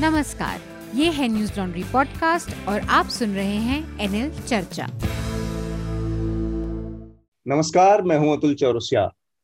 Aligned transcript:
नमस्कार, 0.00 0.60
ये 0.94 1.10
है 1.10 1.26
न्यूज़ 1.28 1.58
लॉन्ड्री 1.58 1.82
पॉडकास्ट 1.82 2.68
और 2.68 2.80
आप 2.90 3.08
सुन 3.08 3.34
रहे 3.34 3.56
हैं 3.64 4.00
एनएल 4.00 4.30
चर्चा। 4.38 4.86
नमस्कार, 7.46 8.02
मैं 8.02 8.16
हूँ 8.18 8.32
अतुल 8.36 8.54
चौरसिया। 8.54 9.02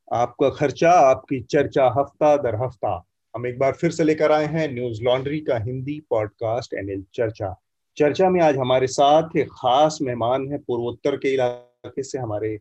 आपका 0.09 0.49
खर्चा, 0.51 0.91
आपकी 0.91 1.41
चर्चा 1.43 1.87
हफ़्ता 1.99 2.37
दर 2.37 2.55
हफ़्ता। 2.65 2.95
हम 3.35 3.47
एक 3.47 3.59
बार 3.59 3.73
फिर 3.73 3.91
से 3.91 4.05
लेकर 4.05 4.33
आए 4.33 4.47
हैं 4.47 4.67
न्यूज़ 4.75 5.03
लॉन्ड्री 5.03 5.39
का 5.41 5.59
हिंदी 5.59 5.99
पॉडकास्ट 6.11 6.75
एनएल 6.75 7.05
चर्चा। 7.15 7.55
चर्चा 7.97 8.31
में 8.31 8.41
आज 8.43 8.57
हमारे 8.57 8.87
साथ 8.87 9.37
एक 9.37 9.53
खास 9.53 9.99
मेहमान 10.03 10.49
है, 10.53 10.59
पूर्वोत्तर 10.59 11.17
के 11.17 11.35
इलाके 11.35 12.03
से 12.03 12.19
हमारे 12.19 12.59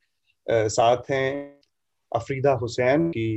साथ 0.48 1.12
हैं 1.12 1.60
अफरीदा 2.12 2.52
हुसैन 2.52 3.10
की 3.10 3.32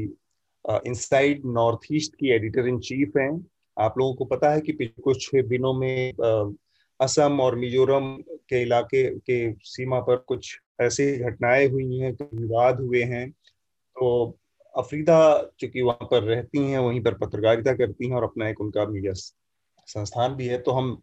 इनसाइड 0.87 1.43
नॉर्थ 1.46 1.87
ईस्ट 1.93 2.14
की 2.14 2.34
एडिटर 2.34 2.69
इन 2.69 2.79
चीफ 2.80 3.16
हैं। 3.16 3.46
आप 3.79 3.98
लोगों 3.98 4.14
को 4.14 4.25
पता 4.25 4.50
है 4.50 4.61
कि 4.61 4.73
पिछले 4.73 5.02
कुछ 5.02 5.34
दिनों 5.34 5.73
में 5.74 6.12
असम 7.01 7.41
और 7.41 7.56
मिजोरम 7.56 8.16
के 8.48 8.62
इलाके 8.62 9.19
के 9.19 9.52
सीमा 9.52 10.01
पर 10.01 10.16
कुछ 10.16 10.59
ऐसी 10.80 11.16
घटनाएँ 11.16 11.69
हुई 11.69 11.98
हैं 11.98 12.12
विवाद 12.34 12.80
हुए 12.80 13.02
हैं। 13.02 13.30
तो 13.30 14.38
अफरीदा 14.77 15.19
चूँकि 15.61 15.83
वहाँ 15.83 16.09
पर 16.11 16.23
रहती 16.23 16.59
हैं, 16.59 16.78
वहीं 16.78 17.00
पर 17.00 17.14
पत्रकारिता 17.14 17.73
करती 17.73 18.09
हैं 18.09 18.16
और 18.16 18.24
अपना 18.24 18.48
एक 18.48 18.61
उनका 18.61 18.87
मीडिया 18.87 19.12
संस्थान 19.12 20.34
भी 20.34 20.47
है 20.47 20.59
तो 20.59 20.70
हम 20.70 21.02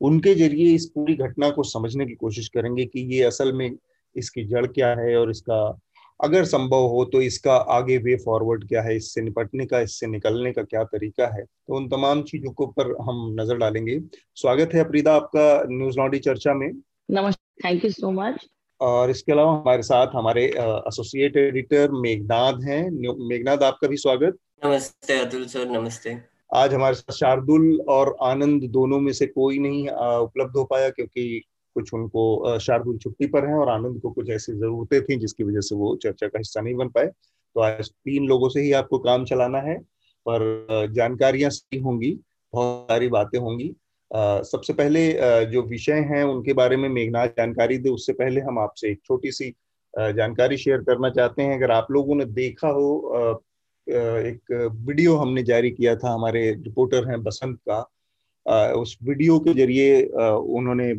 उनके 0.00 0.34
ज़रिए 0.34 0.74
इस 0.74 0.86
पूरी 0.94 1.14
घटना 1.14 1.50
को 1.50 1.62
समझने 1.62 2.06
की 2.06 2.14
कोशिश 2.14 2.48
करेंगे 2.48 2.84
कि 2.86 3.00
ये 3.00 3.22
असल 3.22 3.52
में 3.52 3.70
इसकी 4.16 4.44
जड़ 4.44 4.66
क्या 4.66 4.88
है 4.94 5.16
और 5.16 5.30
इसका 5.30 5.78
अगर 6.20 6.44
संभव 6.44 6.86
हो 6.88 7.04
तो 7.04 7.20
इसका 7.22 7.54
आगे 7.72 7.96
वे 7.98 8.14
फॉरवर्ड 8.16 8.66
क्या 8.68 8.82
है 8.82 8.96
इससे 8.96 9.22
निपटने 9.22 9.66
का 9.66 9.80
इससे 9.80 10.06
निकलने 10.06 10.52
का 10.52 10.62
क्या 10.62 10.84
तरीका 10.84 11.26
है? 11.26 11.42
तो 11.42 11.76
उन 11.76 11.88
तमाम 11.88 12.22
चीज़ों 12.22 12.50
के 12.50 12.64
ऊपर 12.64 12.94
हम 13.00 13.34
नज़र 13.40 13.56
डालेंगे। 13.56 13.98
स्वागत 14.36 14.74
है 14.74 14.84
अप्रीदा 14.84 15.14
आपका 15.14 15.62
न्यूज़ 15.68 15.98
लॉन्डी 15.98 16.18
चर्चा 16.18 16.54
में। 16.54 16.70
नमस्ते 17.10 17.64
थैंक 17.64 17.84
यू 17.84 17.90
सो 17.90 18.10
मच 18.12 18.46
और 18.80 19.10
इसके 19.10 19.32
अलावा 19.32 19.52
हमारे 19.52 19.82
साथ 19.82 20.14
हमारे 20.14 20.44
एसोसिएट 20.46 21.36
एडिटर 21.36 21.90
मेघनाथ 21.92 22.62
हैं। 22.64 22.82
मेघनाथ 23.28 23.62
आपका 23.64 23.88
भी 23.88 23.96
स्वागत। 23.96 24.38
नमस्ते 24.64 25.18
अतुल 25.20 25.46
सर 25.46 25.68
नमस्ते। 25.70 26.16
आज 26.54 26.74
हमारे 26.74 26.94
साथ 26.94 27.14
शार्दुल 27.14 27.80
और 27.88 28.16
आनंद 28.22 28.62
दोनों 28.72 29.00
में 29.00 29.12
से 29.12 29.26
कोई 29.28 29.58
नहीं 29.58 29.88
उपलब्ध 29.88 30.56
हो 30.56 30.64
पाया 30.64 30.90
क्योंकि 30.90 31.42
कुछ 31.76 31.92
उनको 31.94 32.58
शार्दुल 32.60 32.98
छुट्टी 32.98 33.26
पर 33.28 33.46
हैं 33.46 33.54
और 33.54 33.68
आनंद 33.70 34.00
को 34.02 34.10
कुछ 34.10 34.30
ऐसी 34.30 34.52
जरूरतें 34.54 35.02
थी 35.04 35.16
जिसकी 35.18 35.44
वजह 35.44 35.60
से 35.60 35.74
वो 35.76 35.94
चर्चा 36.02 36.26
का 36.26 36.38
हिस्सा 36.38 36.60
नहीं 36.60 36.74
बन 36.74 36.88
पाए। 36.88 37.06
तो 37.06 37.60
आज 37.62 37.90
तीन 37.90 38.26
लोगों 38.28 38.48
से 38.48 38.60
ही 38.60 38.72
आपको 38.74 38.98
काम 39.00 39.24
चलाना 39.24 39.58
है 39.60 39.78
पर 40.26 40.86
जानकारियाँ 40.92 41.50
सही 41.50 41.78
होंगी, 41.80 42.10
बहुत 42.52 42.86
सारी 42.90 43.08
बातें 43.08 43.38
होंगी। 43.38 43.74
सबसे 44.10 44.72
पहले 44.72 45.00
जो 45.46 45.62
विषय 45.64 46.00
हैं 46.10 46.22
उनके 46.24 46.52
बारे 46.54 46.76
में 46.76 46.88
मेघनाथ 46.88 47.28
जानकारी 47.38 47.78
दे, 47.78 47.88
उससे 47.90 48.12
पहले 48.12 48.40
हम 48.40 48.58
आपसे 48.58 48.90
एक 48.90 49.00
छोटी 49.04 49.32
सी 49.32 49.50
जानकारी 49.94 50.56
शेयर 50.58 50.82
करना 50.82 51.10
चाहते 51.10 51.42
हैं। 51.42 51.56
अगर 51.56 51.70
आप 51.72 51.86
लोगों 51.90 52.14
ने 52.16 52.24
देखा 52.26 52.68
हो 52.70 53.42
एक 53.86 54.52
वीडियो 54.80 55.16
हमने 55.16 55.42
जारी 55.44 55.70
किया 55.70 55.94
था, 55.96 56.12
हमारे 56.14 56.50
रिपोर्टर 56.52 57.08
हैं 57.10 57.22
बसंत 57.22 57.58
का 57.68 58.72
उस 58.74 58.96
वीडियो 59.02 59.38
के 59.38 59.54
ज़रिए 59.54 60.02
उन्होंने 60.04 60.92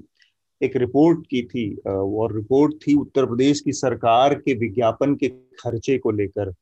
एक 0.61 0.75
रिपोर्ट 0.75 1.25
की 1.27 1.41
थी 1.45 1.73
और 1.88 2.36
रिपोर्ट 2.36 2.73
थी 2.88 2.94
उत्तर 2.95 3.25
प्रदेश 3.25 3.59
की 3.61 3.72
सरकार 3.73 4.33
के 4.36 4.53
विज्ञापन 4.59 5.16
के 5.16 5.27
खर्चे 5.59 5.97
को 5.97 6.11
लेकर। 6.11 6.53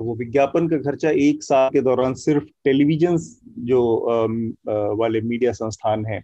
वो 0.00 0.14
विज्ञापन 0.16 0.68
का 0.68 0.78
खर्चा 0.80 1.10
एक 1.10 1.42
साल 1.42 1.70
के 1.70 1.80
दौरान 1.80 2.14
सिर्फ़ 2.16 2.44
टेलीविज़न 2.64 3.16
जो 3.64 3.80
वाले 4.98 5.20
मीडिया 5.20 5.52
संस्थान 5.52 6.06
है, 6.06 6.22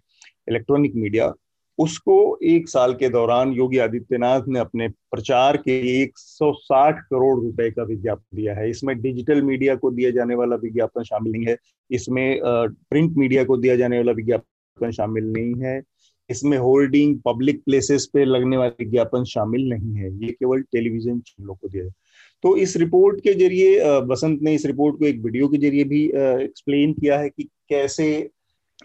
इलेक्ट्रॉनिक 0.49 0.95
मीडिया, 0.95 1.33
उसको 1.79 2.17
एक 2.43 2.69
साल 2.69 2.93
के 2.95 3.09
दौरान 3.09 3.53
योगी 3.53 3.79
आदित्यनाथ 3.79 4.43
ने 4.49 4.59
अपने 4.59 4.89
प्रचार 4.89 5.57
के 5.57 5.83
लिए 5.83 6.03
160 6.03 7.01
करोड़ 7.01 7.41
रुपए 7.41 7.71
का 7.71 7.83
विज्ञापन 7.83 8.37
दिया 8.37 8.55
है। 8.55 8.69
इसमें 8.71 9.01
डिजिटल 9.01 9.43
मीडिया 9.43 9.75
को 9.75 9.91
दिया 9.91 10.11
जाने 10.11 10.35
वाला 10.35 10.57
विज्ञापन 10.57 11.03
शामिल 11.03 11.33
नहीं 11.33 11.47
है। 11.47 11.57
इसमें 11.91 12.41
प्रिंट 12.45 13.17
मीडिया 13.17 13.45
को 13.45 13.57
दिया 13.57 13.77
जाने 13.77 13.97
वाला 13.97 14.13
विज्ञापन 14.13 14.91
शामिल 14.91 15.25
नहीं 15.33 15.55
है। 15.63 15.81
इसमें 16.31 16.57
होल्डिंग, 16.59 17.19
पब्लिक 17.25 17.63
प्लेसेस 17.65 18.09
पे 18.13 18.25
लगने 18.25 18.57
वाले 18.57 18.85
विज्ञापन 18.85 19.25
शामिल 19.27 19.69
नहीं 19.71 19.95
है। 19.95 20.13
ये 20.17 20.31
केवल 20.31 20.63
टेलीविज़न 20.63 21.19
चैनलों 21.21 21.55
को 21.55 21.69
दिया 21.69 21.89
तो 22.45 22.57
इस 22.59 22.77
रिपोर्ट 22.77 23.21
के 23.21 23.33
ज़रिए 23.35 24.01
बसंत 24.07 24.43
ने 24.43 24.55
इस 24.55 24.65
रिपोर्ट 24.67 24.99
को 24.99 25.05
एक 25.07 25.21
वीडियो 25.25 25.49
के 25.49 25.59
ज़रिए 25.59 25.85
भी 25.85 26.05
एक्सप्लेन 26.07 26.93
किया 26.93 27.19
है 27.19 27.29
कि 27.29 27.49
कैसे 27.69 28.07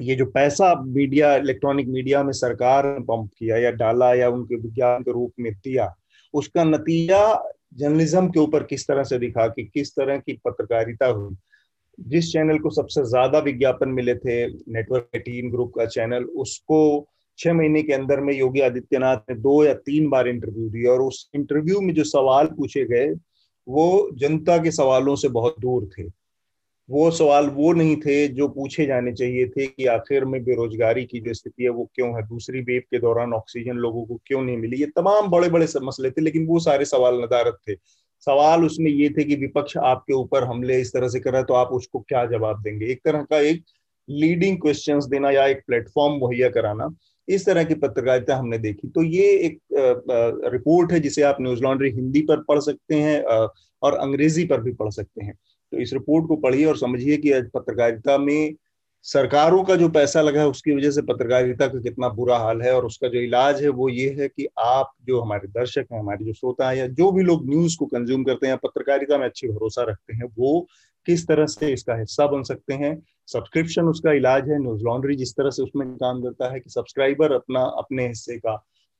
ये 0.02 0.16
जो 0.16 0.25
पैसा 0.28 0.74
मीडिया, 0.84 1.35
इलेक्ट्रॉनिक 1.35 1.88
मीडिया 1.90 2.22
में 2.24 2.31
सरकार 2.34 2.85
ने 2.88 3.00
पंप 3.06 3.29
किया 3.40 3.58
या 3.58 3.72
डाला 3.73 4.13
या 4.16 4.29
उनके 4.29 4.56
विज्ञान 4.58 5.03
के 5.03 5.12
रूप 5.12 5.34
में 5.40 5.52
दिया, 5.53 5.94
उसका 6.34 6.63
नतीजा 6.63 7.23
जर्नलिज्म 7.78 8.28
के 8.28 8.40
ऊपर 8.40 8.63
किस 8.63 8.88
तरह 8.88 9.03
से 9.03 9.18
दिखा 9.19 9.47
कि 9.47 9.63
किस 9.66 9.91
तरह 9.96 10.18
की 10.18 10.34
पत्रकारिता 10.46 11.08
हुई। 11.08 11.35
जिस 11.97 12.31
चैनल 12.31 12.59
को 12.59 12.69
सबसे 12.72 13.03
ज़्यादा 13.06 13.40
विज्ञापन 13.41 13.90
मिले 13.90 14.16
थे, 14.16 14.46
नेटवर्क 14.47 15.09
एटीन 15.16 15.50
ग्रुप 15.52 15.73
का 15.75 15.85
चैनल, 15.88 16.23
उसको 16.23 17.08
छह 17.41 17.53
महीने 17.53 17.84
के 17.84 17.94
अंदर 17.94 18.19
में 18.19 18.34
योगी 18.34 18.62
आदित्यनाथ 18.62 19.18
ने 19.29 19.35
दो 19.35 19.63
या 19.66 19.74
तीन 19.74 20.09
बार 20.09 20.28
इंटरव्यू 20.28 20.69
दिया 20.69 20.91
और 20.91 21.02
उस 21.02 21.29
इंटरव्यू 21.35 21.81
में 21.81 21.94
जो 21.94 22.03
सवाल 22.03 22.47
पूछे 22.47 22.85
गए, 22.85 23.07
वो 23.68 24.09
जनता 24.16 24.57
के 24.57 24.72
सवालों 24.72 25.16
से 25.16 25.29
बहुत 25.29 25.56
दूर 25.59 25.90
थे। 25.97 26.03
वो 26.90 27.09
सवाल 27.12 27.47
वो 27.47 27.72
नहीं 27.74 27.96
थे 27.96 28.28
जो 28.28 28.47
पूछे 28.47 28.85
जाने 28.85 29.12
चाहिए 29.13 29.47
थे 29.47 29.66
कि 29.68 29.85
आखिर 29.85 30.25
में 30.25 30.44
बेरोजगारी 30.44 31.03
की 31.06 31.19
जो 31.19 31.34
स्थिति 31.34 31.63
है, 31.63 31.69
वो 31.69 31.90
क्यों 31.96 32.09
है? 32.16 32.28
दूसरी 32.28 32.62
वेव 32.62 32.81
के 32.91 33.00
दौरान 33.00 33.34
ऑक्सीजन 33.34 33.75
लोगों 33.75 34.06
को 34.06 34.19
क्यों 34.25 34.41
नहीं 34.41 34.58
मिली? 34.58 34.78
ये 34.78 34.85
तमाम 34.85 35.29
बड़े 35.29 35.50
बड़े 35.50 35.68
मसले 35.84 36.12
थे, 36.12 36.22
लेकिन 36.22 36.46
वो 36.47 36.59
सारे 36.59 36.85
सवाल 36.85 37.22
नदारत 37.22 37.58
थे। 37.69 37.75
सवाल 38.28 38.66
उसमें 38.66 38.91
ये 38.91 39.09
थे 39.09 39.23
कि 39.23 39.35
विपक्ष 39.35 39.78
आपके 39.78 40.13
ऊपर 40.13 40.44
हमले 40.44 40.79
इस 40.81 40.94
तरह 40.94 41.08
से 41.08 41.19
कर 41.19 41.31
रहा 41.31 41.40
है 41.40 41.46
तो 41.46 41.53
आप 41.53 41.69
उसको 41.73 42.00
क्या 42.00 42.25
जवाब 42.25 42.62
देंगे? 42.63 42.85
एक 42.85 43.02
तरह 43.06 43.23
का 43.23 43.40
एक 43.40 43.63
लीडिंग 44.09 44.58
क्वेश्चंस 44.58 45.06
देना 45.06 45.31
या 45.31 45.46
एक 45.47 45.62
प्लेटफॉर्म 45.68 46.13
मुहैया 46.13 46.50
कराना। 46.50 46.90
इस 47.28 47.46
तरह 47.46 47.64
की 47.64 47.76
पत्रकारिता 47.76 48.36
हमने 48.38 48.58
देखी। 48.58 48.88
तो 48.88 49.04
ये 49.04 49.32
एक 49.38 49.59
रिपोर्ट 50.54 50.92
है 50.92 51.00
जिसे 51.00 51.22
आप 51.22 51.38
न्यूज़ 51.42 51.62
लॉन्ड्री 51.64 51.92
हिंदी 51.92 52.22
पर 52.22 52.44
पढ़ 52.44 52.59
सकते 52.59 52.96
हैं 52.96 53.22
और 53.82 53.94
अंग्रेज़ी 53.96 54.46
पर 54.46 54.62
भी 54.62 54.74
पढ़ 54.74 54.90
सकते 54.92 55.26
हैं। 55.26 55.34
तो 55.72 55.78
इस 55.78 55.94
रिपोर्ट 55.94 56.28
को 56.28 56.36
पढ़िए 56.38 56.66
और 56.66 56.78
समझिए 56.78 57.18
कि 57.18 57.42
पत्रकारिता 57.54 58.18
में 58.18 58.54
सरकारों 59.06 59.64
का 59.64 59.76
जो 59.76 59.88
पैसा 59.90 60.22
लगा 60.22 60.40
है, 60.42 60.48
उसकी 60.48 60.76
वजह 60.76 60.92
से 60.92 61.02
पत्रकारिता 61.02 61.68
का 61.68 61.80
कितना 61.80 62.09
बुरा 62.09 62.38
हाल 62.38 62.62
है 62.62 62.74
और 62.76 62.86
उसका 62.86 63.08
जो 63.08 63.20
इलाज 63.20 63.62
है, 63.64 63.70
वो 63.70 63.88
ये 63.90 64.09
है 64.20 64.28
कि 64.28 64.48
आप 64.59 64.92
जो 65.08 65.22
हमारे 65.22 65.48
दर्शक 65.50 65.86
हैं, 65.92 66.00
हमारे 66.00 66.26
जो 66.26 66.34
श्रोता 66.34 66.70
हैं 66.70 66.76
या 66.78 66.88
जो 66.90 67.12
भी 67.12 67.24
लोग 67.24 67.50
न्यूज़ 67.50 67.78
को 67.78 67.86
कंज्यूम 67.86 68.24
करते 68.24 68.48
हैं 68.48 68.58
पत्रकारिता 68.58 69.18
में 69.18 69.26
अच्छी 69.26 69.48
भरोसा 69.48 69.84
रखते 69.84 70.16
हैं, 70.16 70.30
वो 70.40 70.68
किस 71.08 71.28
तरह 71.28 71.46
से 71.48 71.72
इसका 71.74 71.96
हिस्सा 71.96 72.28
बन 72.28 72.44
सकते 72.44 72.74
हैं 72.74 72.96
सब्सक्रिप्शन 73.34 73.88
उसका 73.88 74.12
इलाज 74.14 74.50
है 74.50 74.59
न्यूज़ 74.59 74.84
लॉन्ड्री 74.84 75.16
जिस 75.16 75.36
तरह 75.36 75.50
से 75.50 75.64
उसमें 75.64 75.88
काम 75.97 76.22
करता 76.24 76.52
है 76.53 76.59
कि 76.59 76.69
सब्सक्राइबर 76.69 77.31
अपना, 77.31 77.62
अपने 77.62 78.08
हिस्से 78.08 78.38
का 78.38 78.56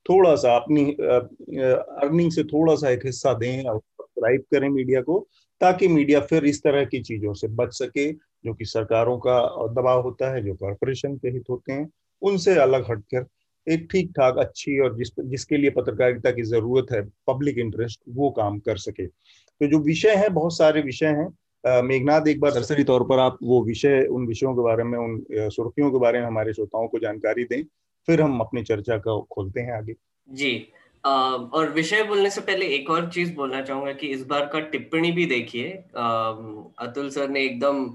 थोड़ा 0.06 0.34
सा 0.36 0.54
अपनी 0.56 0.84
अर्निंग 0.92 2.30
से 2.32 2.44
थोड़ा 2.44 2.74
सा 2.74 2.90
एक 2.90 3.06
हिस्सा 3.06 3.32
दें 3.34 3.64
और 3.64 3.78
सब्सक्राइब 3.78 4.44
करें 4.52 4.68
मीडिया 4.68 5.00
को, 5.00 5.18
ताकि 5.60 5.88
मीडिया 5.88 6.20
फिर 6.20 6.44
इस 6.44 6.62
तरह 6.62 6.84
की 6.84 7.00
चीज़ों 7.02 7.34
से 7.34 7.48
बच 7.50 7.72
सके, 7.72 8.10
जो 8.12 8.54
कि 8.54 8.64
सरकारों 8.64 9.18
का 9.18 9.38
दबाव 9.72 10.02
होता 10.02 10.32
है, 10.34 10.42
जो 10.44 10.54
कॉरपोरेशन 10.54 11.16
के 11.16 11.28
हित 11.28 11.44
होते 11.50 11.72
हैं, 11.72 11.88
उनसे 12.22 12.58
अलग 12.58 12.90
हटकर 12.90 13.26
एक 13.66 13.86
ठीक 13.92 14.10
ठाक 14.10 14.38
अच्छी 14.38 14.78
और 14.80 14.96
जिस, 14.96 15.10
जिसके 15.20 15.56
लिए 15.56 15.70
पत्रकारिता 15.70 16.30
की 16.30 16.42
ज़रूरत 16.44 16.92
है 16.92 17.02
पब्लिक 17.26 17.58
इंटरेस्ट 17.58 18.00
वो 18.08 18.30
काम 18.30 18.58
कर 18.58 18.76
सके। 18.78 19.06
तो 19.06 19.66
जो 19.66 19.78
विषय 19.78 20.14
है, 20.14 20.28
बहुत 20.28 20.56
सारे 20.56 20.80
विषय 20.82 21.06
हैं 21.06 21.28
मेघनाथ 21.64 22.28
एक 22.28 22.40
बार 22.40 22.50
सरसरी 22.52 22.84
तौर 22.84 23.02
पर 23.04 23.18
आप 23.18 23.38
वो 23.42 23.62
विषय, 23.64 24.06
उन 24.10 24.26
विषयों 24.26 24.54
के 24.54 24.62
बारे 24.62 24.84
में, 24.84 24.98
उन 24.98 25.24
सुर्खियों 25.50 25.90
के 25.90 25.98
बारे 25.98 26.20
में 26.20 26.26
हमारे 26.26 26.52
श्रोताओं 26.52 26.88
को 26.88 26.98
जानकारी 26.98 27.44
दें, 27.44 27.62
फिर 28.08 28.20
हम 28.22 28.38
अपनी 28.40 28.62
चर्चा 28.64 28.96
का 28.98 29.18
खोलते 29.32 29.60
हैं 29.60 29.72
आगे। 29.72 29.94
जी। 30.28 30.68
और 31.04 31.72
विषय 31.74 32.02
बोलने 32.02 32.30
से 32.30 32.40
पहले 32.40 32.66
एक 32.74 32.90
और 32.90 33.08
चीज़ 33.10 33.34
बोलना 33.34 33.60
चाहूँगा 33.62 33.92
कि 33.92 34.06
इस 34.06 34.24
बार 34.26 34.44
का 34.46 34.60
टिप्पणी 34.72 35.12
भी 35.12 35.26
देखिए। 35.26 35.68
अतुल 35.68 37.08
सर 37.10 37.28
ने 37.28 37.44
एकदम 37.44 37.88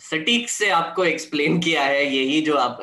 सटीक 0.00 0.48
से 0.48 0.68
आपको 0.70 1.04
एक्सप्लेन 1.04 1.58
किया 1.60 1.82
है 1.82 2.04
यही 2.06 2.40
जो 2.40 2.54
आप 2.56 2.78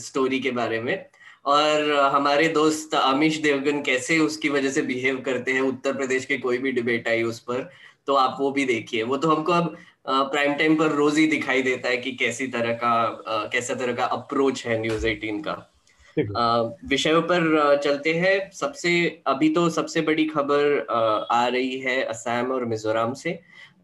स्टोरी 0.00 0.40
के 0.40 0.50
बारे 0.50 0.80
में। 0.80 1.04
और 1.46 1.90
हमारे 2.12 2.48
दोस्त 2.48 2.94
अमिश 2.94 3.36
देवगन 3.42 3.80
कैसे 3.82 4.18
उसकी 4.18 4.48
वजह 4.48 4.70
से 4.70 4.82
बिहेव 4.82 5.16
करते 5.20 5.52
हैं, 5.52 5.60
उत्तर 5.60 5.92
प्रदेश 5.92 6.24
के 6.24 6.38
कोई 6.38 6.58
भी 6.58 6.72
डिबेट 6.72 7.08
आई 7.08 7.22
उस 7.22 7.40
पर। 7.40 7.68
तो 8.06 8.14
आप 8.14 8.36
वो 8.40 8.50
भी 8.52 8.64
देखिए। 8.64 9.02
वो 9.02 9.16
तो 9.16 9.28
हमको 9.28 9.52
अब 9.52 9.76
प्राइम 10.04 10.54
टाइम 10.54 10.76
पर 10.76 10.90
रोज 10.92 11.18
ही 11.18 11.26
दिखाई 11.26 11.62
देता 11.62 11.88
है 11.88 11.96
कि 11.96 12.12
कैसी 12.12 12.46
तरह 12.46 12.72
का 12.74 13.48
कैसा 13.52 13.74
तरह 13.74 13.92
का 13.92 14.04
अप्रोच 14.06 14.66
है 14.66 14.80
न्यूज़ 14.80 15.06
एटीन 15.06 15.42
का। 15.42 15.52
विषयों 16.84 17.22
पर 17.22 17.80
चलते 17.84 18.14
हैं। 18.14 18.50
सबसे 18.52 19.22
अभी 19.26 19.48
तो 19.48 19.68
सबसे 19.70 20.00
बड़ी 20.00 20.24
खबर 20.24 20.86
आ 21.30 21.46
रही 21.46 21.78
है 21.78 22.02
असम 22.04 22.52
और 22.52 22.64
मिजोरम 22.64 23.12
से 23.14 23.38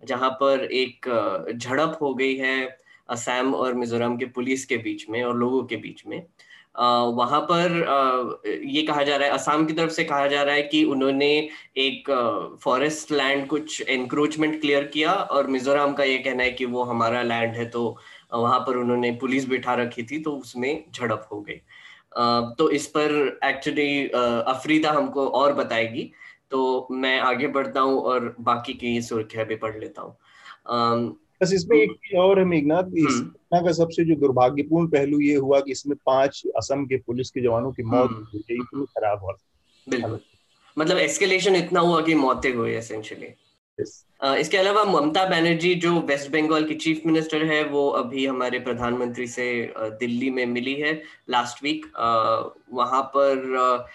जहाँ 0.06 0.30
पर 0.40 0.64
एक 0.64 1.08
झड़प 1.56 1.98
हो 2.02 2.14
गई 2.14 2.34
है 2.36 2.58
असम 3.08 3.54
और 3.54 3.74
मिजोरम 3.74 4.16
के 4.16 4.26
पुलिस 4.26 4.64
के 4.64 4.76
बीच 4.78 5.08
में 5.10 5.22
और 5.22 5.36
लोगों 5.36 5.62
के 5.64 5.76
बीच 5.76 6.02
में। 6.06 6.22
वहाँ 6.78 7.40
पर 7.42 8.42
ये 8.64 8.82
कहा 8.82 9.02
जा 9.02 9.16
रहा 9.16 9.28
है, 9.28 9.34
असम 9.34 9.64
की 9.66 9.72
तरफ़ 9.72 9.90
से 9.92 10.04
कहा 10.04 10.26
जा 10.26 10.42
रहा 10.42 10.54
है 10.54 10.62
कि 10.62 10.82
उन्होंने 10.86 11.30
एक 11.78 12.10
फॉरेस्ट 12.64 13.12
लैंड 13.12 13.46
कुछ 13.48 13.80
एनक्रोचमेंट 13.88 14.60
क्लियर 14.60 14.84
किया 14.84 15.12
और 15.12 15.46
मिजोरम 15.46 15.92
का 15.92 16.04
ये 16.04 16.18
कहना 16.18 16.42
है 16.42 16.50
कि 16.52 16.64
वो 16.66 16.82
हमारा 16.84 17.22
लैंड 17.22 17.54
है 17.56 17.68
तो 17.70 17.84
वहाँ 18.34 18.60
पर 18.60 18.76
उन्होंने 18.76 19.10
पुलिस 19.20 19.48
बिठा 19.48 19.74
रखी 19.74 20.02
थी 20.02 20.18
तो 20.22 20.32
उसमें 20.32 20.84
झड़प 20.92 21.28
हो 21.32 21.40
गई। 21.40 21.60
तो 22.58 22.70
इस 22.70 22.86
पर 22.86 23.38
एक्चुअली 23.44 24.06
अफरीदा 24.08 24.90
हमको 24.92 25.26
और 25.30 25.52
बताएगी 25.54 26.10
तो 26.50 26.86
मैं 26.90 27.18
आगे 27.20 27.46
बढ़ता 27.48 27.80
हूँ 27.80 28.00
और 28.02 28.34
बाकी 28.40 28.72
की 28.74 29.00
सुर्खियाँ 29.02 29.46
भी 29.46 29.56
पढ़ 29.56 29.78
लेता 29.78 30.02
हूँ। 30.02 31.16
बस 31.40 31.52
इसमें 31.52 31.76
एक 31.78 31.90
चीज़ 31.92 32.16
और 32.16 32.38
है 32.38 32.44
मेघनाथ 32.44 32.84
इस 32.96 33.04
हम्म। 33.04 33.24
घटना 33.24 33.60
का 33.60 33.72
सबसे 33.72 34.04
जो 34.04 34.14
दुर्भाग्यपूर्ण 34.14 34.86
पहलू 34.86 35.20
ये 35.20 35.34
हुआ 35.34 35.60
कि 35.60 35.72
इसमें 35.72 35.96
पाँच 36.06 36.42
असम 36.56 36.84
के 36.86 36.96
पुलिस 36.96 37.30
के 37.30 37.40
जवानों 37.40 37.72
की 37.72 37.82
मौत 37.82 38.10
हो 38.10 38.38
हुई 38.50 38.86
खराब 38.86 39.22
हुआ 39.22 39.34
बिल्कुल। 39.86 40.20
मतलब 40.78 40.96
एस्केलेशन 40.96 41.56
इतना 41.56 41.80
हुआ 41.80 42.00
कि 42.00 42.14
मौतें 42.14 42.54
हुई 42.54 42.72
एसेंशियली 42.72 43.26
इसके 43.80 44.56
अलावा 44.56 44.84
ममता 44.84 45.24
बनर्जी, 45.24 45.74
जो 45.74 46.00
वेस्ट 46.00 46.30
बंगाल 46.30 46.64
की 46.64 46.74
चीफ 46.74 47.02
मिनिस्टर 47.06 47.44
है, 47.44 47.62
वो 47.64 47.88
अभी 47.88 48.26
हमारे 48.26 48.58
प्रधानमंत्री 48.58 49.26
से 49.26 49.74
दिल्ली 49.78 50.30
में 50.30 50.44
मिली 50.46 50.74
है 50.74 50.92
लास्ट 51.30 51.62
वीक 51.62 51.86
वहाँ 52.72 53.02
पर 53.16 53.86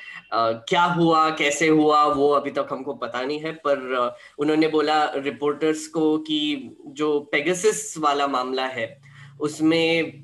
क्या 0.70 0.84
हुआ, 0.84 1.30
कैसे 1.30 1.68
हुआ, 1.68 2.04
वो 2.06 2.30
अभी 2.30 2.52
तक 2.52 2.68
हमको 2.72 2.94
पता 2.94 3.22
नहीं 3.22 3.40
है, 3.40 3.52
पर 3.52 4.16
उन्होंने 4.40 4.68
बोला 4.68 5.04
रिपोर्टर्स 5.16 5.88
को 5.88 6.18
कि 6.18 6.78
जो 6.88 7.20
पेगसिस 7.32 7.98
वाला 7.98 8.28
मामला 8.28 8.66
है, 8.68 9.02
उसमें 9.42 10.24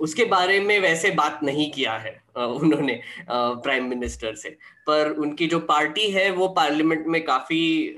उसके 0.00 0.24
बारे 0.24 0.60
में 0.60 0.78
वैसे 0.80 1.10
बात 1.10 1.40
नहीं 1.42 1.70
किया 1.72 1.92
है। 1.92 2.23
उन्होंने 2.36 3.00
प्राइम 3.30 3.88
मिनिस्टर 3.88 4.34
से। 4.34 4.56
पर 4.86 5.10
उनकी 5.10 5.46
जो 5.46 5.58
पार्टी 5.60 6.10
है, 6.10 6.30
वो 6.30 6.48
पार्लियामेंट 6.48 7.06
में 7.06 7.22
काफ़ी 7.24 7.96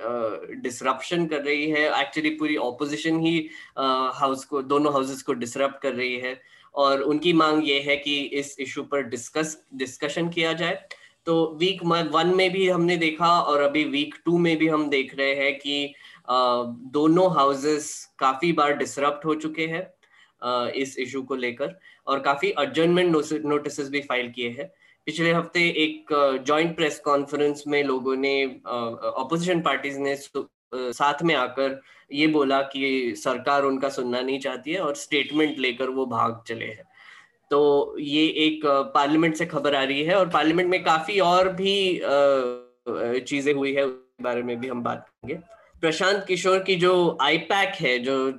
डिसरप्शन 0.63 1.27
कर 1.27 1.43
रही 1.43 1.71
है। 1.71 1.89
एक्चुअली 2.01 2.31
पूरी 2.31 2.57
ऑपोजिशन 2.57 3.21
ही 3.21 3.39
हाउस 3.79 4.45
को, 4.45 4.63
दोनों 4.63 4.93
हाउसेस 4.93 5.23
को 5.23 5.33
डिसरप्ट 5.35 5.81
कर 5.83 5.93
रही 5.95 6.17
है। 6.17 6.41
और 6.75 7.01
उनकी 7.03 7.33
मांग 7.33 7.69
ये 7.69 7.81
है 7.81 7.97
कि 7.97 8.21
इस 8.39 8.57
इशू 8.61 8.83
पर 8.83 9.03
डिस्कस 9.03 9.57
डिस्कशन 9.75 10.29
किया 10.29 10.53
जाए। 10.53 10.81
तो 11.27 11.35
वीक 11.61 11.85
वन 11.85 12.33
में 12.37 12.51
भी 12.53 12.69
हमने 12.69 12.97
देखा 12.97 13.29
और 13.41 13.61
अभी 13.61 13.85
वीक 13.85 14.15
टू 14.25 14.39
में 14.39 14.57
भी 14.59 14.69
हम 14.69 14.89
देख 14.91 15.15
रहे 15.19 15.35
हैं 15.35 15.55
कि 15.59 15.95
दोनों 16.93 17.31
हाउसेस 17.35 17.89
काफ़ी 18.19 18.53
बार 18.53 18.77
डिसरप्ट 18.77 19.25
हो 19.25 19.35
चुके 19.35 19.67
हैं 19.67 20.71
इस 20.73 20.99
इशू 20.99 21.23
को 21.23 21.35
लेकर। 21.37 21.79
और 22.07 22.21
काफ़ी 22.21 22.51
अर्जेंटमेंट 22.55 23.45
नोटिस 23.47 23.81
भी 23.91 24.01
फ़ाइल 24.03 24.31
किए 24.31 24.49
हैं। 24.51 24.71
पिछले 25.07 25.33
हफ़्ते 25.33 25.61
एक 25.79 26.13
जॉइंट 26.47 26.75
प्रेस 26.77 26.99
कॉन्फ्रेंस 27.05 27.63
में 27.67 27.83
लोगों 27.85 28.17
ने 28.17 28.45
ऑपोजिशन 28.65 29.61
पार्टीज़ 29.63 29.99
ने 29.99 30.17
साथ 30.75 31.23
में 31.23 31.35
आकर 31.35 31.81
ये 32.11 32.27
बोला 32.27 32.61
कि 32.63 33.15
सरकार 33.17 33.65
उनका 33.65 33.89
सुनना 33.89 34.21
नहीं 34.21 34.39
चाहती 34.41 34.73
है 34.73 34.81
और 34.81 34.95
स्टेटमेंट 34.97 35.59
लेकर 35.59 35.91
वो 35.91 36.07
भाग 36.07 36.43
चले 36.49 36.65
हैं। 36.65 36.85
तो 37.51 37.97
ये 37.99 38.27
एक 38.47 38.67
पार्लियामेंट 38.95 39.35
से 39.37 39.47
खबर 39.47 39.75
आ 39.75 39.83
रही 39.83 40.03
है 40.05 40.15
और 40.15 40.29
पार्लियामेंट 40.29 40.71
में 40.71 40.83
काफ़ी 40.85 41.19
और 41.21 41.49
भी 41.53 42.01
चीज़ें 43.21 43.53
हुई 43.55 43.73
है 43.75 43.85
उस 43.85 44.23
बारे 44.23 44.43
में 44.43 44.59
भी 44.61 44.69
हम 44.69 44.83
बात 44.83 45.07
करेंगे। 45.09 45.43
प्रशांत 45.81 46.25
किशोर 46.29 46.59
की 46.59 46.77
जो 46.77 47.19
आईपैक 47.21 47.75
है 47.75 47.99
जो 47.99 48.33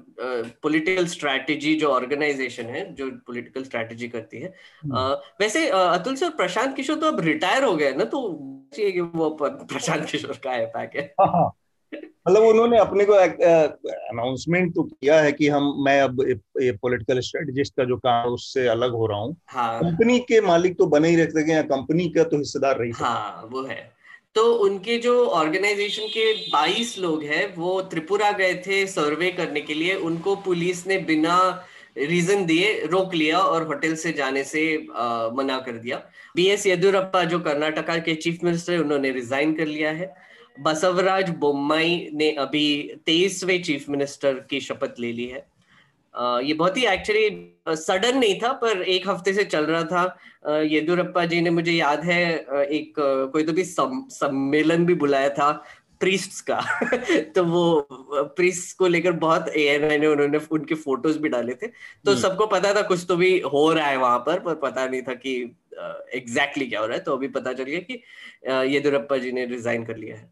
पॉलिटिकल 0.63 1.03
uh, 1.03 1.09
स्ट्रैटेजी 1.09 1.75
जो 1.75 1.87
ऑर्गेनाइजेशन 1.87 2.63
है 2.63 2.95
जो 2.95 3.09
पॉलिटिकल 3.11 3.63
स्ट्रैटेजी 3.63 4.07
करती 4.07 4.41
है 4.41 4.53
uh, 4.93 5.15
वैसे 5.41 5.67
uh, 5.67 5.73
अतुल 5.73 6.15
सर 6.15 6.29
प्रशांत 6.29 6.75
किशोर 6.75 6.97
तो 6.97 7.05
अब 7.05 7.19
रिटायर 7.19 7.63
हो 7.63 7.75
गए 7.75 7.91
ना 7.93 8.03
तो 8.03 8.39
कि 8.75 9.01
वो 9.01 9.29
प्रशांत 9.41 10.05
किशोर 10.05 10.39
का 10.43 10.51
आईपैक 10.51 10.95
है। 10.95 11.15
हाँ, 11.21 11.27
हाँ। 11.27 11.51
मतलब 11.95 12.43
उन्होंने 12.43 12.77
अपने 12.77 13.05
को 13.05 13.13
अनाउंसमेंट 13.13 14.75
तो 14.75 14.83
किया 14.83 15.21
है 15.21 15.31
कि 15.31 15.47
हम 15.47 15.83
मैं 15.85 16.01
अब 16.01 16.21
ये 16.61 16.71
पॉलिटिकल 16.71 17.19
स्ट्रेटजिस्ट 17.19 17.73
का 17.77 17.83
जो 17.83 17.97
काम 17.97 18.29
उससे 18.29 18.67
अलग 18.67 18.91
हो 18.91 19.07
रहा 19.07 19.19
हूँ। 19.19 19.37
हाँ, 19.47 19.79
कंपनी 19.79 20.19
के 20.19 20.41
मालिक 20.41 20.77
तो 20.77 20.85
बने 20.85 21.09
ही 21.09 21.15
रह 21.15 21.25
सके 21.25 21.51
या 21.51 21.61
कंपनी 21.61 22.09
का 22.09 22.23
तो 22.23 22.37
हिस्सेदार 22.37 22.77
रही 22.77 22.91
हाँ 22.95 23.49
वो 23.51 23.63
है। 23.63 23.96
तो 24.37 24.43
उनके 24.53 24.97
जो 24.97 25.13
ऑर्गेनाइजेशन 25.25 26.07
के 26.07 26.33
22 26.49 26.97
लोग 26.99 27.23
हैं 27.23 27.55
वो 27.55 27.81
त्रिपुरा 27.81 28.31
गए 28.31 28.53
थे 28.67 28.85
सर्वे 28.87 29.31
करने 29.31 29.61
के 29.61 29.73
लिए। 29.73 29.95
उनको 29.95 30.35
पुलिस 30.35 30.85
ने 30.87 30.97
बिना 30.97 31.37
रीजन 31.97 32.45
दिए 32.45 32.69
रोक 32.85 33.13
लिया 33.13 33.39
और 33.39 33.65
होटल 33.67 33.95
से 33.95 34.11
जाने 34.13 34.43
से 34.43 34.87
आ, 34.95 35.29
मना 35.29 35.57
कर 35.59 35.71
दिया। 35.71 36.01
बी 36.35 36.45
एस 36.47 36.65
येदुरप्पा 36.67 37.23
जो 37.23 37.39
कर्नाटका 37.39 37.97
के 37.97 38.15
चीफ 38.15 38.43
मिनिस्टर 38.43 38.73
है 38.73 38.79
उन्होंने 38.79 39.11
रिजाइन 39.11 39.55
कर 39.55 39.65
लिया 39.65 39.91
है। 39.91 40.13
बसवराज 40.59 41.29
बोम्माई 41.29 42.09
ने 42.13 42.31
अभी 42.31 42.67
तेईसवे 43.05 43.59
चीफ 43.59 43.89
मिनिस्टर 43.89 44.33
की 44.49 44.59
शपथ 44.59 44.99
ले 44.99 45.11
ली 45.11 45.25
है। 45.25 45.45
ये 46.19 46.53
बहुत 46.53 46.77
ही 46.77 46.85
एक्चुअली 46.85 47.75
सडन 47.75 48.17
नहीं 48.17 48.39
था 48.39 48.51
पर 48.53 48.81
एक 48.81 49.07
हफ़्ते 49.09 49.33
से 49.33 49.43
चल 49.43 49.65
रहा 49.65 49.83
था। 49.83 50.61
येदुरप्पा 50.61 51.25
जी 51.25 51.41
ने 51.41 51.49
मुझे 51.49 51.71
याद 51.71 52.03
है 52.03 52.21
एक 52.63 52.93
कोई 53.33 53.43
तो 53.43 53.53
भी 53.53 53.63
सम्मेलन 53.63 54.85
भी 54.85 54.93
बुलाया 54.93 55.29
था 55.29 55.51
प्रीस्ट 55.99 56.41
का। 56.45 56.59
तो 57.35 57.43
वो 57.43 57.87
प्रीस्ट 58.37 58.77
को 58.77 58.87
लेकर 58.87 59.11
बहुत 59.11 59.47
ए 59.49 59.97
ने 59.97 60.07
उन्होंने 60.07 60.39
उनके 60.51 60.75
फ़ोटोज़ 60.75 61.19
भी 61.19 61.29
डाले 61.29 61.53
थे। 61.53 61.67
तो 61.67 62.11
हम्म। 62.11 62.21
सबको 62.21 62.47
पता 62.47 62.73
था 62.73 62.81
कुछ 62.81 63.05
तो 63.07 63.15
भी 63.15 63.39
हो 63.39 63.71
रहा 63.73 63.87
है 63.87 63.97
वहाँ 63.97 64.19
पर 64.19 64.39
पर 64.39 64.55
पता 64.55 64.87
नहीं 64.87 65.01
था 65.01 65.13
कि 65.13 65.35
एग्जैक्टली 65.35 66.19
exactly 66.19 66.69
क्या 66.69 66.79
हो 66.79 66.85
रहा 66.85 66.97
है। 66.97 67.03
तो 67.03 67.13
अभी 67.13 67.27
पता 67.27 67.53
चल 67.53 67.63
गया 67.63 67.79
कि 67.79 68.01
येदुरप्पा 68.73 69.17
जी 69.17 69.31
ने 69.31 69.45
रिजाइन 69.45 69.85
कर 69.85 69.97
लिया 69.97 70.15
है। 70.15 70.31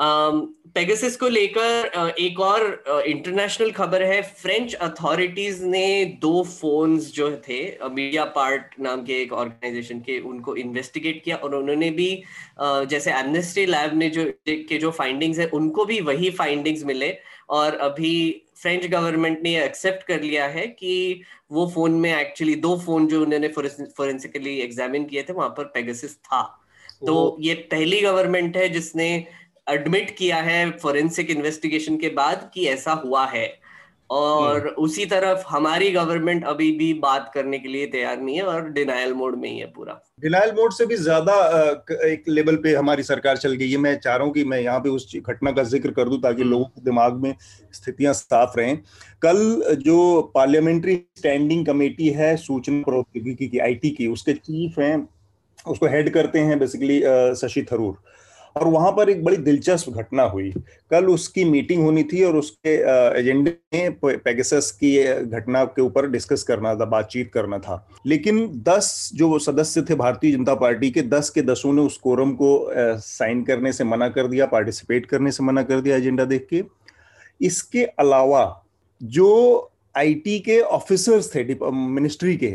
पेगासिस 0.00 1.16
को 1.16 1.28
लेकर 1.28 2.14
एक 2.20 2.38
और 2.40 3.02
इंटरनेशनल 3.06 3.70
खबर 3.72 4.02
है। 4.02 4.20
फ्रेंच 4.22 4.74
अथॉरिटीज 4.74 5.62
ने 5.62 6.04
दो 6.22 6.42
फोन्स 6.42 7.10
जो 7.14 7.30
थे 7.48 7.60
मीडिया 7.88 8.24
पार्ट 8.36 8.74
नाम 8.80 9.02
के 9.04 9.20
एक 9.22 9.32
ऑर्गेनाइजेशन 9.32 10.00
के 10.00 10.18
उनको 10.20 10.54
इन्वेस्टिगेट 10.56 11.22
किया। 11.24 11.36
और 11.36 11.54
उन्होंने 11.54 11.90
भी 11.90 12.10
जैसे 12.60 13.12
एमनेस्टी 13.12 13.64
लैब 13.66 13.96
ने 13.98 14.08
जो 14.10 14.24
के 14.48 14.78
जो 14.78 14.90
फाइंडिंग्स 14.90 15.38
है 15.38 15.46
उनको 15.50 15.84
भी 15.84 16.00
वही 16.02 16.30
फाइंडिंग्स 16.30 16.84
मिले। 16.84 17.16
और 17.50 17.76
अभी 17.78 18.42
फ्रेंच 18.56 18.86
गवर्नमेंट 18.86 19.42
ने 19.42 19.56
एक्सेप्ट 19.64 20.06
कर 20.06 20.22
लिया 20.22 20.46
है 20.48 20.66
कि 20.68 21.22
वो 21.52 21.66
फ़ोन 21.74 21.92
में 22.00 22.14
एक्चुअली 22.14 22.54
दो 22.56 22.76
फ़ोन 22.78 23.06
जो 23.06 23.22
उन्होंने 23.22 23.48
फोरेंसिकली 23.48 24.58
एग्जामिन 24.60 25.04
किए 25.04 25.22
थे 25.22 25.32
वहाँ 25.32 25.48
पर 25.48 25.64
पेगासिस 25.74 26.16
था। 26.16 26.42
तो 27.06 27.36
ये 27.40 27.54
पहली 27.70 28.00
गवर्नमेंट 28.00 28.56
है 28.56 28.68
जिसने 28.68 29.06
एडमिट 29.70 30.16
किया 30.16 30.36
है 30.42 30.70
फोरेंसिक 30.78 31.30
इन्वेस्टिगेशन 31.30 31.96
के 31.96 32.08
बाद 32.14 32.50
कि 32.54 32.66
ऐसा 32.68 32.92
हुआ 33.04 33.26
है। 33.28 33.48
और 34.10 34.56
हम्म। 34.58 34.82
उसी 34.84 35.04
तरफ़ 35.06 35.42
हमारी 35.48 35.90
गवर्नमेंट 35.90 36.44
अभी 36.44 36.70
भी 36.78 36.92
बात 37.00 37.30
करने 37.34 37.58
के 37.58 37.68
लिए 37.68 37.86
तैयार 37.86 38.20
नहीं 38.20 38.36
है 38.36 38.42
और 38.44 38.68
डिनायल 38.70 39.12
मोड 39.14 39.36
में 39.40 39.48
ही 39.48 39.58
है 39.58 39.66
पूरा। 39.66 39.94
डिनायल 40.20 40.52
मोड 40.52 40.72
से 40.72 40.86
भी 40.86 40.96
ज़्यादा 40.96 41.34
एक 42.06 42.24
लेवल 42.28 42.56
पे 42.56 42.74
हमारी 42.74 43.02
सरकार 43.02 43.36
चल 43.36 43.52
गई 43.52 43.70
है। 43.70 43.76
मैं 43.78 43.94
चाह 43.98 44.16
रहा 44.16 44.24
हूँ 44.24 44.32
कि 44.34 44.44
मैं 44.44 44.60
यहाँ 44.60 44.80
पे 44.80 44.88
उस 44.88 45.12
घटना 45.16 45.52
का 45.52 45.62
ज़िक्र 45.64 45.90
कर 45.90 46.08
दूँ 46.08 46.20
ताकि 46.22 46.42
हम्म। 46.42 46.50
लोगों 46.50 46.64
के 46.64 46.84
दिमाग 46.84 47.22
में 47.22 47.34
स्थितियाँ 47.72 48.12
साफ़ 48.14 48.58
रहें। 48.58 48.76
कल 49.22 49.76
जो 49.84 50.20
पार्लियामेंट्री 50.34 50.96
स्टैंडिंग 51.18 51.64
कमेटी 51.66 52.08
है 52.12 52.36
सूचना 52.38 52.82
प्रौद्योगिकी 52.82 53.48
की 53.48 53.58
आईटी 53.60 53.90
की 53.90 54.06
उसके 54.08 54.32
चीफ 54.34 54.78
हैं 54.78 54.96
उसको 55.66 55.86
हेड 55.88 56.10
करते 56.12 56.38
हैं 56.40 56.58
बेसिकली 56.58 57.00
शशि 57.38 57.66
थरूर। 57.72 58.02
और 58.56 58.68
वहाँ 58.68 58.90
पर 58.92 59.10
एक 59.10 59.22
बड़ी 59.24 59.36
दिलचस्प 59.36 59.90
घटना 59.90 60.22
हुई। 60.24 60.50
कल 60.90 61.06
उसकी 61.06 61.44
मीटिंग 61.44 61.82
होनी 61.82 62.02
थी 62.02 62.22
और 62.24 62.36
उसके 62.36 62.74
एजेंडे 63.20 63.56
में 63.74 63.98
पेगसस 64.02 64.70
की 64.80 64.96
घटना 65.14 65.64
के 65.66 65.82
ऊपर 65.82 66.08
डिस्कस 66.10 66.42
करना 66.42 66.74
था, 66.74 66.84
बातचीत 66.84 67.30
करना 67.34 67.58
था। 67.58 67.86
लेकिन 68.06 68.46
दस 68.68 69.10
जो 69.14 69.38
सदस्य 69.38 69.82
थे 69.82 69.94
भारतीय 69.94 70.32
जनता 70.32 70.54
पार्टी 70.54 70.90
के, 70.90 71.02
दस 71.02 71.30
के 71.30 71.42
दसों 71.42 71.72
ने 71.72 71.82
उस 71.82 71.96
कोरम 71.98 72.32
को 72.32 72.70
साइन 72.98 73.42
करने 73.42 73.72
से 73.72 73.84
मना 73.84 74.08
कर 74.08 74.26
दिया 74.26 74.46
पार्टिसिपेट 74.46 75.06
करने 75.06 75.32
से 75.32 75.44
मना 75.44 75.62
कर 75.62 75.80
दिया 75.80 75.96
एजेंडा 75.96 76.24
देख 76.24 76.46
के। 76.50 76.62
इसके 77.40 77.84
अलावा 77.84 78.62
जो 79.00 79.70
आईटी 79.96 80.38
के 80.38 80.60
ऑफिसर्स 80.60 81.34
थे 81.34 81.44
मिनिस्ट्री 81.72 82.36
के 82.36 82.46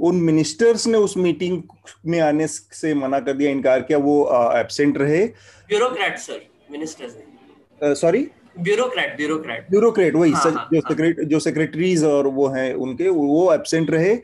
उन 0.00 0.16
मिनिस्टर्स 0.22 0.86
ने 0.86 0.98
उस 0.98 1.16
मीटिंग 1.16 1.62
में 2.06 2.18
आने 2.20 2.46
से 2.46 2.92
मना 2.94 3.20
कर 3.20 3.32
दिया 3.32 3.50
इनकार 3.50 3.80
किया 3.82 3.98
वो 3.98 4.16
एबसेंट 4.58 4.98
रहे। 4.98 5.24
Bureaucrat 5.70 6.18
sir 6.18 6.40
ministers 6.70 7.98
sorry 8.00 8.26
bureaucrat 8.58 9.16
bureaucrat 9.16 9.66
bureaucrat 9.70 10.14
वही 10.14 10.30
हाँ, 10.32 10.50
हाँ, 10.52 10.68
जो 10.72 10.80
सेक्रेट 10.80 11.18
हाँ. 11.18 11.26
जो 11.28 11.38
सेक्रेटरीज 11.40 12.04
और 12.04 12.26
वो 12.28 12.48
हैं 12.48 12.72
उनके 12.76 13.08
वो 13.08 13.52
एबसेंट 13.54 13.90
रहे। 13.90 14.18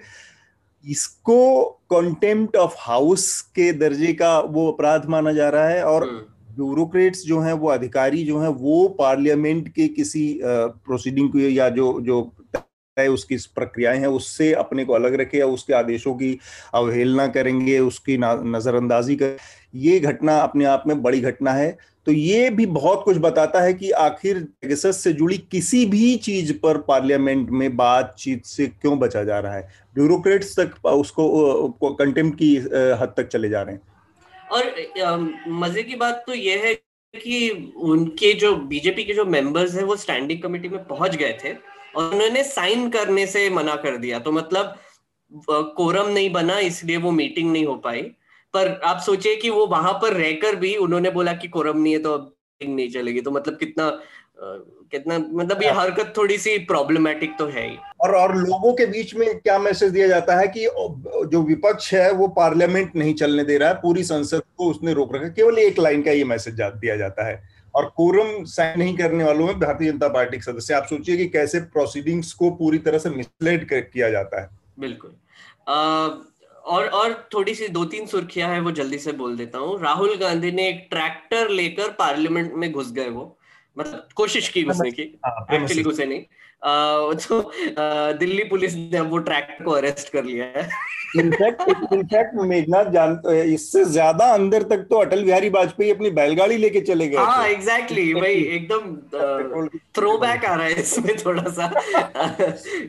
इसको 0.85 1.65
कंटेम्प्ट 1.91 2.57
ऑफ़ 2.57 2.75
हाउस 2.79 3.41
के 3.57 3.71
दर्जे 3.75 4.13
का 4.13 4.39
वो 4.41 4.71
अपराध 4.73 5.07
माना 5.09 5.33
जा 5.33 5.49
रहा 5.49 5.69
है 5.69 5.83
और 5.85 6.05
ब्यूरोक्रेट्स 6.57 7.19
हम्म। 7.21 7.29
जो 7.29 7.41
हैं 7.41 7.53
वो 7.53 7.69
अधिकारी 7.71 8.25
जो 8.25 8.39
हैं 8.41 8.49
वो 8.61 8.87
पार्लियामेंट 8.99 9.69
के 9.69 9.89
किसी 9.89 10.25
प्रोसीडिंग 10.43 11.31
को 11.33 11.39
या 11.39 11.69
जो 11.71 11.89
जो 12.01 12.23
है, 12.99 13.09
उसकी 13.09 13.37
प्रक्रियाएँ 13.55 13.99
हैं, 13.99 14.07
उससे 14.09 14.53
अपने 14.55 14.85
को 14.85 14.93
अलग 14.93 15.15
रखे 15.15 15.39
या 15.39 15.47
उसके 15.47 15.73
आदेशों 15.75 16.15
की 16.15 16.39
अवहेलना 16.75 17.27
करेंगे, 17.29 17.79
उसकी 17.79 18.17
नजरअंदाजी 18.19 19.17
कर। 19.17 19.37
ये 19.75 19.99
घटना 20.01 20.39
अपने 20.39 20.65
आप 20.65 20.85
में 20.87 21.03
बड़ी 21.03 21.21
घटना 21.21 21.53
है। 21.53 21.77
तो 22.07 22.13
ये 22.13 22.51
भी 22.51 22.67
बहुत 22.69 23.03
कुछ 23.05 23.17
बताता 23.19 23.61
है 23.61 23.73
कि 23.75 23.91
आखिर 23.91 24.39
पेगासस 24.63 25.03
से 25.05 25.13
जुड़ी 25.13 25.37
किसी 25.51 25.85
भी 25.87 26.15
चीज़ 26.19 26.53
पर 26.53 26.79
पार्लियामेंट 26.79 27.51
में 27.51 27.77
बातचीत 27.77 28.45
से 28.47 28.67
क्यों 28.67 28.99
बचा 28.99 29.25
जा 29.25 29.39
रहा 29.39 29.55
है? 29.55 29.69
ब्यूरोक्रेट्स 29.95 30.59
तक 30.61 30.87
उसको 30.87 31.93
कंटेम्प 31.93 32.35
की 32.35 32.55
हद 32.57 33.15
तक 33.17 33.29
चले 33.29 33.49
जा 33.49 33.63
रहे 33.63 33.75
हैं। 33.75 33.83
और 34.53 35.43
मज़े 35.51 35.83
की 35.83 35.97
बात 35.97 36.23
तो 36.27 36.35
यह 36.35 36.63
है 36.65 36.75
कि 37.15 37.73
उनके 37.77 38.33
जो 38.35 38.55
बीजेपी 38.67 39.05
के 39.05 39.15
जो 39.15 39.25
मेंबर्स 39.25 39.75
हैं, 39.75 39.85
वो 39.85 39.97
स्टैंडिंग 39.97 40.43
कमेटी 40.43 40.69
में 40.69 40.85
पहुँच 40.85 41.17
गए 41.17 41.39
थे। 41.45 41.53
और 41.97 42.13
उन्होंने 42.15 42.43
साइन 42.45 42.89
करने 42.91 43.27
से 43.27 43.49
मना 43.51 43.75
कर 43.79 43.97
दिया। 43.97 44.19
तो 44.19 44.33
मतलब 44.33 44.75
कोरम 45.77 46.09
नहीं 46.09 46.31
बना 46.33 46.59
इसलिए 46.61 46.97
वो 46.99 47.11
मीटिंग 47.13 47.53
नहीं 47.53 47.65
हो 47.67 47.75
पाई। 47.85 48.03
पर 48.55 48.81
आप 48.85 49.01
सोचिए 49.01 49.37
कि 49.37 49.51
वो 49.51 49.67
वहाँ 49.67 49.93
पर 50.03 50.13
रहकर 50.15 50.57
भी 50.57 50.75
उन्होंने 50.79 51.11
बोला 51.11 51.33
कि 51.35 51.49
कोरम 51.49 51.79
नहीं 51.79 51.93
है 51.93 51.99
तो 51.99 52.13
अब 52.13 52.23
मीटिंग 52.61 52.77
नहीं 52.77 52.91
चलेगी। 52.91 53.21
तो 53.21 53.31
मतलब 53.31 53.57
कितना 53.57 53.91
कितना 54.93 55.19
मतलब 55.19 55.63
ये 55.63 55.69
हाँ। 55.71 55.83
हरकत 55.83 56.13
थोड़ी 56.17 56.37
सी 56.39 56.57
प्रॉब्लमेटिक 56.67 57.31
तो 57.39 57.47
है 57.47 57.67
ही। 57.69 57.77
और 58.01 58.15
और 58.17 58.37
लोगों 58.37 58.73
के 58.75 58.87
बीच 58.87 59.15
में 59.15 59.29
क्या 59.39 59.59
मैसेज 59.59 59.93
दिया 59.93 60.07
जाता 60.07 60.37
है 60.39 60.47
कि 60.49 60.65
जो 61.31 61.43
विपक्ष 61.43 61.93
है 61.95 62.11
वो 62.13 62.29
पार्लियामेंट 62.37 62.97
नहीं 62.97 63.15
चलने 63.15 63.45
दे 63.45 63.57
रहा 63.59 63.69
है। 63.69 63.75
पूरी 63.75 64.03
संसद 64.05 64.43
को 64.57 64.71
उसने 64.71 64.93
रोक 64.95 65.15
रखा 65.15 65.29
केवल 65.31 65.59
एक 65.59 65.79
लाइन 65.79 66.03
का 66.03 66.11
ये 66.11 66.25
मैसेज 66.27 66.61
दिया 66.61 66.97
जाता 66.97 67.27
है। 67.27 67.43
और 67.77 67.93
कोरम 67.97 68.45
साइन 68.45 68.79
नहीं 68.79 68.97
करने 68.97 69.25
वालों 69.25 69.47
में 69.47 69.61
भारतीय 69.61 69.93
जनता 69.93 70.09
पार्टी 70.09 70.37
के 70.37 70.43
सदस्य। 70.43 70.75
आप 70.75 70.87
सोचिए 70.87 71.17
कि 71.17 71.27
कैसे 71.27 71.61
प्रोसीडिंग्स 71.61 72.33
को 72.33 72.51
पूरी 72.51 72.79
तरह 72.79 72.99
से 72.99 73.11
मिसलेड 73.11 73.69
किया 73.73 74.11
जाता 74.11 74.43
है। 74.43 74.49
बिल्कुल। 74.79 75.17
और 75.69 76.87
और 76.87 77.29
थोड़ी 77.35 77.55
सी 77.55 77.69
दो 77.69 77.85
तीन 77.85 78.07
सुर्खियाँ 78.07 78.49
हैं 78.49 78.61
वो 78.61 78.71
जल्दी 78.71 78.99
से 78.99 79.13
बोल 79.13 79.37
देता 79.37 79.59
हूँ। 79.59 79.83
राहुल 79.83 80.17
गांधी 80.17 80.51
ने 80.53 80.69
एक 80.69 80.87
ट्रैक्टर 80.91 81.49
लेकर 81.49 81.91
पार्लियामेंट 81.91 82.53
में 82.55 82.73
घुस 82.73 82.93
गए 82.93 83.09
वो। 83.09 83.39
मतलब 83.79 84.09
कोशिश 84.15 84.49
की 84.49 84.63
घुसने 84.63 84.91
की। 84.91 85.03
एक्चुअली 85.03 85.83
हाँ, 85.83 85.83
घुसे 85.83 86.07
नहीं। 86.07 86.21
आ, 86.65 87.13
तो 87.13 87.41
आ, 87.41 88.13
दिल्ली 88.13 88.45
पुलिस 88.45 88.75
ने 88.75 89.01
वो 89.01 89.19
ट्रैक्टर 89.19 89.65
को 89.65 89.71
अरेस्ट 89.71 90.13
कर 90.13 90.25
लिया 90.25 90.45
है। 90.45 90.69
इनफैक्ट 91.19 91.93
इनफैक्ट 91.93 92.35
मेघनाथ 92.45 92.91
जान 92.93 93.21
इससे 93.35 93.85
ज़्यादा 93.87 94.25
अंदर 94.35 94.63
तक 94.71 94.87
तो 94.91 94.97
अटल 94.97 95.25
बिहारी 95.25 95.49
वाजपेयी 95.49 95.91
अपनी 95.91 96.11
बैलगाड़ी 96.11 96.57
लेके 96.57 96.81
चले 96.83 97.09
गए 97.09 97.17
हाँ 97.17 97.47
एग्जैक्टली 97.49 98.13
भाई 98.15 98.35
एकदम 98.57 98.95
थ्रो 99.97 100.17
बैक 100.19 100.45
आ 100.45 100.55
रहा 100.55 100.67
है 100.67 100.81
इसमें 100.81 101.15
थोड़ा 101.17 101.43
सा 101.51 101.67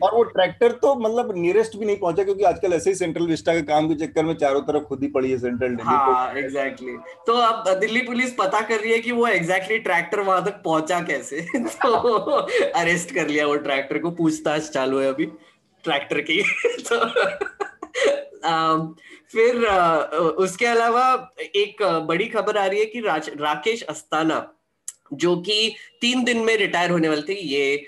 और 0.02 0.14
वो 0.14 0.22
ट्रैक्टर 0.30 0.72
तो 0.82 0.94
मतलब 0.96 1.32
नियरेस्ट 1.36 1.76
भी 1.78 1.86
नहीं 1.86 1.96
पहुँचा 1.96 2.24
क्योंकि 2.24 2.44
आजकल 2.44 2.72
ऐसे 2.72 2.90
ही 2.90 2.96
सेंट्रल 2.96 3.26
विस्टा 3.26 3.54
के 3.54 3.62
काम 3.62 3.88
के 3.88 3.94
चक्कर 4.06 4.24
में 4.24 4.34
चारों 4.36 4.60
तरफ़ 4.62 4.84
खुद 4.84 5.02
ही 5.02 5.08
पड़ी 5.08 5.30
है 5.30 5.38
सेंट्रल 5.38 5.68
दिल्ली 5.68 5.94
हाँ 5.94 6.34
एग्जैक्टली 6.36 6.96
तो 7.26 7.32
अब 7.42 7.72
दिल्ली 7.80 8.00
पुलिस 8.02 8.32
पता 8.38 8.60
कर 8.60 8.80
रही 8.80 8.92
है 8.92 8.98
कि 8.98 9.12
वो 9.12 9.26
एग्जैक्टली 9.26 9.78
ट्रैक्टर 9.78 10.20
वहाँ 10.20 10.44
तक 10.44 10.60
पहुँचा 10.64 11.00
कैसे? 11.00 11.40
तो 11.56 11.90
अरेस्ट 12.74 13.14
कर 13.14 13.28
लिया 13.28 13.46
वो 13.46 13.56
ट्रैक्टर 13.56 13.98
को 13.98 14.10
पूछताछ 14.10 14.68
चालू 14.70 14.98
है 14.98 15.08
अभी 15.08 15.26
ट्रैक्टर 15.84 16.20
की। 16.20 16.42
तो 16.88 17.04
फिर 19.32 19.66
उसके 20.38 20.66
अलावा 20.66 21.34
एक 21.40 21.82
बड़ी 22.08 22.26
खबर 22.26 22.56
आ 22.56 22.66
रही 22.66 22.78
है 22.80 22.86
कि 22.86 23.00
राकेश 23.00 23.82
अस्ताना, 23.84 24.46
जो 25.12 25.36
कि 25.38 25.74
तीन 26.00 26.24
दिन 26.24 26.38
में 26.38 26.56
रिटायर 26.56 26.90
होने 26.90 27.08
वाले 27.08 27.22
थे, 27.22 27.40
ये 27.40 27.86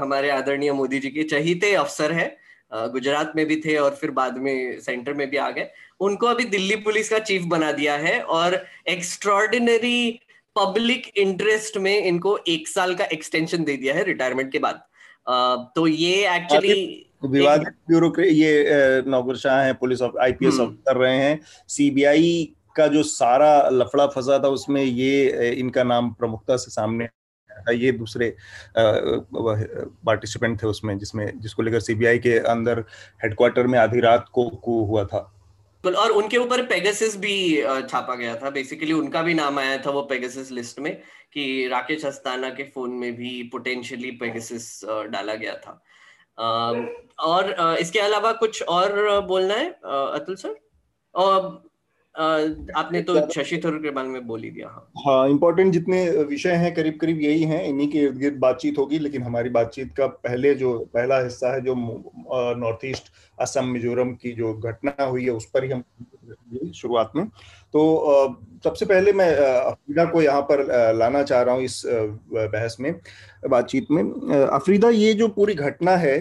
हमारे 0.00 0.30
आदरणीय 0.30 0.72
मोदी 0.72 0.98
जी 0.98 1.10
के 1.10 1.22
चहीते 1.24 1.74
अफसर 1.74 2.12
है 2.12 2.36
गुजरात 2.72 3.32
में 3.36 3.44
भी 3.46 3.56
थे 3.56 3.76
और 3.76 3.94
फिर 3.94 4.10
बाद 4.10 4.38
में 4.38 4.80
सेंटर 4.80 5.14
में 5.14 5.28
भी 5.30 5.36
आ 5.36 5.50
गए। 5.50 5.68
उनको 6.00 6.26
अभी 6.26 6.44
दिल्ली 6.44 6.76
पुलिस 6.76 7.08
का 7.08 7.18
चीफ 7.20 7.42
बना 7.46 7.70
दिया 7.72 7.96
है 7.96 8.20
और 8.22 8.64
एक्स्ट्रॉर्डिनरी 8.88 10.20
पब्लिक 10.56 11.06
इंटरेस्ट 11.18 11.76
में 11.76 11.96
इनको 11.96 12.38
एक 12.48 12.68
साल 12.68 12.94
का 12.94 13.04
एक्सटेंशन 13.04 13.64
दे 13.64 13.76
दिया 13.76 13.94
है 13.94 14.04
रिटायरमेंट 14.04 14.52
के 14.52 14.58
बाद। 14.58 14.82
तो 15.76 15.86
ये 15.86 16.36
एक्चुअली 16.36 17.05
विवादित 17.22 17.74
ब्यूरोक्रेट 17.88 18.28
ये 18.28 19.02
नौकर 19.06 19.36
शाह 19.36 19.60
है 19.62 19.72
पुलिस 19.74 20.02
आईपीएस 20.02 20.60
ऑफिसर 20.60 20.90
हम्म। 20.90 21.02
रहे 21.02 21.16
हैं। 21.16 21.40
सीबीआई 21.68 22.54
का 22.76 22.86
जो 22.86 23.02
सारा 23.02 23.68
लफड़ा 23.72 24.06
फंसा 24.06 24.38
था 24.38 24.48
उसमें 24.48 24.82
ये 24.82 25.50
इनका 25.52 25.84
नाम 25.84 26.10
प्रमुखता 26.14 26.56
से 26.56 26.70
सामने 26.70 27.08
ये 27.74 27.92
दूसरे 27.92 28.34
पार्टिसिपेंट 28.76 30.62
थे 30.62 30.66
उसमें 30.66 30.96
जिसमें 30.98 31.40
जिसको 31.40 31.62
लेकर 31.62 31.80
सीबीआई 31.80 32.18
के 32.18 32.38
अंदर 32.48 32.84
हेडक्वार्टर 33.22 33.66
में 33.66 33.78
आधी 33.78 34.00
रात 34.00 34.26
को 34.32 34.48
को 34.64 34.82
हुआ 34.84 35.04
था। 35.04 35.32
और 35.84 36.10
उनके 36.10 36.36
ऊपर 36.36 36.62
पेगासिस 36.66 37.16
भी 37.16 37.62
छापा 37.62 38.14
गया 38.14 38.34
था। 38.36 38.50
बेसिकली 38.50 38.92
उनका 38.92 39.22
भी 39.22 39.34
नाम 39.34 39.58
आया 39.58 39.76
था 39.78 39.90
वो 39.90 40.02
पेगासिस 40.02 40.50
लिस्ट 40.52 40.80
में 40.80 40.92
कि 41.32 41.68
राकेश 41.68 42.04
अस्थाना 42.06 42.50
के 42.50 42.62
फ़ोन 42.74 42.90
में 42.92 43.14
भी 43.16 43.42
पोटेंशियली 43.52 44.10
पेगासिस 44.20 44.80
डाला 45.10 45.34
गया 45.34 45.54
था। 45.56 45.80
और 46.38 47.76
इसके 47.80 47.98
अलावा 47.98 48.32
कुछ 48.32 48.62
और 48.64 49.20
बोलना 49.26 49.54
है 49.54 49.70
अतुल 49.82 50.36
सर? 50.36 50.56
और 51.14 51.64
आपने 52.14 53.00
तो 53.02 53.14
शशि 53.32 53.60
थरूर 53.64 53.78
के 53.82 53.90
बारे 53.90 54.08
में 54.08 54.26
बोल 54.26 54.42
ही 54.42 54.50
दिया 54.50 54.68
हाँ। 54.68 54.90
हाँ 55.06 55.28
इम्पोर्टेंट 55.28 55.72
जितने 55.72 55.98
विषय 56.28 56.52
हैं 56.52 56.74
करीब 56.74 56.98
करीब 57.00 57.20
यही 57.20 57.42
हैं। 57.42 57.62
इन्हीं 57.64 57.88
के 57.90 57.98
इर्द 57.98 58.16
गिर्द 58.18 58.38
बातचीत 58.40 58.78
होगी 58.78 58.98
लेकिन 58.98 59.22
हमारी 59.22 59.48
बातचीत 59.50 59.92
का 59.96 60.06
पहले 60.06 60.54
जो 60.54 60.78
पहला 60.94 61.18
हिस्सा 61.24 61.52
है 61.54 61.60
जो 61.60 61.74
नॉर्थ 62.58 62.84
ईस्ट 62.84 63.12
असम 63.38 63.68
मिजोरम 63.68 64.12
की 64.14 64.32
जो 64.32 64.52
घटना 64.54 65.04
हुई 65.04 65.24
है 65.24 65.30
उस 65.30 65.50
पर 65.50 65.64
ही 65.64 65.70
हम 65.70 65.82
शुरुआत 66.74 67.12
में। 67.16 67.26
तो 67.26 67.82
सबसे 68.66 68.86
पहले 68.86 69.12
मैं 69.12 69.28
अफरीदा 69.36 70.04
को 70.04 70.22
यहाँ 70.22 70.42
पर 70.42 70.64
लाना 70.96 71.22
चाह 71.24 71.42
रहा 71.42 71.54
हूँ 71.54 71.62
इस 71.62 71.82
बहस 71.86 72.76
में, 72.80 72.94
बातचीत 73.48 73.90
में। 73.90 74.02
अफरीदा, 74.42 74.88
ये 74.90 75.12
जो 75.14 75.28
पूरी 75.30 75.54
घटना 75.56 75.96
है 75.96 76.18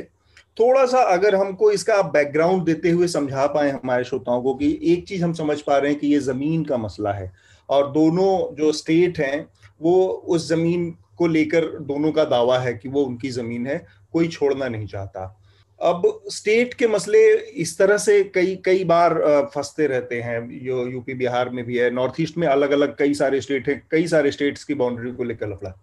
थोड़ा 0.57 0.85
सा 0.85 0.99
अगर 1.13 1.35
हमको 1.35 1.71
इसका 1.71 1.95
आप 1.95 2.11
बैकग्राउंड 2.11 2.63
देते 2.65 2.89
हुए 2.89 3.07
समझा 3.07 3.45
पाए 3.47 3.69
हमारे 3.71 4.03
श्रोताओं 4.03 4.41
को 4.41 4.53
कि 4.55 4.67
एक 4.83 5.07
चीज़ 5.07 5.23
हम 5.23 5.33
समझ 5.33 5.59
पा 5.61 5.77
रहे 5.77 5.91
हैं 5.91 5.99
कि 5.99 6.07
ये 6.07 6.19
ज़मीन 6.21 6.63
का 6.65 6.77
मसला 6.77 7.13
है 7.13 7.31
और 7.69 7.91
दोनों 7.91 8.55
जो 8.55 8.71
स्टेट 8.73 9.19
हैं, 9.19 9.47
वो 9.81 10.05
उस 10.27 10.47
ज़मीन 10.49 10.89
को 11.17 11.27
लेकर 11.27 11.65
दोनों 11.81 12.11
का 12.11 12.23
दावा 12.25 12.59
है 12.59 12.73
कि 12.73 12.89
वो 12.89 13.03
उनकी 13.03 13.29
ज़मीन 13.31 13.67
है, 13.67 13.85
कोई 14.13 14.27
छोड़ना 14.27 14.67
नहीं 14.67 14.87
चाहता। 14.87 15.25
अब 15.81 16.03
स्टेट 16.29 16.73
के 16.73 16.87
मसले 16.87 17.19
इस 17.61 17.77
तरह 17.77 17.97
से 17.97 18.21
कई 18.35 18.55
कई 18.65 18.83
बार 18.83 19.13
फंसते 19.55 19.87
रहते 19.87 20.21
हैं। 20.21 20.39
जो 20.65 20.87
यूपी 20.87 21.13
बिहार 21.13 21.49
में 21.49 21.63
भी 21.65 21.77
है 21.77 21.89
नॉर्थ 21.93 22.19
ईस्ट 22.21 22.37
में 22.37 22.47
अलग 22.47 22.71
अलग 22.71 22.95
कई 22.97 23.13
सारे 23.13 23.41
स्टेट 23.41 23.67
हैं, 23.69 23.81
कई 23.91 24.07
सारे 24.07 24.31
स्टेट्स 24.31 24.63
की 24.63 24.73
बाउंड्री 24.73 25.11
को 25.11 25.23
लेकर 25.23 25.49
लफड़ा। 25.49 25.73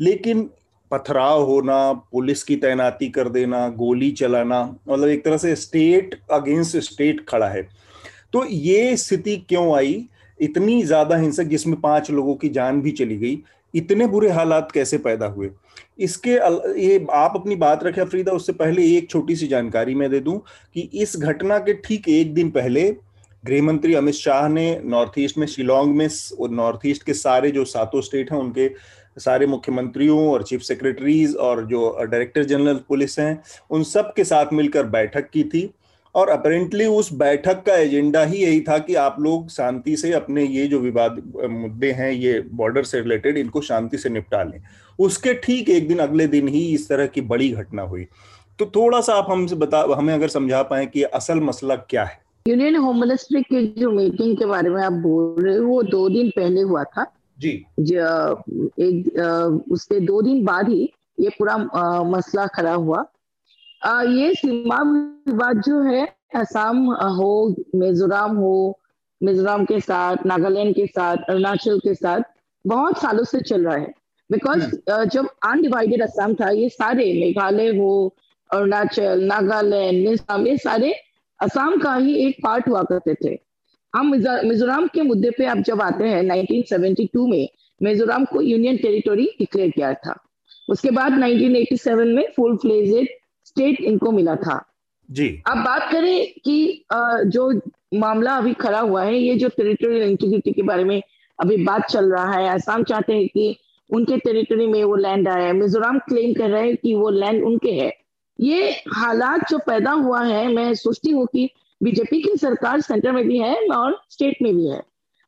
लेकिन 0.00 0.48
पथराव 0.90 1.42
होना, 1.42 1.92
पुलिस 1.92 2.42
की 2.42 2.56
तैनाती 2.56 3.08
कर 3.10 3.28
देना, 3.28 3.68
गोली 3.68 4.10
चलाना 4.12 4.62
मतलब 4.88 5.08
एक 5.08 5.24
तरह 5.24 5.36
से 5.36 5.54
स्टेट 5.56 6.18
अगेंस्ट 6.32 6.76
स्टेट 6.78 7.24
खड़ा 7.28 7.48
है। 7.48 7.62
तो 8.32 8.44
ये 8.44 8.96
स्थिति 8.96 9.36
क्यों 9.48 9.76
आई? 9.76 10.04
इतनी 10.40 10.82
ज़्यादा 10.82 11.16
हिंसक, 11.16 11.44
जिसमें 11.44 11.80
पाँच 11.80 12.10
लोगों 12.10 12.34
की 12.34 12.48
जान 12.48 12.80
भी 12.82 12.90
चली 12.92 13.16
गई। 13.16 13.38
इतने 13.74 14.06
बुरे 14.06 14.30
हालात 14.30 14.72
कैसे 14.72 14.98
पैदा 14.98 15.26
हुए? 15.26 15.50
इसके 15.98 16.30
ये 16.80 17.06
आप 17.12 17.32
अपनी 17.36 17.56
बात 17.56 17.84
रखे 17.84 18.00
अफरीदा, 18.00 18.32
उससे 18.32 18.52
पहले 18.54 18.84
एक 18.96 19.10
छोटी 19.10 19.36
सी 19.36 19.46
जानकारी 19.46 19.94
मैं 19.94 20.10
दे 20.10 20.20
दूँ 20.20 20.38
कि 20.74 20.88
इस 20.94 21.16
घटना 21.16 21.58
के 21.58 21.74
ठीक 21.84 22.08
एक 22.08 22.34
दिन 22.34 22.50
पहले 22.50 22.90
गृह 23.44 23.62
मंत्री 23.62 23.94
अमित 23.94 24.14
शाह 24.14 24.48
ने 24.48 24.80
नॉर्थ 24.84 25.18
ईस्ट 25.18 25.38
में, 25.38 25.46
शिलोंग 25.46 25.94
में 25.96 26.08
नॉर्थ 26.52 26.86
ईस्ट 26.86 27.02
के 27.02 27.14
सारे 27.14 27.50
जो 27.50 27.64
सातों 27.66 28.00
स्टेट 28.00 28.32
हैं, 28.32 28.38
उनके 28.38 28.70
सारे 29.16 29.46
मुख्यमंत्रियों 29.46 30.28
और 30.28 30.42
चीफ 30.42 30.60
सेक्रेटरीज 30.62 31.34
और 31.36 31.64
जो 31.66 31.90
डायरेक्टर 32.00 32.44
जनरल 32.44 32.80
पुलिस 32.88 33.18
हैं, 33.18 33.42
उन 33.70 33.82
सब 33.84 34.12
के 34.16 34.24
साथ 34.24 34.52
मिलकर 34.52 34.86
बैठक 34.88 35.28
की 35.30 35.44
थी। 35.44 35.70
और 36.14 36.28
अपेरेंटली 36.28 36.86
उस 36.86 37.12
बैठक 37.12 37.62
का 37.66 37.76
एजेंडा 37.76 38.22
ही 38.24 38.38
यही 38.38 38.60
था 38.60 38.78
कि 38.78 38.94
आप 38.94 39.16
लोग 39.20 39.48
शांति 39.50 39.96
से 39.96 40.12
अपने 40.12 40.44
ये 40.44 40.66
जो 40.66 40.78
विवाद 40.80 41.22
मुद्दे 41.50 41.90
हैं 41.92 42.10
ये 42.12 42.38
बॉर्डर 42.52 42.82
से 42.82 43.00
रिलेटेड 43.00 43.38
इनको 43.38 43.60
शांति 43.60 43.98
से 43.98 44.08
निपटा 44.08 44.42
लें। 44.42 44.60
उसके 44.98 45.34
ठीक 45.34 45.68
एक 45.68 45.88
दिन 45.88 45.98
अगले 45.98 46.26
दिन 46.26 46.48
ही 46.48 46.62
इस 46.74 46.88
तरह 46.88 47.06
की 47.06 47.20
बड़ी 47.22 47.48
घटना 47.50 47.82
हुई। 47.82 48.06
तो 48.58 48.66
थोड़ा 48.66 49.00
सा 49.00 49.14
आप 49.14 49.26
हमसे 49.30 49.56
बता 49.56 49.84
हमें 49.96 50.12
अगर 50.14 50.28
समझा 50.28 50.62
पाए 50.62 50.86
कि 50.86 51.02
असल 51.02 51.40
मसला 51.40 51.76
क्या 51.76 52.04
है। 52.04 52.22
यूनियन 52.46 52.76
होम 52.76 53.00
मिनिस्ट्री 53.00 53.42
की 53.42 53.66
जो 53.78 53.90
मीटिंग 53.90 54.36
के 54.36 54.46
बारे 54.46 54.70
में 54.70 54.82
आप 54.82 54.92
बोल 54.92 55.44
रहे 55.44 55.56
हो 55.56 55.66
वो 55.66 55.82
दो 55.82 56.08
दिन 56.08 56.30
पहले 56.36 56.60
हुआ 56.60 56.84
था। 56.84 57.04
जी। 57.38 57.50
एक 58.80 59.64
उसके 59.72 60.00
दो 60.00 60.20
दिन 60.22 60.44
बाद 60.44 60.68
ही 60.68 60.82
ये 61.20 61.30
पूरा 61.38 61.56
मसला 62.06 62.46
खड़ा 62.46 62.72
हुआ। 62.74 63.04
आ, 63.84 64.02
ये 64.02 64.34
सीमा 64.34 64.82
विवाद 65.28 65.62
जो 65.62 65.80
है 65.80 66.06
असम 66.36 66.78
हो 66.92 67.54
मिजोरम 67.74 68.36
हो 68.36 68.80
मिजोरम 69.22 69.64
के 69.64 69.80
साथ 69.80 70.16
नागालैंड 70.26 70.74
के 70.74 70.86
साथ 70.86 71.16
अरुणाचल 71.28 71.78
के 71.78 71.94
साथ 71.94 72.20
बहुत 72.66 72.98
सालों 72.98 73.24
से 73.24 73.40
चल 73.40 73.64
रहा 73.64 73.76
है। 73.76 73.94
Because 74.32 74.60
hmm. 74.64 75.04
जब 75.04 75.28
अनडिवाइडेड 75.46 76.02
असम 76.02 76.34
था 76.34 76.50
ये 76.50 76.68
सारे 76.68 77.04
मेघालय 77.20 77.68
हो 77.68 78.16
अरुणाचल 78.52 79.24
नागालैंड 79.24 80.08
मिजोरम 80.08 80.46
ये 80.46 80.58
सारे 80.58 80.94
असम 81.40 81.76
का 81.76 81.94
ही 81.94 82.14
एक 82.14 82.36
पार्ट 82.44 82.68
हुआ 82.68 82.82
करते 82.82 83.14
थे। 83.14 83.38
हम 83.94 84.10
मिजोरम 84.44 84.86
के 84.86 85.02
मुद्दे 85.02 85.30
पे 85.30 85.44
आप 85.46 85.58
जब 85.58 85.82
आते 85.82 86.04
हैं 86.04 86.22
1972 86.22 87.28
में 87.30 87.48
मिजोरम 87.82 88.24
को 88.24 88.40
यूनियन 88.40 88.76
टेरिटोरी 88.76 89.30
डिक्लेयर 89.38 89.70
किया 89.70 89.94
था। 89.94 90.18
उसके 90.68 90.90
बाद 90.90 91.12
1987 91.12 92.14
में 92.14 92.28
फुल 92.36 92.56
फ्लेजेड 92.56 93.08
स्टेट 93.56 93.80
इनको 93.82 94.10
मिला 94.12 94.34
था। 94.36 94.62
जी। 95.08 95.28
अब 95.46 95.58
बात 95.64 95.90
करें 95.90 96.40
कि 96.44 96.84
जो 97.28 97.50
मामला 97.98 98.36
अभी 98.36 98.52
खड़ा 98.54 98.78
हुआ 98.80 99.02
है 99.04 99.16
ये 99.16 99.34
जो 99.38 99.48
टेरिटोरियल 99.48 100.02
इंटीग्रिटी 100.02 100.52
के 100.52 100.62
बारे 100.62 100.84
में 100.84 101.00
अभी 101.38 101.56
बात 101.64 101.84
चल 101.90 102.10
रहा 102.12 102.32
है 102.32 102.48
आसाम 102.48 102.82
चाहते 102.84 103.12
हैं 103.12 103.28
कि 103.28 103.56
उनके 103.90 104.16
टेरिटरी 104.18 104.66
में 104.66 104.82
वो 104.84 104.96
लैंड 104.96 105.28
आया 105.28 105.46
है 105.46 105.52
मिजोरम 105.52 105.98
क्लेम 106.08 106.32
कर 106.34 106.50
रहे 106.50 106.62
हैं 106.62 106.76
कि 106.76 106.94
वो 106.94 107.10
लैंड 107.12 107.44
उनके 107.44 107.72
है। 107.72 107.92
ये 108.38 108.70
हालात 108.94 109.48
जो 109.50 109.58
पैदा 109.66 109.90
हुआ 109.92 110.22
है 110.24 110.46
मैं 110.54 110.72
सोचती 110.74 111.10
हूँ 111.10 111.26
कि 111.26 111.48
बीजेपी 111.80 112.22
की 112.22 112.36
सरकार 112.38 112.80
सेंटर 112.80 113.12
में 113.12 113.24
भी 113.28 113.38
है 113.38 113.54
और 113.68 114.00
स्टेट 114.10 114.42
में 114.42 114.54
भी 114.56 114.66
है। 114.66 114.82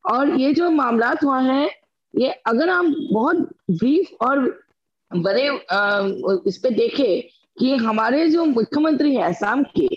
और 0.04 0.35
ये 0.40 0.52
जो 0.54 0.71
मामला 0.73 1.14
हुआ 1.25 1.40
है 1.42 1.64
ये 2.14 2.30
अगर 2.47 2.68
हम 2.68 2.95
बहुत 3.12 3.49
ब्रीफ 3.71 4.23
और 4.23 4.38
बड़े 5.11 5.49
इस 6.49 6.59
पे 6.62 6.71
देखे 6.73 7.09
कि 7.58 7.75
हमारे 7.76 8.28
जो 8.30 8.44
मुख्यमंत्री 8.44 9.14
है 9.14 9.22
असम 9.22 9.62
के 9.78 9.88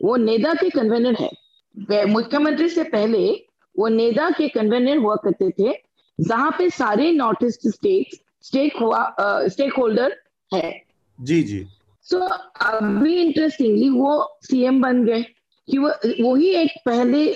वो 0.00 0.16
नेदा 0.16 0.52
के 0.54 0.70
कन्वेनर 0.70 1.16
है। 1.20 2.04
मुख्यमंत्री 2.06 2.68
से 2.68 2.82
पहले 2.84 3.28
वो 3.74 3.88
नेदा 3.88 4.30
के 4.30 4.48
कन्वेनर 4.48 4.96
हुआ 4.96 5.14
करते 5.24 5.50
थे 5.50 5.72
जहाँ 6.18 6.50
पे 6.58 6.68
सारे 6.70 7.10
नॉर्थ 7.12 7.44
ईस्ट 7.44 7.68
स्टेट 7.68 8.16
स्टेक 8.42 8.76
हुआ 8.76 9.14
स्टेक 9.20 9.74
होल्डर 9.74 10.16
है। 10.54 10.82
जी 11.18 11.42
जी। 11.42 11.66
सो 12.06 12.18
so, 12.18 12.32
अभी 12.60 13.14
इंटरेस्टिंगली 13.14 13.88
वो 13.88 14.38
सीएम 14.42 14.80
बन 14.82 15.04
गए 15.04 15.22
कि 15.68 15.78
वो 15.78 15.90
वही 16.20 16.48
एक 16.54 16.70
पहले 16.86 17.26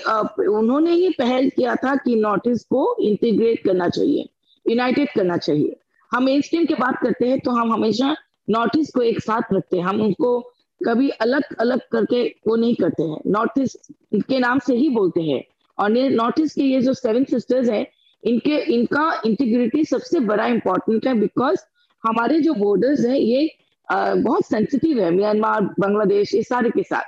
उन्होंने 0.49 0.91
ही 0.91 1.09
पहल 1.09 1.49
किया 1.49 1.75
था 1.75 1.95
कि 1.95 2.15
नॉर्थ 2.15 2.47
ईस्ट 2.47 2.65
को 2.69 2.95
इंटीग्रेट 2.99 3.63
करना 3.63 3.89
चाहिए 3.89 4.29
यूनाइटेड 4.65 5.09
करना 5.15 5.37
चाहिए। 5.37 5.75
हम 6.11 6.23
मेन 6.23 6.41
स्ट्रीम 6.41 6.65
की 6.65 6.75
बात 6.75 6.99
करते 7.03 7.27
हैं 7.27 7.39
तो 7.39 7.51
हम 7.51 7.73
हमेशा 7.73 8.15
नॉर्थ 8.47 8.77
ईस्ट 8.77 8.93
को 8.93 9.01
एक 9.01 9.19
साथ 9.19 9.53
रखते 9.53 9.77
हैं। 9.77 9.83
हम 9.83 10.01
उनको 10.01 10.39
कभी 10.81 11.09
अलग 11.09 11.43
अलग 11.59 11.81
करके 11.91 12.23
वो 12.47 12.55
नहीं 12.55 12.75
करते 12.75 13.03
हैं। 13.03 13.17
नॉर्थ 13.27 13.59
ईस्ट 13.59 13.91
के 14.27 14.39
नाम 14.39 14.59
से 14.59 14.75
ही 14.75 14.89
बोलते 14.89 15.21
हैं। 15.21 15.43
और 15.77 15.89
नॉर्थ 15.91 16.39
ईस्ट 16.39 16.55
के 16.55 16.63
ये 16.63 16.81
जो 16.81 16.93
सेवन 16.93 17.23
सिस्टर्स 17.23 17.69
हैं 17.69 17.85
इनके 18.23 18.57
इनका 18.73 19.21
इंटीग्रिटी 19.25 19.83
सबसे 19.85 20.19
बड़ा 20.19 20.45
इंपॉर्टेंट 20.47 21.07
है 21.07 21.13
बिकॉज़ 21.13 21.59
हमारे 22.03 22.39
जो 22.41 22.53
बॉर्डर्स 22.53 23.05
हैं 23.05 23.15
ये 23.15 23.49
आ, 23.89 24.13
बहुत 24.15 24.45
सेंसिटिव 24.45 24.99
है 24.99 25.09
म्यांमार 25.11 25.61
बांग्लादेश 25.79 26.33
ये 26.35 26.41
सारे 26.43 26.69
के 26.69 26.83
साथ। 26.83 27.03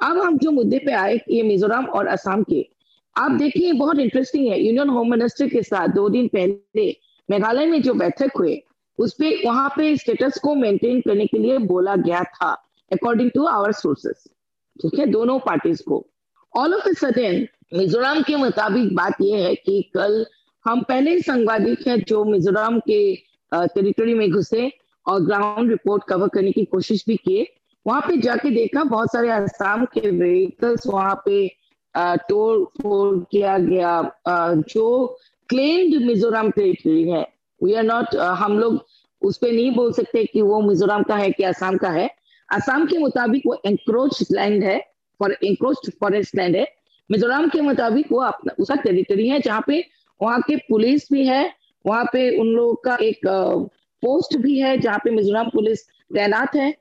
अब 0.00 0.18
हम 0.18 0.38
जो 0.38 0.50
मुद्दे 0.50 0.78
पे 0.78 0.92
आए 0.92 1.18
ये 1.30 1.42
मिजोरम 1.42 1.84
और 1.86 2.06
असम 2.06 2.42
के। 2.42 2.66
आप 3.16 3.30
देखिए 3.30 3.72
बहुत 3.72 3.98
इंटरेस्टिंग 3.98 4.46
है। 4.48 4.60
यूनियन 4.60 4.88
होम 4.88 5.10
मिनिस्टर 5.10 5.48
के 5.48 5.62
साथ 5.62 5.88
दो 5.88 6.08
दिन 6.08 6.28
पहले 6.28 6.86
मेघालय 7.28 7.66
में 7.66 7.80
जो 7.82 7.94
बैठक 7.94 8.36
हुए 8.38 8.54
उस 8.98 9.14
पर 9.14 9.46
वहाँ 9.46 9.68
पे 9.76 9.96
स्टेटस 9.96 10.38
को 10.38 10.54
मेंटेन 10.54 11.00
करने 11.00 11.26
के 11.26 11.38
लिए 11.38 11.58
बोला 11.66 11.96
गया 11.96 12.22
था 12.24 12.52
अकॉर्डिंग 12.90 13.30
टू 13.34 13.44
आवर 13.46 13.72
सोर्सेस 13.72 14.24
ठीक 14.82 14.98
है, 14.98 15.06
दोनों 15.06 15.38
पार्टीज़ 15.38 15.82
को. 15.82 16.06
All 16.54 16.74
of 16.74 16.88
a 16.88 16.92
sudden 16.94 17.46
Mizoram 17.74 18.22
के 18.22 18.36
मुताबिक 18.36 18.94
बात 18.94 19.20
यह 19.20 19.44
है 19.44 19.54
कि 19.54 19.82
कल 19.94 20.24
हम 20.64 20.82
पहले 20.82 21.20
संवादिक 21.20 21.86
हैं 21.88 21.98
जो 22.04 22.24
मिजोरम 22.24 22.78
के 22.80 23.14
टेरिटरी 23.52 24.14
में 24.14 24.30
घुसे 24.30 24.70
और 25.06 25.20
ग्राउंड 25.20 25.70
रिपोर्ट 25.70 26.04
कवर 26.08 26.28
करने 26.28 26.52
की 26.52 26.64
कोशिश 26.64 27.04
भी 27.08 27.16
किए। 27.16 27.46
वहाँ 27.86 28.00
पे 28.00 28.16
जाके 28.16 28.50
देखा, 28.50 28.84
बहुत 28.84 29.12
सारे 29.12 29.30
आसाम 29.30 29.84
के 29.84 30.10
व्हीकल्स 30.10 30.86
वहाँ 30.86 31.14
पे 31.24 31.46
तोड़ 31.94 32.82
फोड़ 32.82 33.18
किया 33.30 33.58
गया। 33.58 34.12
जो 34.68 35.18
क्लेम्ड 35.48 36.06
मिजोरम 36.06 36.50
टेरिटरी 36.50 37.08
है। 37.10 37.26
वी 37.64 37.74
आर 37.74 37.84
नॉट 37.84 38.14
हम 38.38 38.58
लोग 38.58 38.84
उस 39.22 39.36
पर 39.38 39.52
नहीं 39.52 39.70
बोल 39.74 39.92
सकते 39.92 40.24
कि 40.24 40.42
वो 40.42 40.60
मिजोरम 40.60 41.02
का 41.02 41.16
है 41.16 41.30
कि 41.30 41.42
आसाम 41.44 41.76
का 41.76 41.90
है। 41.90 42.08
आसाम 42.48 42.86
के 42.86 42.98
मुताबिक 42.98 43.42
वो 43.46 43.54
एंक्रोच 43.66 44.18
लैंड 44.32 44.64
है 44.64 44.78
फॉर 45.20 45.36
एंक्रोच 45.44 45.90
फॉरेस्ट 46.00 46.36
लैंड 46.36 46.56
है। 46.56 46.66
मिजोरम 47.10 47.48
के 47.48 47.60
मुताबिक 47.60 48.12
वो 48.12 48.20
अपना, 48.22 48.54
उसका 48.58 48.74
टेरिटरी 48.76 49.28
है, 49.28 49.40
जहाँ 49.40 49.62
पे 49.66 49.84
वहाँ 50.20 50.40
के 50.40 50.56
पुलिस 50.68 51.08
भी 51.12 51.26
है, 51.26 51.52
वहाँ 51.84 52.04
पे 52.12 52.28
उन 52.38 52.46
लोगों 52.46 52.74
का 52.84 52.96
एक 53.02 53.20
पोस्ट 53.26 54.36
भी 54.36 54.58
है, 54.58 54.76
जहाँ 54.78 54.98
पे 55.04 55.10
मिजोरम 55.10 55.48
पुलिस 55.50 55.86
तैनात 56.14 56.56
है। 56.56 56.74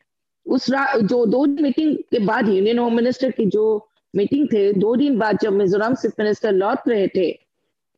उस 0.45 0.69
जो 0.69 1.25
दो 1.25 1.45
दिन 1.45 1.63
मीटिंग 1.63 1.95
के 2.11 2.19
बाद 2.25 2.49
यूनियन 2.49 2.79
होम 2.79 2.95
मिनिस्टर 2.95 3.31
की 3.31 3.45
जो 3.47 3.65
मीटिंग 4.13 4.47
थे, 4.47 4.71
दो 4.73 4.95
दिन 4.95 5.17
बाद 5.19 5.37
जब 5.41 5.53
मिजोरम 5.53 5.93
चीफ 5.95 6.11
मिनिस्टर 6.19 6.51
लौट 6.53 6.87
रहे 6.87 7.07
थे 7.07 7.31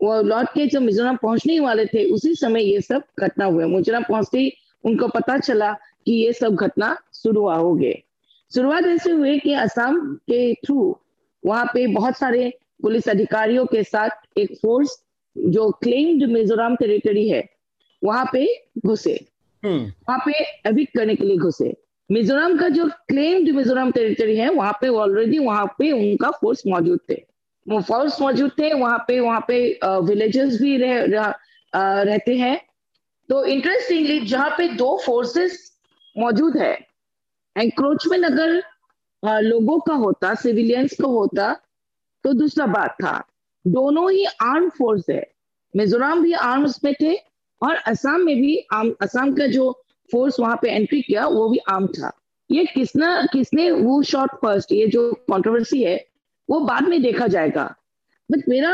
वो 0.02 0.22
लौट 0.22 0.46
के 0.46 0.68
जब 0.68 0.82
मिजोरम 0.82 1.16
पहुँचने 1.16 1.60
वाले 1.60 1.86
थे 1.86 2.06
उसी 2.06 2.36
समय 2.36 2.64
ये 2.64 2.82
सब 2.82 3.04
घटना 3.20 3.46
हुए 3.46 3.66
मिजोरम 3.66 4.04
पहुँचते 4.04 4.40
ही 4.40 4.54
उनको 4.86 5.08
पता 5.08 5.38
चला 5.38 5.74
कि 5.74 6.12
ये 6.12 6.34
सब 6.34 6.56
घटना 6.56 6.98
शुरू 7.14 7.50
हो 7.50 7.76
गए 7.76 8.04
शुरुआत 8.56 8.84
ऐसे 8.84 9.12
हुए 9.12 9.40
कि 9.40 9.54
असम 9.54 10.14
के 10.16 10.54
थ्रू 10.54 11.00
वहाँ 11.46 11.66
पे 11.66 11.88
बहुत 11.88 12.18
सारे 12.18 12.54
पुलिस 12.82 13.10
अधिकारियों 13.10 13.66
के 13.66 13.84
साथ 13.84 14.10
एक 14.38 14.58
फोर्स 14.62 15.04
जो 15.38 15.72
क्लेम्ड 15.72 16.24
मिजोरम 16.24 16.76
टेरिटरी 16.76 17.30
है 17.30 17.50
वहाँ 18.04 18.30
पे 18.34 18.68
घुसे। 18.86 19.26
हम्म। 19.64 19.86
वहाँ 19.86 20.20
पे 20.20 20.32
एविक 20.70 20.90
करने 20.98 21.16
के 21.16 21.24
लिए 21.24 21.38
घुसे। 21.38 21.74
मिजोरम 22.12 22.58
का 22.58 22.70
जो 22.70 22.86
क्लेम्ड 22.88 23.50
मिजोरम 23.50 23.92
टेरिटरी 23.92 24.38
है 24.38 24.50
वहाँ 24.50 24.78
पे 24.82 24.88
ऑलरेडी 24.88 25.40
वहाँ 25.40 25.66
पे 25.66 25.92
उनका 25.92 26.32
फोर्स 26.32 26.64
मौजूद 26.68 27.00
थे। 27.10 27.24
वो 27.66 27.80
फोर्स 27.82 28.20
मौजूद 28.22 28.52
थे 28.60 28.74
वहाँ 28.74 28.98
पे 29.08 29.20
वहाँ 29.20 29.44
पे 29.48 29.58
विलेजेस 29.84 30.60
भी 30.62 30.76
रह, 30.78 31.04
रह, 31.04 31.34
रहते 31.74 32.36
हैं। 32.38 32.60
तो 33.30 33.44
इंटरेस्टिंगली 33.46 34.20
जहाँ 34.28 34.50
पे 34.58 34.68
दो 34.76 34.98
फोर्सेस 35.06 35.58
मौजूद 36.16 36.58
है 36.58 36.74
एंक्रोचमेंट 37.56 38.26
अगर 38.26 38.62
लोगों 39.44 39.80
का 39.80 39.94
होता 39.96 40.34
सिविलियंस 40.36 40.96
का 41.02 41.08
होता 41.08 41.54
तो 42.24 42.34
दूसरा 42.34 42.66
बात 42.68 42.96
था। 43.02 43.22
दोनों 43.66 44.12
ही 44.12 44.26
आर्म 44.26 44.70
फोर्स 44.70 45.10
है। 45.10 45.24
मिजोरम 45.74 46.22
भी 46.24 46.34
आर्म्स 46.34 46.80
में 46.84 46.94
थे 47.02 47.14
और 47.62 47.76
असम 47.88 48.26
में 48.26 48.36
भी 48.36 48.56
असम 49.02 49.34
का 49.36 49.48
जो 49.48 49.72
फोर्स 50.10 50.40
वहाँ 50.40 50.58
पे 50.62 50.72
एंट्री 50.72 51.02
किया 51.02 51.28
वो 51.28 51.48
भी 51.50 51.58
आर्म 51.70 51.88
था। 51.90 52.12
ये 52.50 52.66
किसना 52.66 53.22
किसने 53.34 53.70
वो 53.72 54.02
शॉट 54.04 54.36
फ़र्स्ट 54.42 54.72
ये 54.72 54.88
जो 54.88 55.12
कंट्रोवर्सी 55.32 55.84
है 55.84 55.98
वो 56.50 56.60
बाद 56.62 56.88
में 56.88 57.02
देखा 57.02 57.28
जाएगा। 57.28 57.64
बट 58.30 58.50
मेरा 58.50 58.72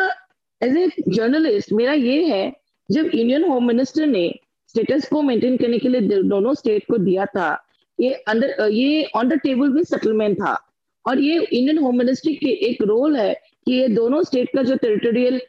एज 0.61 0.77
ए 0.77 0.87
जर्नलिस्ट 1.07 1.73
मेरा 1.73 1.93
ये 1.93 2.23
है, 2.25 2.53
जब 2.89 3.05
इंडियन 3.05 3.43
होम 3.43 3.67
मिनिस्टर 3.67 4.05
ने 4.07 4.33
स्टेटस 4.69 5.07
को 5.09 5.21
मेंटेन 5.21 5.57
करने 5.57 5.77
के 5.79 5.89
लिए 5.89 6.21
दोनों 6.23 6.53
स्टेट 6.53 6.85
को 6.91 6.97
दिया 6.97 7.25
था, 7.27 7.63
ये 7.99 8.13
अंडर 8.13 8.69
ये 8.71 9.03
ऑन 9.15 9.29
द 9.29 9.39
टेबल 9.43 9.69
भी 9.69 9.83
सेटलमेंट 9.83 10.37
था। 10.37 10.57
और 11.05 11.19
ये 11.19 11.39
इंडियन 11.39 11.77
होम 11.77 11.97
मिनिस्ट्री 11.97 12.33
के 12.35 12.49
एक 12.67 12.81
रोल 12.83 13.15
है 13.17 13.33
कि 13.65 13.73
ये 13.73 13.87
दोनों 13.89 14.21
स्टेट 14.23 14.49
का 14.55 14.63
जो 14.63 14.75
टेरिटोरियल 14.77 15.39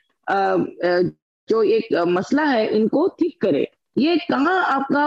जो 1.48 1.62
एक 1.64 1.92
मसला 2.08 2.44
है, 2.44 2.66
इनको 2.76 3.06
ठीक 3.20 3.40
करे। 3.42 3.66
ये 3.98 4.16
कहा 4.30 4.52
आपका 4.52 5.04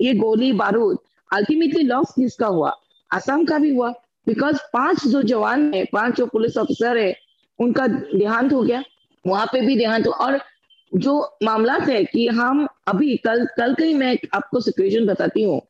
ये 0.00 0.14
गोली 0.14 0.52
बारूद? 0.54 0.98
अल्टीमेटली 1.30 1.82
लॉस 1.82 2.12
किसका 2.14 2.46
हुआ? 2.46 2.70
असम 3.10 3.44
का 3.44 3.58
भी 3.58 3.74
हुआ। 3.74 3.92
बिकॉज़ 4.26 4.58
पाँच 4.72 5.06
जो 5.08 5.22
जवान 5.22 5.72
है 5.74 5.84
पाँच 5.92 6.16
जो 6.16 6.26
पुलिस 6.26 6.56
ऑफिसर 6.58 6.98
है 6.98 7.14
उनका 7.58 7.86
देहांत 7.86 8.52
हो 8.52 8.62
गया। 8.62 8.82
वहाँ 9.24 9.46
पे 9.46 9.60
भी 9.60 9.76
देहांत 9.76 10.06
हो 10.06 10.12
और 10.12 10.38
जो 10.92 11.20
मामला 11.42 11.74
है 11.82 12.02
कि 12.04 12.26
हम 12.28 12.66
अभी 12.88 13.16
कल 13.16 13.44
कल 13.56 13.74
कहीं 13.74 13.94
मैं 13.94 14.16
आपको 14.34 14.60
सिचुएशन 14.60 15.06
बताती 15.06 15.42
हूँ। 15.42 15.60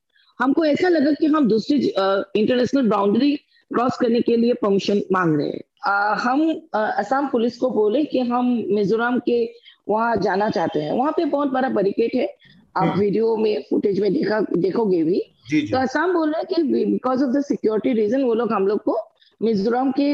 हमको 0.41 0.65
ऐसा 0.65 0.89
लगा 0.89 1.13
कि 1.13 1.27
हम 1.27 1.49
दूसरी 1.49 1.77
इंटरनेशनल 1.79 2.89
बाउंड्री 2.89 3.35
क्रॉस 3.71 3.97
करने 3.97 4.21
के 4.21 4.37
लिए 4.37 4.55
परमिशन 4.55 5.03
मांग 5.13 5.37
रहे 5.37 5.49
हैं। 5.49 5.61
आ, 5.87 6.15
हम 6.15 6.51
असम 6.75 7.29
पुलिस 7.29 7.57
को 7.59 7.71
बोले 7.71 8.05
कि 8.05 8.19
हम 8.21 8.47
मिजोरम 8.71 9.19
के 9.19 9.45
वहाँ 9.89 10.17
जाना 10.17 10.49
चाहते 10.51 10.81
हैं। 10.81 10.93
वहाँ 10.93 11.13
पे 11.13 11.25
बहुत 11.25 11.49
बड़ा 11.49 11.69
बैरिकेड 11.69 12.11
है। 12.15 12.27
आप 12.75 12.97
वीडियो 12.99 13.35
हम्म। 13.35 13.43
में 13.43 13.65
फुटेज 13.71 14.01
में 14.01 14.13
देखा 14.13 14.41
देखोगे 14.57 15.03
भी। 15.05 15.23
जी 15.49 15.61
जी। 15.61 15.73
तो 15.73 15.79
असम 15.79 16.13
बोल 16.13 16.33
रहे 16.33 16.41
हैं 16.41 16.47
कि 16.55 16.63
because 16.85 17.25
of 17.25 17.31
the 17.31 17.41
security 17.45 17.93
reason 17.93 18.23
वो 18.23 18.35
लोग 18.35 18.53
हम 18.53 18.67
लोग 18.67 18.83
को 18.83 18.97
मिजोरम 19.41 19.93
के 20.01 20.13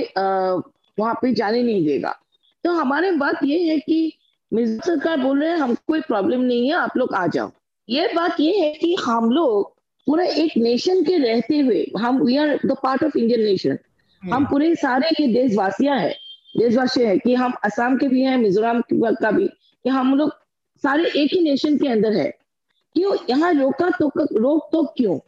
वहाँ 0.99 1.15
पे 1.23 1.33
जाने 1.35 1.63
नहीं 1.63 1.85
देगा। 1.87 2.15
तो 2.65 2.73
हमारे 2.73 3.11
बात 3.17 3.45
ये 3.45 3.59
है 3.65 3.79
कि 3.79 4.13
मिजोरम 4.53 4.81
सरकार 4.87 5.17
बोल 5.21 5.41
रहे 5.41 5.51
हैं 5.51 5.59
हमको 5.59 5.83
कोई 5.87 6.01
प्रॉब्लम 6.01 6.41
नहीं 6.41 6.69
है 6.69 6.75
आप 6.77 6.97
लोग 6.97 7.15
आ 7.15 7.27
जाओ। 7.27 7.51
ये 7.89 8.09
बात 8.15 8.41
ये 8.41 8.59
है 8.59 8.73
कि 8.73 8.95
हम 9.05 9.31
लोग 9.31 9.77
पूरा 10.07 10.25
एक 10.25 10.57
नेशन 10.57 11.03
के 11.05 11.17
रहते 11.19 11.59
हुए 11.59 11.85
हम 11.99 12.21
we 12.23 12.37
are 12.37 12.59
the 12.67 12.77
part 12.83 13.05
of 13.05 13.17
Indian 13.19 13.41
nation 13.41 13.79
हम 14.23 14.45
पूरे 14.47 14.75
सारे 14.75 15.09
ये 15.21 15.27
देशवासियाँ 15.33 15.99
हैं 15.99 16.15
देशवासी 16.55 17.03
है 17.03 17.17
कि 17.19 17.35
हम 17.35 17.53
असम 17.65 17.97
के 17.97 18.09
भी 18.09 18.23
हैं 18.23 18.37
मिजोरम 18.39 18.83
का 18.93 19.31
भी 19.31 19.47
कि 19.47 19.89
हम 19.89 20.15
लोग 20.15 20.31
सारे 20.83 21.11
एक 21.17 21.33
ही 21.33 21.41
नेशन 21.41 21.77
के 21.79 21.89
अंदर 21.89 22.13
है। 22.13 22.31
क्यों? 22.99 23.17
यहाँ 23.31 23.53
रोका 23.55 23.91
तो 23.99 24.11
रोक 24.17 24.69
तो 24.73 24.83
क्यों? 24.97 25.19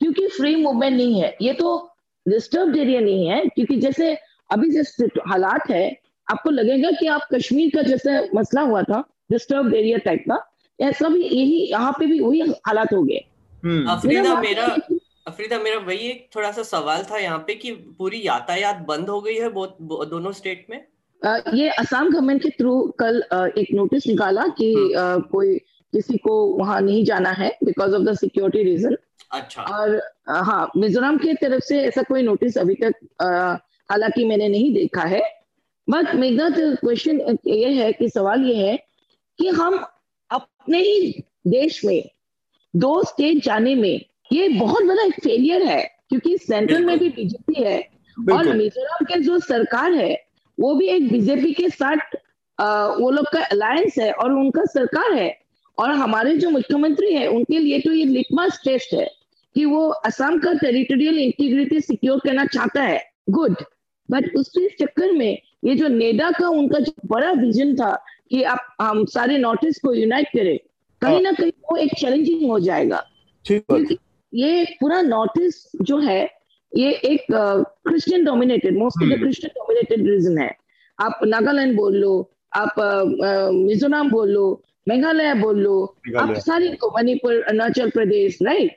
क्योंकि 0.00 0.26
फ्री 0.36 0.54
मूवमेंट 0.56 0.96
नहीं 0.96 1.20
है। 1.20 1.36
ये 1.42 1.52
तो 1.52 1.70
डिस्टर्ब 2.26 2.76
एरिया 2.76 3.00
नहीं 3.00 3.26
है 3.28 3.44
क्योंकि 3.46 3.76
जैसे 3.80 4.14
अभी 4.50 4.70
जैसे 4.70 5.06
हालात 5.28 5.70
है 5.70 5.84
आपको 6.28 6.50
लगेगा 6.50 6.90
कि 6.90 7.06
आप 7.06 7.26
कश्मीर 7.34 7.70
का 7.74 7.82
जैसे 7.82 8.18
मसला 8.34 8.60
हुआ 8.62 8.82
था 8.82 9.02
डिस्टर्ब 9.32 9.74
एरिया 9.74 9.98
टाइप 9.98 10.24
का 10.30 10.38
ऐसा 10.78 11.08
भी 11.08 11.22
यही 11.22 11.58
यहाँ 11.70 11.92
पे 11.98 12.06
भी 12.06 12.20
वही 12.20 12.40
हालात 12.66 12.92
हो 12.92 13.02
गए। 13.02 13.20
हम्म। 13.64 13.90
अफरीदा 13.90 14.40
मेरा 14.40 14.66
अफरीदा 15.26 15.58
मेरा 15.58 15.78
वही 15.78 16.08
एक 16.08 16.28
थोड़ा 16.36 16.50
सा 16.52 16.62
सवाल 16.62 17.02
था 17.10 17.18
यहाँ 17.18 17.38
पे 17.46 17.54
कि 17.54 17.72
पूरी 17.98 18.22
यातायात 18.26 18.84
बंद 18.88 19.08
हो 19.08 19.20
गई 19.20 19.34
है 19.34 19.48
बहुत 19.48 19.76
दोनों 20.10 20.32
स्टेट 20.32 20.66
में? 20.70 20.80
आ, 21.22 21.36
ये 21.54 21.68
असम 21.68 22.08
गवर्नमेंट 22.08 22.42
के 22.42 22.50
थ्रू 22.50 22.80
कल 22.98 23.22
आ, 23.32 23.46
एक 23.58 23.68
नोटिस 23.74 24.06
निकाला 24.06 24.46
कि 24.58 24.72
आ, 24.94 25.02
हम्म। 25.02 25.22
कोई 25.32 25.58
किसी 25.92 26.18
को 26.18 26.46
वहाँ 26.46 26.80
नहीं 26.80 27.04
जाना 27.04 27.30
है 27.30 27.58
because 27.64 27.94
of 27.94 28.02
the 28.02 28.14
security 28.14 28.62
reason 28.64 28.96
अच्छा। 29.32 29.62
और 29.62 30.02
हाँ 30.28 30.70
मिजोरम 30.76 31.16
की 31.16 31.34
तरफ़ 31.34 31.64
से 31.64 31.82
ऐसा 31.82 32.02
कोई 32.02 32.22
नोटिस 32.22 32.58
अभी 32.58 32.74
तक 32.74 32.94
हालाँकि 33.90 34.24
मैंने 34.24 34.48
नहीं 34.48 34.74
देखा 34.74 35.02
है। 35.02 35.22
बट 35.90 36.14
मेरा 36.14 36.48
क्वेश्चन 36.50 37.38
ये 37.46 37.72
है 37.72 37.92
कि 37.92 38.08
सवाल 38.08 38.42
ये 38.42 38.54
है 38.54 38.76
कि 39.38 39.48
हम 39.48 39.86
अपने 40.30 40.78
ही 40.78 41.24
देश 41.46 41.84
में 41.84 42.10
दो 42.76 43.02
स्टेट 43.02 43.44
जाने 43.44 43.74
में 43.74 44.00
ये 44.32 44.48
बहुत 44.48 44.84
बड़ा 44.84 45.02
एक 45.02 45.14
फेलियर 45.14 45.62
है 45.62 45.82
क्योंकि 46.08 46.38
सेंट्रल 46.38 46.84
में 46.84 46.98
भी 46.98 47.08
बीजेपी 47.08 47.62
है 47.62 47.88
और 48.32 48.52
मिजोरम 48.56 49.04
के 49.04 49.20
जो 49.20 49.38
सरकार 49.38 49.92
है 49.92 50.24
वो 50.60 50.74
भी 50.74 50.86
एक 50.86 51.12
बीजेपी 51.12 51.52
के 51.52 51.68
साथ 51.68 52.16
आ, 52.60 52.86
वो 52.86 53.10
लोग 53.10 53.26
का 53.32 53.44
अलायंस 53.44 53.98
है 53.98 54.12
और 54.12 54.32
उनका 54.32 54.64
सरकार 54.64 55.12
है। 55.12 55.41
और 55.78 55.90
हमारे 55.92 56.36
जो 56.36 56.50
मुख्यमंत्री 56.50 57.12
है 57.14 57.26
उनके 57.28 57.58
लिए 57.58 57.78
तो 57.80 57.92
ये 57.92 58.04
लिटमस 58.04 58.60
टेस्ट 58.64 58.94
है 58.94 59.06
कि 59.56 59.64
वो 59.64 59.88
असम 60.06 60.38
का 60.38 60.52
टेरिटोरियल 60.54 61.18
इंटीग्रिटी 61.18 61.80
सिक्योर 61.80 62.18
करना 62.24 62.44
चाहता 62.46 62.82
है। 62.82 63.00
गुड 63.30 63.56
बट 64.08 64.36
उसके 64.36 64.68
चक्कर 64.76 65.12
में 65.12 65.38
ये 65.64 65.74
जो 65.74 65.88
नेडा 65.88 66.30
का 66.30 66.48
उनका 66.50 66.78
जो 66.78 66.92
बड़ा 67.08 67.30
विजन 67.32 67.74
था 67.76 67.94
कि 68.30 68.42
आप 68.44 68.74
हम 68.80 69.04
सारे 69.06 69.38
नॉर्थ 69.38 69.64
ईस्ट 69.66 69.82
को 69.82 69.94
यूनाइट 69.94 70.28
करें 70.28 70.56
कहीं 71.02 71.20
ना 71.22 71.32
कहीं 71.32 71.52
वो 71.70 71.76
एक 71.76 71.94
चैलेंजिंग 71.98 72.50
हो 72.50 72.58
जाएगा। 72.60 73.02
क्योंकि 73.44 73.96
ये 74.32 74.64
पूरा 74.80 75.00
नॉर्थ 75.02 75.40
ईस्ट 75.42 75.82
जो 75.82 75.98
है 75.98 76.22
ये 76.72 76.90
एक 77.04 77.26
Christian 77.30 78.24
dominated 78.24 78.78
mostly 78.78 79.16
Christian 79.16 79.50
dominated 79.56 80.08
region 80.08 80.38
है। 80.38 80.50
आप 80.98 81.20
नागालैंड 81.24 81.76
बोल 81.76 81.96
लो 81.96 82.12
आप 82.56 82.74
मिजोरम 83.54 84.10
बोल 84.10 84.30
लो 84.30 84.62
मेघालय 84.86 85.34
बोल 85.34 85.58
लो। 85.62 85.74
आप 86.18 86.34
सारी 86.38 86.68
मणिपुर 86.94 87.40
अरुणाचल 87.42 87.90
प्रदेश 87.90 88.38
राइट 88.42 88.76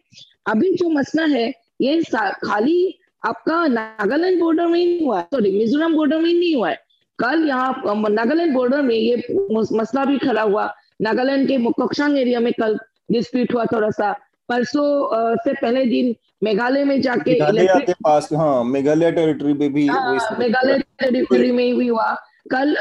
अभी 0.49 0.71
जो 0.77 0.89
मसला 0.89 1.25
है 1.35 1.51
ये 1.81 2.01
खाली 2.43 2.99
आपका 3.23 3.65
नागालैंड 3.67 4.39
बॉर्डर 4.39 4.67
में 4.67 4.79
ही 4.79 5.03
हुआ 5.05 5.21
सॉरी 5.33 5.51
मिजोरम 5.57 5.95
बॉर्डर 5.95 6.17
में 6.17 6.33
नहीं 6.33 6.55
हुआ 6.55 6.69
है। 6.69 6.83
कल 7.19 7.47
यहाँ 7.47 8.09
नागालैंड 8.09 8.53
बॉर्डर 8.53 8.81
में 8.81 8.95
ये 8.95 9.15
मसला 9.51 10.03
भी 10.05 10.17
खड़ा 10.17 10.41
हुआ। 10.41 10.65
नागालैंड 11.01 11.47
के 11.47 11.57
मोकोक्सांग 11.57 12.17
एरिया 12.17 12.39
में 12.39 12.51
कल 12.59 12.77
डिस्प्यूट 13.11 13.53
हुआ 13.53 13.65
थोड़ा 13.71 13.89
सा 13.89 14.11
परसों 14.49 15.35
से 15.43 15.53
पहले 15.53 15.85
दिन 15.85 16.15
मेघालय 16.43 16.83
में 16.83 16.99
जाके 17.01 17.31
मेघालय 17.31 17.67
के 17.85 17.93
पास 18.03 18.29
हाँ 18.33 18.63
मेघालय 18.63 19.11
टेरिटरी 19.11 19.53
में 19.53 19.73
भी 19.73 19.87
हाँ, 19.87 20.37
मेघालय 20.39 20.79
टेरिटरी 20.99 21.51
में 21.51 21.77
भी 21.77 21.87
हुआ। 21.87 22.15
कल 22.45 22.75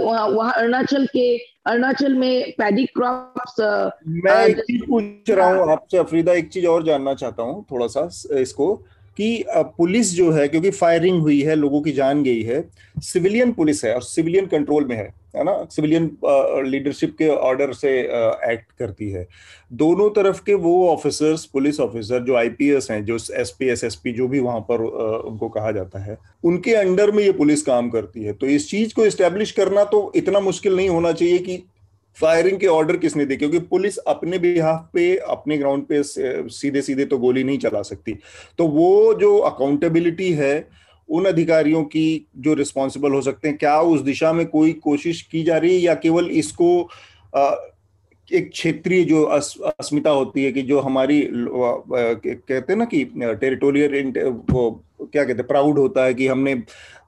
वहाँ 0.00 0.52
अरुणाचल 0.52 1.06
के 1.06 1.36
अरुणाचल 1.66 2.14
में 2.14 2.52
पैडी 2.58 2.84
क्रॉप्स 2.86 3.60
मैं 4.24 4.44
एक 4.46 4.58
चीज़ 4.60 4.82
पूछ 4.82 5.30
रहा 5.30 5.48
हूँ 5.48 5.70
आपसे 5.72 5.98
अफरीदा 5.98 6.32
एक 6.32 6.48
चीज़ 6.48 6.66
और 6.66 6.84
जानना 6.84 7.14
चाहता 7.14 7.42
हूँ 7.42 7.64
थोड़ा 7.70 7.86
सा 7.86 8.08
इसको 8.40 8.74
कि 9.16 9.44
पुलिस 9.48 10.14
जो 10.14 10.30
है 10.30 10.46
क्योंकि 10.48 10.70
फायरिंग 10.72 11.20
हुई 11.22 11.40
है 11.42 11.54
लोगों 11.56 11.80
की 11.80 11.92
जान 11.92 12.22
गई 12.22 12.42
है 12.42 12.62
सिविलियन 13.02 13.52
पुलिस 13.52 13.84
है 13.84 13.94
और 13.94 14.02
सिविलियन 14.02 14.46
कंट्रोल 14.46 14.84
में 14.84 14.96
है 14.96 15.12
है 15.36 15.44
ना 15.44 15.52
सिविलियन 15.70 16.10
लीडरशिप 16.66 17.14
के 17.18 17.28
ऑर्डर 17.28 17.72
से 17.74 17.90
एक्ट 17.98 18.72
करती 18.78 19.10
है। 19.10 19.26
दोनों 19.72 20.08
तरफ़ 20.12 20.40
के 20.46 20.54
वो 20.56 20.88
ऑफिसर्स 20.88 21.44
पुलिस 21.44 21.80
ऑफिसर 21.80 22.22
जो 22.24 22.36
आईपीएस 22.36 22.90
हैं, 22.90 23.04
जो 23.04 23.16
एसपी 23.34 23.68
एसएसपी 23.68 24.12
जो 24.12 24.28
भी 24.28 24.40
वहाँ 24.40 24.60
पर 24.60 24.80
उनको 24.80 25.48
कहा 25.48 25.70
जाता 25.72 25.98
है, 25.98 26.18
उनके 26.44 26.74
अंडर 26.76 27.10
में 27.10 27.22
ये 27.24 27.32
पुलिस 27.34 27.62
काम 27.62 27.90
करती 27.90 28.24
है। 28.24 28.32
तो 28.32 28.46
इस 28.46 28.70
चीज़ 28.70 28.94
को 28.94 29.06
इस्टेब्लिश 29.06 29.52
करना 29.52 29.84
तो 29.86 30.10
इतना 30.16 30.40
मुश्किल 30.40 30.76
नहीं 30.76 30.88
होना 30.88 31.12
चाहिए 31.12 31.38
कि 31.38 31.62
फायरिंग 32.16 32.58
के 32.58 32.66
ऑर्डर 32.66 32.96
किसने 32.96 33.24
दिए 33.26 33.36
क्योंकि 33.36 33.58
पुलिस 33.60 33.96
अपने 33.98 34.38
बिहाफ 34.38 34.88
पे, 34.94 35.16
अपने 35.16 35.56
ग्राउंड 35.58 35.84
पे 35.84 36.02
सीधे 36.02 36.82
सीधे 36.82 37.04
तो 37.04 37.18
गोली 37.18 37.44
नहीं 37.44 37.58
चला 37.58 37.82
सकती। 37.82 38.12
तो 38.58 38.66
वो 38.68 39.14
जो 39.14 39.36
अकाउंटेबिलिटी 39.38 40.32
है 40.32 40.83
उन 41.08 41.24
अधिकारियों 41.24 41.84
की 41.84 42.26
जो 42.38 42.54
रिस्पॉन्सिबल 42.54 43.12
हो 43.12 43.22
सकते 43.22 43.48
हैं? 43.48 43.56
क्या 43.58 43.80
उस 43.80 44.00
दिशा 44.00 44.32
में 44.32 44.46
कोई 44.46 44.72
कोशिश 44.72 45.22
की 45.22 45.42
जा 45.42 45.58
रही 45.58 45.74
है 45.74 45.80
या 45.80 45.94
केवल 45.94 46.30
इसको 46.30 46.88
एक 48.32 48.50
क्षेत्रीय 48.50 49.04
जो 49.04 49.22
अस, 49.22 49.54
अस्मिता 49.80 50.10
होती 50.10 50.44
है 50.44 50.52
कि 50.52 50.62
जो 50.62 50.80
हमारी 50.80 51.28
कहते 51.32 52.72
हैं 52.72 52.76
ना 52.76 52.84
कि 52.84 53.04
टेरिटोरियल 53.14 54.12
वो 54.50 54.84
क्या 55.02 55.24
कहते 55.24 55.38
हैं 55.38 55.46
प्राउड 55.46 55.78
होता 55.78 56.04
है 56.04 56.14
कि 56.14 56.26
हमने 56.26 56.52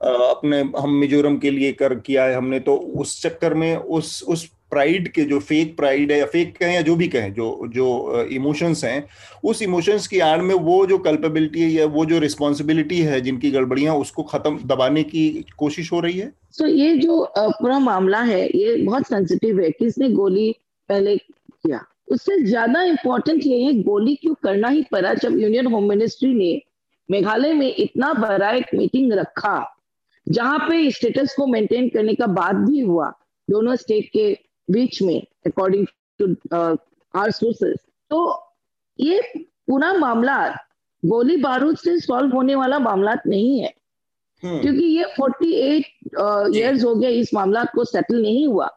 अपने 0.03 0.59
हम 0.79 0.93
मिजोरम 0.93 1.37
के 1.37 1.51
लिए 1.51 1.71
कर 1.71 1.95
किया 1.95 2.23
है 2.23 2.35
हमने 2.35 2.59
तो 2.59 2.75
उस 2.75 3.21
चक्कर 3.21 3.53
में 3.53 3.75
उस 3.75 4.23
उस 4.23 4.51
प्राइड 4.71 5.07
के 5.07 5.23
जो 5.23 5.39
फेक 5.39 5.75
प्राइड 5.77 6.11
है 6.11 6.17
या 6.19 6.25
फेक 6.25 6.57
कहें 6.57 6.73
या 6.73 6.81
जो 6.81 6.95
भी 6.95 7.07
कहें 7.07 7.33
जो 7.33 7.67
जो 7.73 8.23
इमोशंस 8.31 8.83
हैं 8.83 9.07
उस 9.43 9.61
इमोशंस 9.61 10.07
की 10.07 10.19
आड़ 10.19 10.41
में 10.41 10.53
वो 10.55 10.85
जो 10.85 10.97
कल्पेबिलिटी 10.97 11.61
है 11.61 11.69
या 11.69 11.85
वो 11.85 12.05
जो 12.05 12.19
रिस्पॉन्सिबिलिटी 12.19 12.99
है 13.01 13.21
जिनकी 13.21 13.51
गड़बड़ियाँ 13.51 13.95
उसको 13.95 14.23
खत्म 14.23 14.59
दबाने 14.67 15.03
की 15.03 15.45
कोशिश 15.57 15.91
हो 15.91 15.99
रही 15.99 16.19
है? 16.19 16.27
तो 16.27 16.63
so, 16.63 16.71
ये 16.71 16.95
जो 16.97 17.33
पूरा 17.37 17.79
मामला 17.79 18.21
है 18.21 18.45
ये 18.47 18.75
बहुत 18.77 19.07
सेंसिटिव 19.07 19.59
है 19.59 19.71
किसने 19.71 20.09
गोली 20.09 20.51
पहले 20.89 21.15
किया। 21.17 21.85
उससे 22.07 22.39
ज़्यादा 22.45 22.83
इम्पोर्टेंट 22.83 23.45
ये 23.45 23.63
है 23.63 23.73
गोली 23.83 24.15
क्यों 24.15 24.33
करना 24.43 24.67
ही 24.67 24.83
पड़ा 24.91 25.13
जब 25.13 25.39
यूनियन 25.39 25.67
होम 25.67 25.89
मिनिस्ट्री 25.89 26.33
ने 26.33 26.61
मेघालय 27.11 27.53
में 27.53 27.75
इतना 27.75 28.13
बड़ा 28.13 28.51
एक 28.51 28.65
मीटिंग 28.75 29.13
रखा 29.13 29.73
जहाँ 30.27 30.59
पे 30.59 30.89
स्टेटस 30.91 31.35
को 31.35 31.47
मेंटेन 31.47 31.89
करने 31.89 32.13
का 32.15 32.27
बात 32.27 32.55
भी 32.55 32.79
हुआ 32.79 33.13
दोनों 33.49 33.75
स्टेट 33.75 34.09
के 34.13 34.37
बीच 34.71 35.01
में 35.01 35.23
अकॉर्डिंग 35.45 35.87
टू 36.21 36.35
आर 37.19 37.31
सोर्सेस 37.31 37.77
तो 38.09 38.43
ये 38.99 39.21
पूरा 39.37 39.93
मामला 39.93 40.55
गोली 41.05 41.37
बारूद 41.37 41.77
से 41.77 41.99
सॉल्व 41.99 42.35
होने 42.35 42.55
वाला 42.55 42.79
मामला 42.79 43.15
नहीं 43.27 43.59
है। 43.59 43.73
hmm. 43.73 44.61
क्योंकि 44.61 44.85
ये 44.85 45.03
48 45.03 46.55
इयर्स 46.55 46.79
uh, 46.79 46.85
हो 46.85 46.95
गए 46.95 47.09
इस 47.09 47.33
मामला 47.33 47.63
को 47.63 47.83
सेटल 47.83 48.21
नहीं 48.21 48.47
हुआ। 48.47 48.69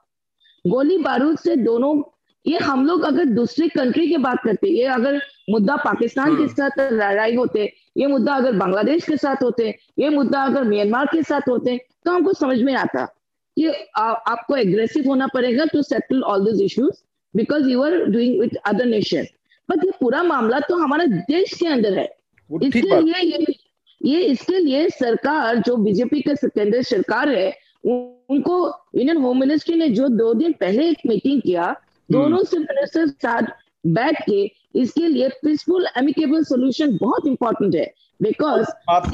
गोली 0.66 0.98
बारूद 0.98 1.38
से 1.38 1.56
दोनों 1.56 2.02
ये 2.46 2.58
हम 2.58 2.86
लोग 2.86 3.02
अगर 3.02 3.24
दूसरी 3.24 3.68
कंट्री 3.68 4.08
की 4.08 4.16
बात 4.16 4.38
करते 4.44 4.68
ये 4.68 4.84
अगर 4.84 5.20
मुद्दा 5.50 5.76
पाकिस्तान 5.76 6.30
hmm. 6.30 6.38
के 6.38 6.48
साथ 6.48 6.92
लड़ाई 6.92 7.36
होते 7.36 7.72
ये 7.96 8.06
मुद्दा 8.06 8.34
अगर 8.34 8.52
बांग्लादेश 8.52 9.04
के 9.04 9.16
साथ 9.16 9.42
होते 9.42 9.78
ये 9.98 10.08
मुद्दा 10.08 10.42
अगर 10.42 10.64
म्यांमार 10.64 11.06
के 11.06 11.22
साथ 11.22 11.48
होते 11.48 11.86
तो 12.04 12.10
हमको 12.10 12.32
समझ 12.32 12.62
में 12.62 12.74
आता। 12.74 13.19
कि 13.56 13.66
आ, 13.96 14.02
आपको 14.02 14.56
एग्रेसिव 14.56 15.08
होना 15.08 15.26
पड़ेगा 15.26 15.64
to 15.72 15.82
settle 15.82 16.22
all 16.24 16.44
this 16.44 16.60
issues 16.62 17.02
because 17.34 17.68
you 17.68 17.82
are 17.82 18.04
doing 18.06 18.40
with 18.40 18.56
other 18.66 18.84
nation 18.86 19.26
but 19.68 19.84
ये 19.84 19.90
पूरा 20.00 20.22
मामला 20.22 20.60
तो 20.60 20.76
हमारे 20.76 21.06
देश 21.06 21.54
के 21.54 21.66
अंदर 21.68 21.98
है 21.98 22.08
इसके 22.50 23.00
लिए 23.00 23.22
ये 23.22 23.54
ये 24.00 24.20
इसके 24.24 24.58
लिए 24.58 24.88
सरकार 24.90 25.56
जो 25.58 25.76
बीजेपी 25.76 26.20
का 26.20 26.34
केंद्र 26.46 26.82
सरकार 26.82 27.28
है 27.28 27.48
उनको 27.86 28.56
इंडियन 28.94 29.16
होम 29.16 29.40
मिनिस्ट्री 29.40 29.74
ने 29.74 29.88
जो 29.90 30.08
दो 30.10 30.32
दिन 30.34 30.52
पहले 30.60 30.88
एक 30.88 30.98
मीटिंग 31.06 31.40
किया 31.42 31.64
हम्म। 31.64 32.12
दोनों 32.12 32.42
से 32.44 32.58
मिनिस्टर 32.58 33.06
साथ 33.06 33.52
बैठ 33.88 34.22
के 34.22 34.42
इसके 34.74 35.08
लिए 35.08 35.28
पीसफुल 35.42 35.86
एमिकेबल 35.98 36.42
सोल्यूशन 36.44 36.96
बहुत 37.00 37.26
इंपॉर्टेंट 37.26 37.74
है 37.74 37.86
बिकॉज़ 38.20 38.64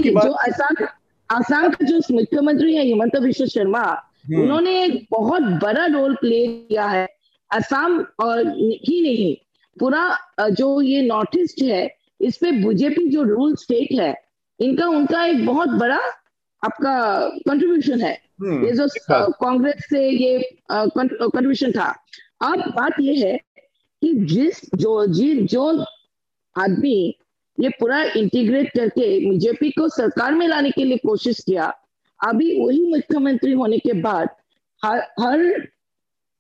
जो 0.03 0.33
आसाम 0.33 0.87
आसाम 1.31 1.69
का 1.71 1.87
जो 1.87 2.01
मुख्यमंत्री 2.15 2.75
है 2.75 2.85
हिमंत 2.85 3.17
विश्व 3.17 3.47
शर्मा। 3.47 3.85
उन्होंने 4.35 4.83
एक 4.85 5.07
बहुत 5.11 5.43
बड़ा 5.63 5.87
रोल 5.87 6.15
प्ले 6.15 6.47
किया 6.47 6.87
है। 6.87 7.07
असम 7.51 8.05
और 8.21 8.47
ही 8.49 9.01
नहीं 9.03 9.35
पूरा 9.77 10.03
जो 10.51 10.81
ये 10.83 11.03
नॉर्थ 11.03 11.37
ईस्ट 11.39 11.63
है 11.63 11.89
इस 12.21 12.37
पे 12.37 12.51
बीजेपी 12.53 13.09
जो 13.09 13.23
रूल 13.23 13.55
स्टेट 13.57 13.93
है 14.01 14.15
इनका 14.61 14.87
उनका 14.89 15.25
एक 15.27 15.45
बहुत 15.47 15.69
बड़ा 15.69 16.01
आपका 16.63 16.95
कंट्रीब्यूशन 17.49 18.01
है। 18.01 18.13
हम्म, 18.41 18.67
ये 18.67 18.73
जो 18.73 18.87
कांग्रेस 19.33 19.87
से 19.91 20.09
ये 20.09 20.39
कंट्रीब्यूशन 20.73 21.73
था। 21.73 21.89
अब 22.43 22.59
बात 22.77 23.01
ये 23.01 23.15
है 23.27 23.37
कि 24.03 24.13
जिस 24.27 24.61
जो 24.75 25.07
जी 25.07 25.35
जो 25.47 25.85
आदमी 26.57 26.99
ये 27.59 27.69
पूरा 27.81 28.03
इंटीग्रेट 28.17 28.69
करके 28.77 29.09
बीजेपी 29.31 29.71
को 29.71 29.89
सरकार 29.89 30.35
में 30.35 30.47
लाने 30.49 30.71
के 30.71 30.85
लिए 30.85 30.97
कोशिश 30.97 31.41
किया 31.41 31.73
अभी 32.21 32.59
वही 32.61 32.81
मुख्यमंत्री 32.91 33.53
होने 33.53 33.79
के 33.79 33.93
बाद 34.03 34.29
हर 34.83 34.99
हर 35.21 35.69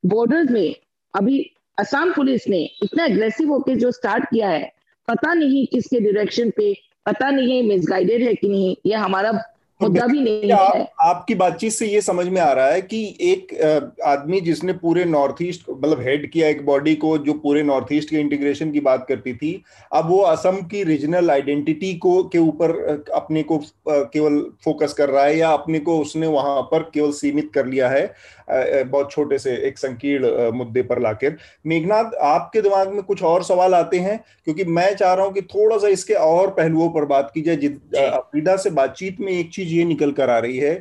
बॉर्डर 0.04 0.52
में, 0.52 0.74
अभी 1.14 1.40
असम 1.78 2.12
पुलिस 2.12 2.48
ने 2.48 2.62
इतना 2.82 3.04
एग्रेसिव 3.04 3.52
होकर 3.52 3.76
जो 3.76 3.90
स्टार्ट 3.90 4.24
किया 4.24 4.48
है, 4.48 4.72
पता 5.08 5.34
नहीं 5.34 5.66
किसके 5.66 6.00
डायरेक्शन 6.00 6.50
पे, 6.50 6.72
पता 7.06 7.30
नहीं 7.30 7.56
है 7.56 7.62
मिसगाइडेड 7.62 8.22
है 8.22 8.34
कि 8.34 8.48
नहीं, 8.48 8.76
ये 8.86 8.94
हमारा 8.94 9.32
मुद्दा 9.80 10.06
भी 10.06 10.20
नहीं 10.20 10.50
है। 10.50 10.84
आपकी 11.04 11.34
बातचीत 11.34 11.72
से 11.72 11.86
ये 11.86 12.00
समझ 12.00 12.26
में 12.28 12.40
आ 12.40 12.52
रहा 12.52 12.68
है 12.68 12.80
कि 12.82 13.00
एक 13.22 13.96
आदमी 14.06 14.40
जिसने 14.40 14.72
पूरे 14.74 15.04
नॉर्थ 15.04 15.42
ईस्ट 15.42 15.64
मतलब 15.70 16.00
हेड 16.00 16.30
किया 16.32 16.48
एक 16.48 16.64
बॉडी 16.66 16.94
को 16.94 17.16
जो 17.18 17.32
पूरे 17.42 17.62
नॉर्थ 17.62 17.92
ईस्ट 17.92 18.10
के 18.10 18.16
इंटीग्रेशन 18.16 18.70
की 18.72 18.80
बात 18.80 19.04
करती 19.08 19.34
थी 19.34 19.52
अब 19.92 20.08
वो 20.08 20.18
असम 20.24 20.56
की 20.70 20.82
रीजनल 20.84 21.30
आइडेंटिटी 21.30 21.92
को 21.98 22.22
के 22.32 22.38
ऊपर 22.38 22.70
अपने 23.14 23.42
को 23.42 23.58
केवल 23.88 24.40
फोकस 24.64 24.92
कर 24.92 25.08
रहा 25.08 25.24
है 25.24 25.36
या 25.38 25.50
अपने 25.50 25.78
को 25.80 25.98
उसने 26.00 26.26
वहाँ 26.28 26.62
पर 26.62 26.90
केवल 26.94 27.12
सीमित 27.12 27.50
कर 27.54 27.66
लिया 27.66 27.88
है 27.88 28.04
बहुत 28.50 29.10
छोटे 29.12 29.38
से 29.38 29.54
एक 29.68 29.78
संकीर्ण 29.78 30.50
मुद्दे 30.54 30.82
पर 30.82 31.00
लाकर। 31.02 31.36
मेघनाथ 31.66 32.14
आपके 32.24 32.60
दिमाग 32.62 32.92
में 32.92 33.02
कुछ 33.02 33.22
और 33.22 33.42
सवाल 33.44 33.74
आते 33.74 33.98
हैं? 33.98 34.18
क्योंकि 34.44 34.64
मैं 34.66 34.94
चाह 34.96 35.14
रहा 35.14 35.24
हूँ 35.26 35.32
कि 35.34 35.42
थोड़ा 35.44 35.78
सा 35.78 35.88
इसके 35.88 36.14
और 36.16 36.50
पहलुओं 36.50 36.88
पर 36.90 37.04
बात 37.06 37.30
की 37.34 37.42
जाए 37.42 37.56
अफरीदा 38.06 38.56
से 38.56 38.70
बातचीत 38.72 39.20
में 39.20 39.32
एक 39.32 39.50
चीज़ 39.54 39.65
ये 39.68 39.84
निकल 39.84 40.12
कर 40.12 40.30
आ 40.30 40.38
रही 40.38 40.58
है 40.58 40.74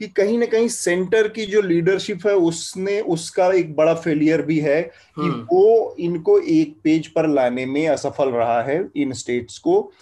कि 0.00 0.06
कहीं 0.08 0.38
ना 0.38 0.46
कहीं 0.46 0.68
सेंटर 0.68 1.28
की 1.28 1.46
जो 1.46 1.62
लीडरशिप 1.62 2.26
है 2.26 2.34
उसने 2.34 3.00
उसका 3.00 3.52
एक 3.52 3.74
बड़ा 3.76 3.94
फेलियर 3.94 4.42
भी 4.42 4.58
है 4.58 4.82
कि 4.82 5.22
हम्म। 5.22 5.46
वो 5.52 5.96
इनको 6.00 6.38
एक 6.38 6.76
पेज 6.84 7.06
पर 7.06 7.28
लाने 7.28 7.66
में 7.66 7.86
असफल 7.88 8.28
रहा 8.28 8.62
है 8.62 8.84
इन 8.96 9.12
स्टेट्स 9.12 9.58
को। 9.58 9.92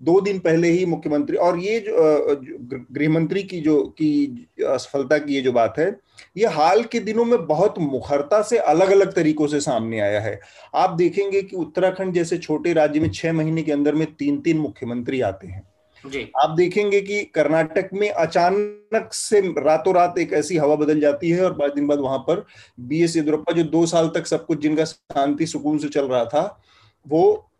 दो 0.00 0.20
दिन 0.20 0.38
पहले 0.38 0.68
ही 0.68 0.84
मुख्यमंत्री 0.86 1.36
और 1.36 1.58
ये 1.58 1.78
जो 1.80 2.84
गृह 2.92 3.10
मंत्री 3.10 3.42
की 3.42 3.60
जो 3.60 3.82
की 3.98 4.48
असफलता 4.66 5.18
की 5.18 5.34
ये 5.34 5.40
जो 5.40 5.52
बात 5.52 5.78
है 5.78 5.88
ये 6.36 6.46
हाल 6.46 6.82
के 6.82 7.00
दिनों 7.00 7.24
में 7.24 7.46
बहुत 7.46 7.78
मुखरता 7.78 8.42
से 8.42 8.58
अलग 8.58 8.90
अलग 8.90 9.12
तरीकों 9.12 9.46
से 9.46 9.60
सामने 9.60 10.00
आया 10.00 10.20
है। 10.20 10.38
आप 10.74 10.90
देखेंगे 10.90 11.42
कि 11.42 11.56
उत्तराखंड 11.56 12.14
जैसे 12.14 12.38
छोटे 12.38 12.72
राज्य 12.72 13.00
में 13.00 13.10
छह 13.10 13.32
महीने 13.32 13.62
के 13.62 13.72
अंदर 13.72 13.94
में 13.94 14.06
तीन 14.14 14.38
तीन 14.40 14.58
मुख्यमंत्री 14.58 15.20
आते 15.20 15.46
हैं। 15.46 15.62
जी। 16.04 16.30
आप 16.42 16.50
देखेंगे 16.50 17.00
कि 17.00 17.22
कर्नाटक 17.24 17.90
में 17.92 18.10
अचानक 18.10 19.08
से 19.12 19.40
रातों 19.40 19.94
रात 19.94 20.18
एक 20.18 20.32
ऐसी 20.32 20.56
हवा 20.56 20.76
बदल 20.76 21.00
जाती 21.00 21.30
है 21.30 21.44
और 21.44 21.52
पाँच 21.52 21.74
दिन 21.74 21.86
बाद 21.86 21.98
वहाँ 21.98 22.18
पर 22.18 22.44
बी 22.80 23.02
एस 23.02 23.16
येदुरप्पा 23.16 23.52
जो 23.52 23.62
दो 23.62 23.86
साल 23.86 24.08
तक 24.08 24.26
सब 24.26 24.46
कुछ 24.46 24.60
जिनका 24.60 24.84
शांति, 24.84 25.46
सुकून 25.46 25.78
से 25.78 25.88
चल 25.88 26.08
रहा 26.08 26.24
था, 26.24 26.62
वो 27.06 27.50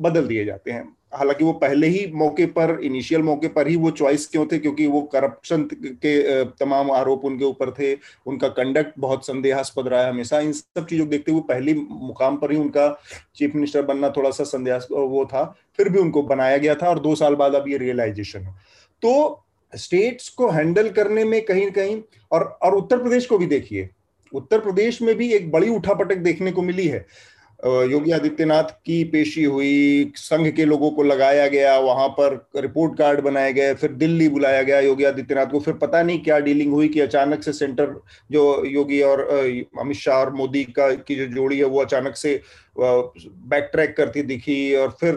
बदल 0.00 0.26
दिए 0.26 0.44
जाते 0.44 0.70
हैं। 0.70 0.96
हालाँकि 1.14 1.44
वो 1.44 1.52
पहले 1.54 1.86
ही 1.86 2.06
मौके 2.14 2.46
पर 2.48 2.78
इनिशियल 2.84 3.22
मौके 3.22 3.48
पर 3.48 3.68
ही 3.68 3.76
वो 3.76 3.90
चॉइस 3.92 4.26
क्यों 4.26 4.46
थे? 4.46 4.58
क्योंकि 4.58 4.86
वो 4.86 5.00
करप्शन 5.12 5.62
के 5.74 6.44
तमाम 6.44 6.90
आरोप 6.90 7.24
उनके 7.24 7.44
ऊपर 7.44 7.70
थे। 7.72 7.92
उनका 8.26 8.48
कंडक्ट 8.50 8.98
बहुत 8.98 9.26
संदेहास्पद 9.26 9.88
रहा 9.88 10.02
है 10.02 10.10
हमेशा। 10.10 10.40
इन 10.40 10.52
सब 10.52 10.86
चीज़ों 10.86 11.04
को 11.06 11.10
देखते 11.10 11.32
हुए 11.32 11.40
पहली 11.48 11.74
मुकाम 11.74 12.36
पर 12.36 12.52
ही 12.52 12.58
उनका 12.58 12.88
चीफ 13.36 13.54
मिनिस्टर 13.54 13.82
बनना 13.84 14.10
थोड़ा 14.10 14.30
सा 14.30 14.44
संदेह 14.46 14.86
वो 14.90 15.24
था। 15.24 15.44
फिर 15.78 15.88
भी 15.88 15.98
उनको 15.98 16.22
बनाया 16.24 16.56
गया 16.58 16.74
था 16.74 16.88
और 16.88 16.98
दो 17.00 17.14
साल 17.14 17.34
बाद 17.34 17.54
अब 17.54 17.68
ये 17.68 17.78
रियलाइजेशन 17.78 18.52
तो 19.02 19.40
स्टेट्स 19.72 20.28
को 20.28 20.48
हैंडल 20.50 20.88
करने 20.90 21.24
में 21.24 21.40
कहीं 21.44 21.70
कहीं, 21.70 22.00
और 22.32 22.42
और 22.62 22.74
उत्तर 22.74 22.98
प्रदेश 22.98 23.26
को 23.26 23.38
भी 23.38 23.46
देखिए। 23.46 23.88
उत्तर 24.32 24.58
प्रदेश 24.58 25.00
में 25.02 25.14
भी 25.14 25.30
एक 25.32 25.50
बड़ी 25.52 25.68
उठापटक 25.68 26.16
देखने 26.18 26.52
को 26.52 26.62
मिली 26.62 26.86
है। 26.86 27.04
योगी 27.64 28.10
आदित्यनाथ 28.10 28.70
की 28.86 29.02
पेशी 29.04 29.44
हुई, 29.44 30.12
संघ 30.16 30.46
के 30.56 30.64
लोगों 30.64 30.90
को 30.90 31.02
लगाया 31.02 31.46
गया, 31.48 31.76
वहाँ 31.78 32.08
पर 32.08 32.34
रिपोर्ट 32.56 32.96
कार्ड 32.98 33.20
बनाए 33.20 33.52
गए, 33.52 33.74
फिर 33.74 33.92
दिल्ली 33.92 34.28
बुलाया 34.28 34.62
गया 34.62 34.80
योगी 34.80 35.04
आदित्यनाथ 35.04 35.46
को, 35.46 35.60
फिर 35.60 35.74
पता 35.74 36.02
नहीं 36.02 36.22
क्या 36.22 36.38
डीलिंग 36.38 36.72
हुई 36.72 36.88
कि 36.88 37.00
अचानक 37.00 37.42
से 37.42 37.52
सेंटर 37.52 37.94
जो 38.30 38.64
योगी 38.66 39.00
और 39.02 39.22
अमित 39.80 39.96
शाह 39.96 40.16
और 40.16 40.32
मोदी 40.32 40.64
का, 40.64 40.90
की 40.92 41.14
जो 41.14 41.26
जोड़ी 41.26 41.58
है, 41.58 41.64
वो 41.64 41.80
अचानक 41.80 42.16
से 42.16 42.40
बैक 42.78 43.68
ट्रैक 43.72 43.96
करती 43.96 44.22
दिखी 44.22 44.74
और 44.74 44.96
फिर 45.00 45.14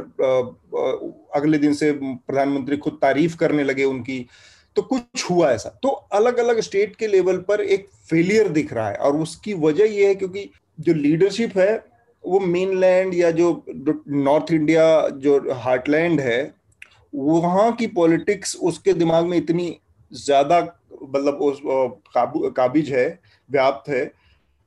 अगले 1.35 1.57
दिन 1.57 1.73
से 1.73 1.91
प्रधानमंत्री 2.01 2.77
खुद 2.77 2.97
तारीफ़ 3.01 3.37
करने 3.37 3.63
लगे 3.63 3.83
उनकी। 3.83 4.25
तो 4.75 4.81
कुछ 4.81 5.29
हुआ 5.29 5.51
ऐसा। 5.51 5.69
तो 5.83 5.89
अलग 5.89 6.37
अलग 6.37 6.59
स्टेट 6.59 6.95
के 6.95 7.07
लेवल 7.07 7.37
पर 7.47 7.61
एक 7.61 7.87
फेलियर 8.09 8.49
दिख 8.49 8.73
रहा 8.73 8.89
है 8.89 8.95
और 8.95 9.15
उसकी 9.17 9.53
वजह 9.53 9.85
यह 9.85 10.07
है 10.07 10.15
क्योंकि 10.15 10.49
जो 10.79 10.93
लीडरशिप 10.93 11.57
है 11.57 11.96
वो 12.27 12.39
मेनलैंड 12.39 13.13
या 13.13 13.31
जो 13.31 13.49
नॉर्थ 14.07 14.51
इंडिया 14.51 14.85
जो 15.17 15.39
हार्टलैंड 15.55 16.19
है 16.21 16.39
वहाँ 17.15 17.71
की 17.71 17.87
पॉलिटिक्स 17.95 18.55
उसके 18.63 18.93
दिमाग 18.93 19.25
में 19.25 19.37
इतनी 19.37 19.75
ज़्यादा 20.11 20.59
मतलब 21.13 21.41
उस 21.41 21.59
काबू 22.13 22.49
काबिज 22.57 22.89
है 22.93 23.07
व्याप्त 23.49 23.89
है 23.89 24.05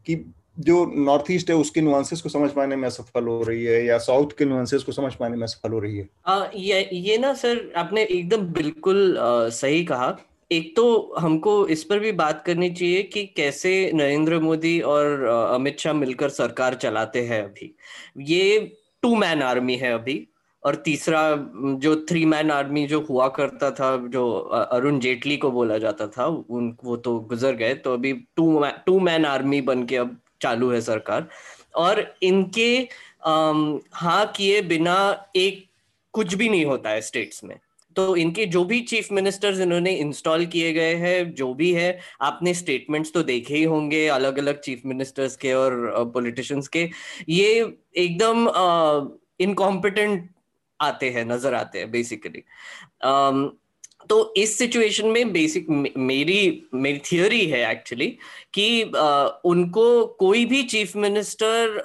कि 0.07 0.25
जो 0.59 0.85
नॉर्थ 1.05 1.31
ईस्ट 1.31 1.51
है 1.51 1.57
उसके 1.57 1.81
नुआंसेस 1.81 2.21
को 2.21 2.29
समझ 2.29 2.51
पाने 2.51 2.77
में 2.77 2.87
असफल 2.89 3.25
हो 3.25 3.43
रही 3.43 3.65
है 3.65 3.85
या 3.85 3.99
साउथ 3.99 4.37
के 4.39 4.45
नुआंसेस 4.45 4.83
को 4.83 4.93
समझ 4.93 5.13
पाने 5.15 5.37
में 5.37 5.43
असफल 5.43 5.73
हो 5.73 5.79
रही 5.79 5.99
है? 5.99 6.09
आ, 6.27 6.45
ये 6.55 6.89
ये 6.93 7.19
ना 7.19 7.33
सर 7.35 7.73
आपने 7.77 8.03
एकदम 8.03 8.47
बिल्कुल 8.53 9.17
आ, 9.19 9.49
सही 9.49 9.85
कहा। 9.85 10.11
एक 10.51 10.75
तो 10.77 11.15
हमको 11.19 11.67
इस 11.69 11.85
पर 11.85 11.99
भी 11.99 12.13
बात 12.13 12.43
करनी 12.47 12.71
चाहिए 12.71 13.03
कि 13.03 13.25
कैसे 13.37 13.71
नरेंद्र 13.95 14.39
मोदी 14.41 14.81
और 14.81 15.23
अमित 15.25 15.79
शाह 15.79 15.93
मिलकर 15.93 16.29
सरकार 16.29 16.75
चलाते 16.75 17.23
हैं 17.27 17.43
अभी। 17.43 17.75
ये 18.25 18.59
टू 19.03 19.15
मैन 19.17 19.43
आर्मी 19.43 19.77
है 19.77 19.93
अभी, 19.93 20.27
और 20.63 20.75
तीसरा 20.77 21.23
जो 21.81 21.95
थ्री 22.09 22.25
मैन 22.25 22.51
आर्मी 22.51 22.87
जो 22.87 23.01
हुआ 23.01 23.29
करता 23.29 23.71
था, 23.71 23.97
जो 24.09 24.31
अरुण 24.51 24.99
जेटली 25.01 25.37
को 25.37 25.51
बोला 25.51 25.79
जाता 25.79 26.07
था, 26.09 26.27
उन, 26.27 26.77
वो 26.85 26.97
तो 26.97 27.19
गुजर 27.21 27.55
गए 27.55 27.75
तो 27.77 27.93
अभी 27.95 28.13
टू 28.37 28.65
टू 28.87 28.99
मैन 29.01 29.25
आर्मी 29.27 29.61
बन 29.61 29.85
के 29.87 29.97
अब 29.97 30.17
चालू 30.43 30.71
है 30.71 30.81
सरकार। 30.81 31.29
और 31.77 32.05
इनके 32.23 32.77
हाँ 33.23 34.27
किए 34.37 34.61
बिना 34.63 34.97
एक 35.37 35.65
कुछ 36.15 36.35
भी 36.35 36.49
नहीं 36.49 36.65
होता 36.67 36.91
है 36.91 37.01
स्टेट्स 37.01 37.45
में। 37.45 37.59
तो 37.97 38.15
इनके 38.17 38.45
जो 38.47 38.65
भी 38.65 38.81
चीफ 38.83 39.09
मिनिस्टर्स 39.13 39.61
इन्होंने 39.61 39.93
इंस्टॉल 39.95 40.45
किए 40.47 40.73
गए 40.73 40.95
हैं, 40.97 41.35
जो 41.35 41.53
भी 41.55 41.73
है, 41.73 41.99
आपने 42.23 42.55
स्टेटमेंट्स 42.55 43.13
तो 43.13 43.23
देखे 43.23 43.55
ही 43.55 43.63
होंगे 43.65 44.07
अलग 44.09 44.39
अलग 44.39 44.61
चीफ 44.61 44.83
मिनिस्टर्स 44.87 45.37
के 45.37 45.53
और 45.53 46.11
पॉलिटिशियंस 46.15 46.69
के। 46.69 46.89
ये 47.29 47.49
एकदम 47.97 48.47
इनकॉम्पिटेंट 49.41 50.29
आते 50.81 51.11
हैं, 51.11 51.25
नज़र 51.25 51.55
आते 51.55 51.79
हैं 51.79 51.91
बेसिकली 51.91 52.45
तो 54.11 54.35
इस 54.37 54.57
सिचुएशन 54.59 55.07
में 55.09 55.33
बेसिक 55.33 55.67
मेरी 55.97 56.39
मेरी 56.75 56.99
थियोरी 57.13 57.45
है 57.47 57.61
एक्चुअली 57.71 58.07
कि 58.55 58.83
आ, 58.97 59.27
उनको 59.45 60.07
कोई 60.21 60.45
भी 60.47 60.63
चीफ 60.65 60.97
मिनिस्टर 60.97 61.83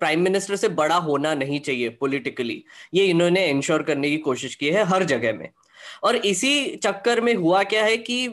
प्राइम 0.00 0.22
मिनिस्टर 0.22 0.56
से 0.56 0.68
बड़ा 0.80 0.96
होना 1.06 1.34
नहीं 1.34 1.60
चाहिए 1.60 1.88
पॉलिटिकली 2.00 2.62
ये 2.94 3.04
इन्होंने 3.06 3.46
इंश्योर 3.50 3.82
करने 3.82 4.10
की 4.10 4.18
कोशिश 4.18 4.54
की 4.54 4.68
है 4.70 4.84
हर 4.84 5.04
जगह 5.04 5.32
में। 5.32 5.48
और 6.04 6.16
इसी 6.16 6.76
चक्कर 6.76 7.20
में 7.20 7.34
हुआ 7.34 7.62
क्या 7.64 7.84
है 7.84 7.96
कि 7.98 8.28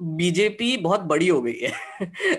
बीजेपी 0.00 0.76
बहुत 0.76 1.00
बड़ी 1.00 1.28
हो 1.28 1.40
गई 1.42 1.58
है। 1.62 1.72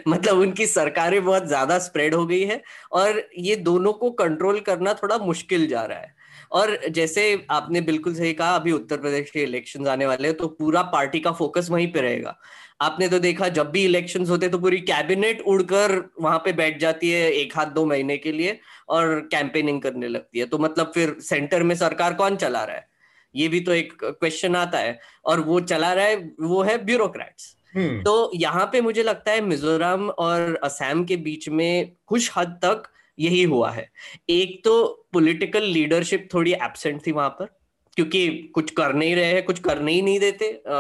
मतलब 0.08 0.38
उनकी 0.40 0.66
सरकारें 0.68 1.24
बहुत 1.26 1.48
ज़्यादा 1.48 1.78
स्प्रेड 1.80 2.16
हो 2.16 2.26
गई 2.26 2.42
है 2.44 2.62
और 2.94 3.24
ये 3.40 3.56
दोनों 3.58 3.94
को 3.94 4.12
कंट्रोल 4.14 4.60
करना 4.62 4.94
थोड़ा 4.94 5.18
मुश्किल 5.18 5.68
जा 5.68 5.84
रहा 5.86 6.00
है। 6.00 6.16
और 6.54 6.78
जैसे 6.90 7.24
आपने 7.52 7.82
बिल्कुल 7.82 8.16
सही 8.16 8.34
कहा 8.34 8.56
अभी 8.56 8.72
उत्तर 8.72 8.98
प्रदेश 8.98 9.32
के 9.32 9.44
इलेक्शन 9.44 9.88
आने 9.88 10.06
वाले 10.06 10.28
हैं 10.28 10.38
तो 10.38 10.48
पूरा 10.50 10.82
पार्टी 10.92 11.20
का 11.20 11.32
फोकस 11.32 11.70
वहीं 11.72 11.92
पे 11.92 12.02
रहेगा। 12.02 12.38
आपने 12.82 13.08
तो 13.08 13.20
देखा 13.20 13.48
जब 13.50 13.70
भी 13.72 13.84
इलेक्शंस 13.86 14.30
होते 14.30 14.50
तो 14.50 14.58
पूरी 14.60 14.80
कैबिनेट 14.82 15.42
उड़कर 15.42 15.92
वहाँ 16.22 16.38
पे 16.46 16.54
बैठ 16.54 16.80
जाती 16.80 17.10
है 17.12 17.32
एक 17.32 17.58
हाथ 17.58 17.66
दो 17.74 17.86
महीने 17.86 18.18
के 18.18 18.32
लिए 18.32 18.60
और 18.90 19.20
कैंपेनिंग 19.32 19.82
करने 19.82 20.08
लगती 20.08 20.40
है। 20.40 20.46
तो 20.46 20.58
मतलब 20.58 20.92
फिर 20.96 21.16
सेंटर 21.22 21.64
में 21.64 21.76
सरकार 21.76 22.14
कौन 22.14 22.36
चला 22.36 22.64
रहा 22.64 22.76
है? 22.76 22.88
ये 23.36 23.48
भी 23.48 23.60
तो 23.60 23.74
एक 23.74 23.94
क्वेश्चन 24.04 24.56
आता 24.56 24.78
है। 24.78 25.00
और 25.26 25.40
वो 25.40 25.60
चला 25.62 25.94
रहा 25.94 26.06
है 26.06 26.16
वो 26.42 26.62
है 26.64 26.78
ब्यूरोक्रेट्स 26.86 27.56
हम्म। 27.74 28.02
तो 28.04 28.32
यहाँ 28.36 28.66
पे 28.72 28.82
मुझे 28.82 29.04
लगता 29.04 29.32
है 29.32 29.42
मिजोरम 29.42 30.10
और 30.10 30.60
असम 30.64 31.04
के 31.04 31.16
बीच 31.20 31.48
में 31.50 31.92
कुछ 32.08 32.32
हद 32.38 32.60
तक 32.64 32.84
यही 33.20 33.44
हुआ 33.44 33.72
है। 33.72 33.90
एक 34.30 34.64
तो 34.64 35.08
पॉलिटिकल 35.14 35.64
लीडरशिप 35.64 36.28
थोड़ी 36.34 36.54
एबसेंट 36.54 37.06
थी 37.08 37.12
वहाँ 37.12 37.30
पर 37.30 37.50
क्योंकि 37.96 38.28
कुछ 38.54 38.72
कर 38.72 38.94
नहीं 38.94 39.16
रहे 39.16 39.26
हैं 39.26 39.44
कुछ 39.46 39.60
करने 39.60 39.92
ही 39.94 40.02
नहीं 40.02 40.20
देते। 40.20 40.52
आ, 40.52 40.74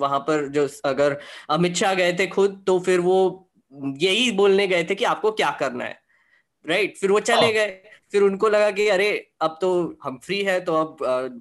वहाँ 0.00 0.18
पर 0.18 0.48
जो 0.48 0.68
अगर 0.84 1.16
अमित 1.50 1.74
शाह 1.74 1.94
गए 1.94 2.12
थे 2.12 2.26
खुद 2.26 2.62
तो 2.66 2.78
फिर 2.78 3.00
वो 3.00 3.50
यही 3.98 4.30
बोलने 4.32 4.66
गए 4.66 4.84
थे 4.84 4.94
कि 4.94 5.04
आपको 5.04 5.30
क्या 5.32 5.50
करना 5.60 5.84
है 5.84 5.98
राइट 6.64 6.96
फिर 6.96 7.10
वो 7.10 7.20
चले 7.20 7.40
हाँ। 7.40 7.52
गए। 7.52 7.80
फिर 8.12 8.22
उनको 8.22 8.48
लगा 8.48 8.70
कि 8.70 8.88
अरे 8.88 9.10
अब 9.40 9.58
तो 9.60 9.98
हम 10.02 10.18
फ्री 10.18 10.42
है 10.42 10.60
तो 10.60 10.74
अब 10.74 10.96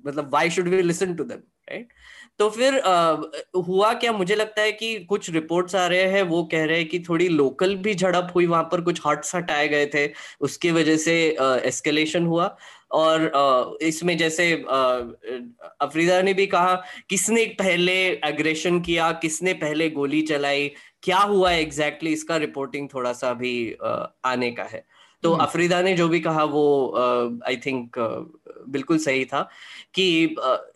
मतलब 0.07 0.33
why 0.33 0.49
should 0.49 0.67
we 0.67 0.81
listen 0.81 1.15
to 1.15 1.23
them 1.23 1.39
right 1.69 1.87
तो 2.39 2.49
फिर 2.49 2.77
आ, 2.79 3.15
हुआ 3.67 3.93
क्या? 3.93 4.11
मुझे 4.13 4.35
लगता 4.35 4.61
है 4.61 4.71
कि 4.71 4.95
कुछ 5.05 5.29
रिपोर्ट्स 5.29 5.75
आ 5.75 5.85
रहे 5.87 6.03
हैं 6.03 6.21
वो 6.23 6.43
कह 6.51 6.65
रहे 6.65 6.77
हैं 6.77 6.87
कि 6.87 6.99
थोड़ी 6.99 7.27
लोकल 7.29 7.75
भी 7.75 7.93
झड़प 7.95 8.31
हुई 8.35 8.45
वहाँ 8.45 8.63
पर 8.63 8.81
कुछ 8.81 9.01
हट्स 9.07 9.35
हटाए 9.35 9.67
गए 9.67 9.85
थे 9.85 10.07
उसकी 10.41 10.71
वजह 10.71 10.97
से 10.97 11.15
एस्केलेशन 11.41 12.25
हुआ। 12.25 12.55
और 12.91 13.77
इसमें 13.81 14.17
जैसे 14.17 14.51
अफरीदा 14.53 16.21
ने 16.21 16.33
भी 16.33 16.45
कहा 16.47 16.75
किसने 17.09 17.45
पहले 17.59 17.93
एग्रेशन 18.25 18.79
किया 18.81 19.11
किसने 19.21 19.53
पहले 19.53 19.89
गोली 19.89 20.21
चलाई 20.21 20.71
क्या 21.03 21.17
हुआ 21.17 21.51
एग्जैक्टली 21.51 22.09
exactly? 22.09 22.13
इसका 22.13 22.37
रिपोर्टिंग 22.37 22.87
थोड़ा 22.93 23.13
सा 23.13 23.33
भी 23.33 23.75
आने 24.25 24.51
का 24.51 24.63
है। 24.63 24.83
तो 25.23 25.31
हम्म। 25.31 25.43
अफरीदा 25.43 25.81
ने 25.81 25.93
जो 25.95 26.07
भी 26.09 26.19
कहा 26.19 26.43
वो 26.45 26.63
आई 27.47 27.57
थिंक 27.65 27.97
बिल्कुल 28.69 28.97
सही 28.97 29.25
था 29.25 29.41
कि 29.93 30.35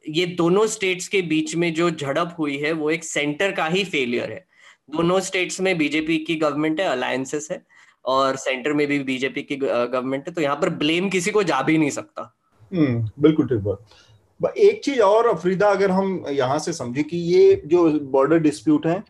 ये 0.10 0.26
दोनों 0.36 0.66
स्टेट्स 0.68 1.08
के 1.08 1.22
बीच 1.24 1.56
में 1.56 1.74
जो 1.74 1.90
झड़प 1.92 2.36
हुई 2.40 2.58
है 2.58 2.72
वो 2.74 2.90
एक 2.92 3.04
सेंटर 3.04 3.52
का 3.52 3.66
ही 3.68 3.84
फेलियर 3.86 4.32
है। 4.32 4.46
दोनों 4.92 5.20
स्टेट्स 5.22 5.60
में 5.62 5.78
बीजेपी 5.78 6.18
की 6.20 6.36
गवर्नमेंट 6.36 6.80
है 6.80 6.88
अलायंसेस 6.88 7.48
है 7.52 7.62
और 8.06 8.36
सेंटर 8.36 8.74
में 8.74 8.86
भी 8.88 9.00
बीजेपी 9.04 9.42
की 9.42 9.56
गवर्नमेंट 9.56 10.28
है 10.28 10.34
तो 10.34 10.42
यहाँ 10.42 10.56
पर 10.56 10.70
ब्लेम 10.82 11.10
किसी 11.10 11.32
को 11.32 11.44
जा 11.44 11.62
भी 11.62 11.78
नहीं 11.78 11.90
सकता। 11.92 12.34
हम्म 12.72 13.10
बिल्कुल 13.20 13.48
ठीक 13.48 13.60
बात। 13.60 14.58
एक 14.58 14.84
चीज़ 14.84 15.00
और 15.02 15.28
अफरीदा 15.28 15.70
अगर 15.72 15.92
हम 15.92 16.26
यहाँ 16.30 16.58
से 16.60 16.74
समझे 16.74 17.04
कि 17.04 17.18
ये 17.18 17.62
जो 17.66 17.90
बॉर्डर 18.12 18.40
डिस्प्यूट 18.40 18.88
है 18.88 19.04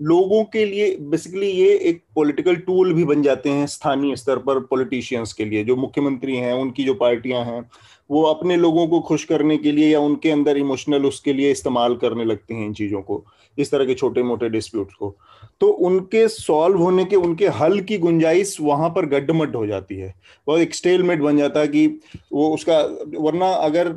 लोगों 0.00 0.44
के 0.44 0.64
लिए 0.64 0.96
बेसिकली 1.00 1.46
ये 1.46 1.76
एक 1.78 2.02
पॉलिटिकल 2.14 2.56
टूल 2.56 2.92
भी 2.92 3.04
बन 3.04 3.22
जाते 3.22 3.50
हैं 3.50 3.66
स्थानीय 3.66 4.16
स्तर 4.16 4.36
पर 4.36 4.60
पॉलिटिशियंस 4.60 5.32
के 5.32 5.44
लिए। 5.44 5.64
जो 5.64 5.76
मुख्यमंत्री 5.76 6.36
हैं, 6.36 6.52
उनकी 6.52 6.84
जो 6.84 6.94
पार्टियाँ 6.94 7.44
हैं, 7.44 7.70
वो 8.10 8.22
अपने 8.22 8.56
लोगों 8.56 8.86
को 8.88 9.00
खुश 9.00 9.24
करने 9.24 9.56
के 9.56 9.72
लिए 9.72 9.88
या 9.88 10.00
उनके 10.00 10.30
अंदर 10.30 10.56
इमोशनल 10.56 11.04
उसके 11.06 11.32
लिए 11.32 11.50
इस्तेमाल 11.50 11.96
करने 11.96 12.24
लगते 12.24 12.54
हैं 12.54 12.66
इन 12.66 12.72
चीज़ों 12.72 13.02
को, 13.02 13.24
इस 13.58 13.70
तरह 13.70 13.84
के 13.84 13.94
छोटे 13.94 14.22
मोटे 14.22 14.48
डिस्प्यूट 14.48 14.92
को। 14.92 15.16
तो 15.60 15.66
उनके 15.66 16.28
सॉल्व 16.28 16.78
होने 16.78 17.04
के, 17.04 17.16
उनके 17.16 17.48
हल 17.48 17.80
की 17.80 17.98
गुंजाइश 17.98 18.56
वहाँ 18.60 18.88
पर 18.88 19.06
गड्ढमड्ढ 19.06 19.56
हो 19.56 19.66
जाती 19.66 19.96
है। 19.96 20.14
वो 20.48 20.58
एक 20.58 20.74
स्टेलमेट 20.74 21.20
बन 21.20 21.36
जाता 21.36 21.60
है 21.60 21.68
कि 21.68 21.86
वो 22.32 22.54
उसका, 22.54 22.80
वरना 23.18 23.48
अगर 23.48 23.94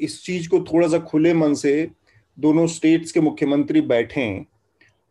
इस 0.00 0.22
चीज़ 0.24 0.48
को 0.48 0.60
थोड़ा 0.60 0.88
सा 0.88 0.98
खुले 0.98 1.34
मन 1.34 1.54
से 1.54 1.90
दोनों 2.38 2.66
स्टेट्स 2.66 3.12
के 3.12 3.20
मुख्यमंत्री 3.20 3.80
बैठें 3.80 4.44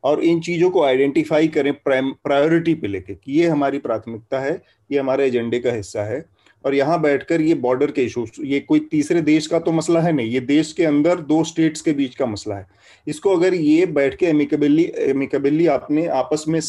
और 0.03 0.23
इन 0.23 0.39
चीज़ों 0.41 0.69
को 0.69 0.83
आइडेंटिफाई 0.83 1.47
करें 1.49 1.73
प्रायोरिटी 1.83 2.73
पे 2.75 2.87
लेके 2.87 3.15
कि 3.15 3.31
ये 3.31 3.47
हमारी 3.47 3.77
प्राथमिकता 3.79 4.39
है, 4.39 4.61
ये 4.89 4.99
हमारे 4.99 5.25
एजेंडे 5.27 5.59
का 5.59 5.71
हिस्सा 5.71 6.03
है। 6.03 6.23
और 6.65 6.75
यहाँ 6.75 6.99
बैठकर 7.01 7.41
ये 7.41 7.53
बॉर्डर 7.55 7.91
के 7.91 8.03
इशू 8.03 8.25
ये 8.41 8.59
कोई 8.61 8.79
तीसरे 8.91 9.21
देश 9.21 9.47
का 9.47 9.59
तो 9.59 9.71
मसला 9.71 9.99
है 10.01 10.11
नहीं, 10.11 10.29
ये 10.29 10.39
देश 10.41 10.71
के 10.73 10.83
अंदर 10.85 11.19
दो 11.21 11.43
स्टेट्स 11.43 11.81
के 11.81 11.91
बीच 11.93 12.15
का 12.15 12.25
मसला 12.25 12.55
है। 12.55 12.67
इसको 13.07 13.35
अगर 13.37 13.53
ये 13.53 13.85
बैठ 13.87 14.15
के 14.15 14.25
एमिकेबली 14.25 14.91
एमिकेबली 14.99 15.67
आपने 15.69 16.05
आपस 16.07 16.45
में 16.47 16.59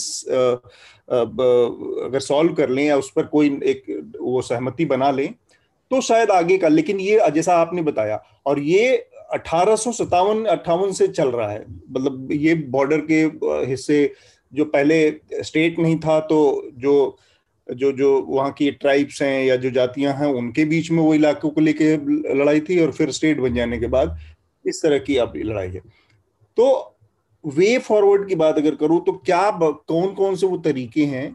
अगर 1.10 2.20
सॉल्व 2.20 2.52
कर 2.54 2.68
लें 2.68 2.84
या 2.84 2.96
उस 2.96 3.10
पर 3.16 3.26
कोई 3.26 3.48
एक 3.64 3.84
वो 4.20 4.42
सहमति 4.42 4.84
बना 4.86 5.10
लें 5.10 5.28
तो 5.90 6.00
शायद 6.00 6.30
आगे 6.30 6.56
का, 6.58 6.68
लेकिन 6.68 7.00
ये 7.00 7.30
जैसा 7.30 7.54
आपने 7.56 7.82
बताया, 7.82 8.16
और 8.46 8.58
ये 8.60 9.06
अठारह 9.34 9.76
सत्तावन, 9.76 10.44
अट्ठावन 10.46 10.92
से 10.92 11.08
चल 11.08 11.28
रहा 11.30 11.50
है। 11.50 11.64
मतलब 11.90 12.28
ये 12.32 12.54
बॉर्डर 12.54 13.00
के 13.10 13.20
हिस्से 13.66 14.12
जो 14.52 14.64
पहले 14.66 14.98
स्टेट 15.42 15.78
नहीं 15.78 15.98
था 15.98 16.18
तो 16.22 16.40
जो 16.78 16.94
जो 17.68 17.90
जो 17.92 18.10
वहाँ 18.22 18.50
की 18.52 18.70
ट्राइब्स 18.72 19.20
हैं 19.22 19.44
या 19.44 19.54
जो 19.56 19.70
जातियाँ 19.70 20.12
हैं, 20.14 20.26
उनके 20.28 20.64
बीच 20.64 20.90
में 20.90 21.02
वो 21.02 21.14
इलाकों 21.14 21.50
को 21.50 21.60
लेके 21.60 21.96
लड़ाई 22.34 22.60
थी 22.60 22.78
और 22.80 22.90
फिर 22.92 23.10
स्टेट 23.10 23.38
बन 23.40 23.54
जाने 23.54 23.78
के 23.78 23.86
बाद 23.86 24.18
इस 24.64 24.82
तरह 24.82 24.98
की 24.98 25.16
अब 25.16 25.32
लड़ाई 25.36 25.68
है। 25.68 25.80
तो 26.56 26.66
वे 27.44 27.78
फॉरवर्ड 27.78 28.28
की 28.28 28.34
बात 28.34 28.58
अगर 28.58 28.74
करूँ 28.74 29.00
तो 29.04 29.12
क्या 29.24 29.50
कौन 29.52 30.12
कौन 30.14 30.36
से 30.36 30.46
वो 30.46 30.56
तरीके 30.58 31.04
हैं 31.06 31.34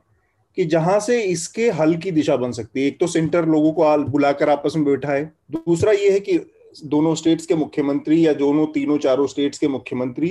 कि 0.57 0.65
जहाँ 0.65 0.99
से 0.99 1.21
इसके 1.23 1.69
हल 1.71 1.95
की 1.97 2.12
दिशा 2.12 2.35
बन 2.35 2.51
सकती 2.51 2.81
है? 2.81 2.88
एक 2.88 2.99
तो 2.99 3.07
सेंटर 3.07 3.45
लोगों 3.45 3.71
को 3.71 3.97
बुलाकर 4.05 4.49
आपस 4.49 4.75
में 4.75 4.85
बैठा 4.85 5.12
है 5.12 5.25
दूसरा 5.51 5.91
ये 5.91 6.12
है 6.12 6.19
कि 6.19 6.38
दोनों 6.86 7.15
स्टेट्स 7.15 7.45
के 7.45 7.55
मुख्यमंत्री 7.55 8.25
या 8.27 8.34
दोनों 8.34 8.65
तीनों 8.65 8.97
चारों 8.97 9.27
स्टेट्स 9.27 9.60
के 9.60 9.67
मुख्यमंत्री 9.67 10.29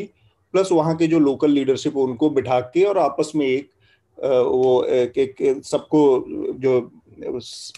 प्लस 0.55 0.69
वहाँ 0.73 0.97
के 0.97 1.07
जो 1.07 1.19
लोकल 1.19 1.51
लीडरशिप 1.51 1.97
उनको 1.97 2.31
बिठा 2.31 2.61
के 2.61 2.85
और 2.85 2.99
आपस 2.99 3.33
में 3.37 3.47
एक 3.47 3.71
वो 4.19 4.85
एक, 4.85 5.19
एक 5.19 5.65
सबको 5.65 6.25
जो 6.59 6.91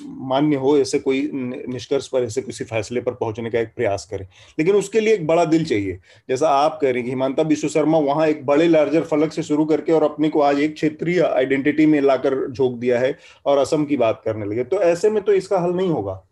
मान्य 0.04 0.56
हो 0.56 0.76
ऐसे 0.78 0.98
कोई 0.98 1.30
निष्कर्ष 1.32 2.06
पर 2.08 2.22
ऐसे 2.22 2.42
किसी 2.42 2.64
फैसले 2.64 3.00
पर 3.00 3.12
पहुँचने 3.12 3.50
का 3.50 3.60
एक 3.60 3.68
प्रयास 3.76 4.06
करें। 4.10 4.26
लेकिन 4.58 4.76
उसके 4.76 5.00
लिए 5.00 5.14
एक 5.14 5.26
बड़ा 5.26 5.44
दिल 5.44 5.64
चाहिए। 5.64 5.98
जैसा 6.28 6.48
आप 6.50 6.78
कह 6.82 6.90
रहे 6.90 7.02
हैं 7.02 7.08
हिमांता 7.08 7.42
विश्व 7.42 7.68
शर्मा 7.68 7.98
वहाँ 7.98 8.26
एक 8.26 8.44
बड़े 8.46 8.68
लार्जर 8.68 9.04
फलक 9.04 9.32
से 9.32 9.42
शुरू 9.42 9.64
करके 9.64 9.92
और 9.92 10.02
अपने 10.02 10.28
को 10.28 10.40
आज 10.40 10.60
एक 10.60 10.74
क्षेत्रीय 10.74 11.20
आइडेंटिटी 11.22 11.86
में 11.86 12.00
लाकर 12.00 12.50
झोंक 12.50 12.78
दिया 12.78 12.98
है 12.98 13.16
और 13.46 13.58
असम 13.58 13.84
की 13.84 13.96
बात 13.96 14.22
करने 14.24 14.46
लगे। 14.46 14.64
तो 14.64 14.80
ऐसे 14.82 15.10
में 15.10 15.22
तो 15.22 15.32
इसका 15.32 15.58
हल 15.58 15.72
नहीं 15.72 15.88
होगा। 15.88 16.22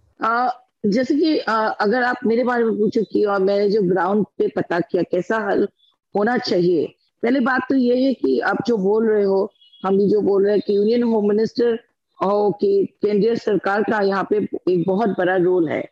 जैसे 0.84 1.14
कि 1.14 1.38
आ, 1.38 1.68
अगर 1.68 2.02
आप 2.02 2.16
मेरे 2.26 2.44
बारे 2.44 2.64
में 2.64 2.76
पूछो 2.78 3.02
कि 3.02 3.24
और 3.24 3.40
मैंने 3.42 3.70
जो 3.70 3.82
ग्राउंड 3.82 4.26
पे 4.38 4.48
पता 4.48 4.80
किया 4.80 5.02
कैसा 5.02 5.38
हल 5.38 5.68
होना 6.14 6.36
चाहिए 6.38 6.86
पहले 7.22 7.40
बात 7.40 7.62
तो 7.68 7.74
ये 7.74 7.96
है 8.04 8.12
कि 8.14 8.38
आप 8.40 8.64
जो 8.66 8.76
बोल 8.76 9.08
रहे 9.10 9.24
हो 9.24 9.50
हम 9.86 9.98
भी 9.98 10.08
जो 10.08 10.20
बोल 10.20 10.44
रहे 10.44 10.52
हैं 10.52 10.62
कि 10.66 10.76
यूनियन 10.76 11.02
होम 11.02 11.28
मिनिस्टर 11.28 11.78
और 12.18 12.50
कि 12.52 12.88
केंद्रीय 13.02 13.36
सरकार 13.36 13.82
का 13.82 14.00
यहाँ 14.00 14.26
पे 14.30 14.36
एक 14.72 14.84
बहुत 14.86 15.08
बड़ा 15.08 15.36
रोल 15.36 15.68
है। 15.68 15.82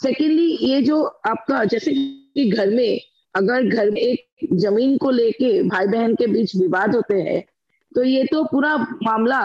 सेकेंडली 0.00 0.46
ये 0.62 0.82
जो 0.82 1.02
आपका 1.02 1.64
जैसे 1.64 1.92
कि 1.92 2.50
घर 2.50 2.70
में 2.70 3.00
अगर 3.34 3.66
घर 3.68 3.90
में 3.90 4.00
एक 4.00 4.48
ज़मीन 4.52 4.96
को 4.96 5.10
लेके 5.10 5.62
भाई 5.62 5.86
बहन 5.86 6.14
के 6.14 6.26
बीच 6.26 6.56
विवाद 6.56 6.94
होते 6.94 7.20
हैं 7.22 7.42
तो 7.94 8.02
ये 8.04 8.24
तो 8.24 8.44
पूरा 8.44 8.76
मामला 9.02 9.40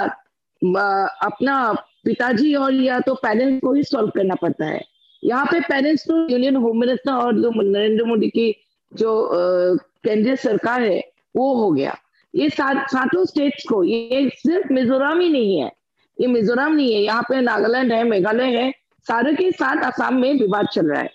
अपना 1.25 1.55
पिताजी 2.05 2.53
और 2.55 2.73
या 2.73 2.99
तो 2.99 3.13
पेरेंट्स 3.15 3.59
को 3.61 3.73
ही 3.73 3.83
सॉल्व 3.83 4.09
करना 4.15 4.35
पड़ता 4.41 4.65
है। 4.65 4.81
यहाँ 5.23 5.45
पे 5.45 5.59
पेरेंट्स 5.61 6.03
तो 6.07 6.17
यूनियन 6.29 6.55
होम 6.55 6.79
मिनिस्टर 6.79 7.11
और 7.11 7.39
जो 7.41 7.51
नरेंद्र 7.53 8.05
मोदी 8.05 8.29
की 8.29 8.53
जो 8.91 9.29
केंद्रीय 9.33 10.35
सरकार 10.35 10.81
है, 10.83 10.99
वो 11.35 11.53
हो 11.55 11.71
गया। 11.71 11.97
ये 12.33 12.49
सातों 12.49 13.25
स्टेट्स 13.25 13.63
को, 13.69 13.83
ये 13.83 14.29
सिर्फ़ 14.35 14.73
मिजोरम 14.73 15.19
ही 15.19 15.29
नहीं 15.29 15.59
है। 15.59 15.71
ये 16.17 16.27
मिजोरम 16.27 16.73
नहीं 16.73 16.93
है, 16.93 17.01
यहाँ 17.01 17.23
पे 17.29 17.41
नागालैंड 17.41 17.91
है, 17.91 18.03
मेघालय 18.03 18.57
है, 18.57 18.71
सारे 19.07 19.33
के 19.35 19.51
साथ 19.53 19.83
असम 19.83 20.15
में 20.15 20.33
विवाद 20.33 20.67
चल 20.73 20.85
रहा 20.85 21.01
है। 21.01 21.09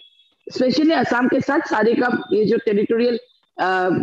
स्पेशली 0.47 0.93
असम 0.95 1.29
के 1.29 1.41
साथ 1.41 1.69
सारे 1.69 1.95
का 1.95 2.09
ये 2.33 2.45
जो 2.45 2.57
टेरिटोरियल 2.65 3.19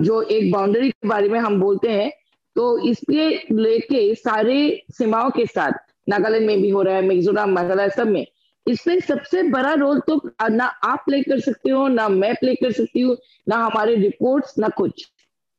जो 0.04 0.22
एक 0.22 0.52
बाउंड्री 0.52 0.90
के 0.90 1.08
बारे 1.08 1.30
में 1.30 1.40
हम 1.40 1.60
बोलते 1.62 1.92
हैं 1.92 2.10
तो 2.56 2.66
इसके 2.88 3.30
लेके 3.54 4.14
सारे 4.16 4.58
सीमाओं 4.92 5.30
के 5.30 5.46
साथ 5.46 5.72
नागालैंड 6.08 6.46
में 6.48 6.62
भी 6.62 6.70
हो 6.70 6.82
रहा 6.82 6.96
है, 6.96 7.02
मिजोरम 7.02 7.56
मेघालय 7.56 7.90
सब 7.90 8.08
में। 8.08 8.26
इसमें 8.68 9.00
सबसे 9.00 9.44
बड़ा 9.44 9.74
रोल 9.74 10.00
तो 10.00 10.22
ना 10.44 10.66
आप 10.66 11.04
प्ले 11.06 11.22
कर 11.24 11.40
सकते 11.40 11.70
हो, 11.70 11.88
ना 11.88 12.08
मैं 12.10 12.34
प्ले 12.36 12.56
कर 12.56 12.72
सकती 12.72 13.02
हूँ, 13.02 13.18
ना 13.50 13.56
हमारे 13.58 13.96
रिपोर्ट्स 13.96 14.58
ना 14.60 14.70
कुछ। 14.78 15.08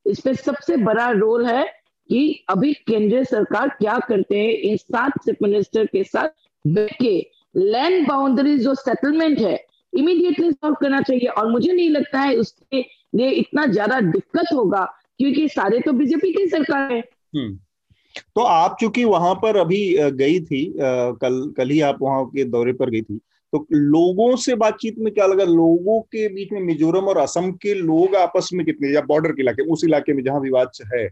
इसमें 0.07 0.33
सबसे 0.35 0.77
बड़ा 0.79 1.11
रोल 1.11 1.47
है 1.47 1.65
कि 2.11 2.45
अभी 2.49 2.73
केंद्रीय 2.73 3.25
सरकार 3.25 3.69
क्या 3.71 3.99
करते 3.99 4.39
हैं, 4.39 4.53
इन 4.53 4.77
सात 4.77 5.19
चीफ 5.25 5.37
मिनिस्टर 5.43 5.87
के 5.87 6.05
साथ 6.05 6.29
बैठे 6.65 7.31
लैंड 7.55 8.07
बाउंड्री 8.09 8.59
जो 8.59 8.75
सेटलमेंट 8.75 9.39
है 9.39 9.59
इमीडिएटली 9.93 10.51
सॉल्व 10.53 10.77
करना 10.81 11.01
चाहिए। 11.01 11.29
और 11.29 11.51
मुझे 11.51 11.73
नहीं 11.73 11.89
लगता 11.91 12.21
है 12.21 12.35
उसके 12.37 12.85
लिए 13.15 13.31
इतना 13.31 13.67
ज़्यादा 13.67 14.01
दिक्कत 14.01 14.53
होगा, 14.53 14.85
क्योंकि 15.19 15.49
सारे 15.49 15.81
तो 15.81 15.93
बीजेपी 15.93 16.33
की 16.33 16.47
सरकार 16.47 16.93
है। 16.93 16.99
हम्म। 16.99 17.59
तो 18.35 18.41
आप 18.41 18.77
चूँकि 18.81 19.05
वहाँ 19.05 19.35
पर 19.35 19.57
अभी 19.57 19.97
गई 19.99 20.41
थी 20.41 20.65
कल 20.79 21.55
कल 21.57 21.71
ही 21.71 21.81
आप 21.81 21.99
वहाँ 22.03 22.25
के 22.27 22.45
दौरे 22.45 22.73
पर 22.73 22.91
गई 22.91 23.03
थी 23.03 23.19
तो 23.53 23.67
लोगों 23.73 24.37
से 24.37 24.55
बातचीत 24.55 24.99
में 24.99 25.15
क्या 25.15 25.27
लगा? 25.27 25.45
लोगों 25.45 26.01
के 26.01 26.29
बीच 26.29 26.53
में 26.53 26.61
मिजोरम 26.61 27.05
और 27.05 27.19
असम 27.19 27.51
के 27.53 27.75
लोग 27.75 28.17
आपस 28.17 28.51
में 28.55 28.65
कितने 28.67 28.89
या 28.89 29.01
बॉर्डर 29.01 29.33
के 29.33 29.43
इलाके 29.43 29.63
उस 29.63 29.85
इलाके 29.85 30.13
में 30.13 30.23
जहाँ 30.25 30.41
विवाद 30.41 30.71
है 30.95 31.09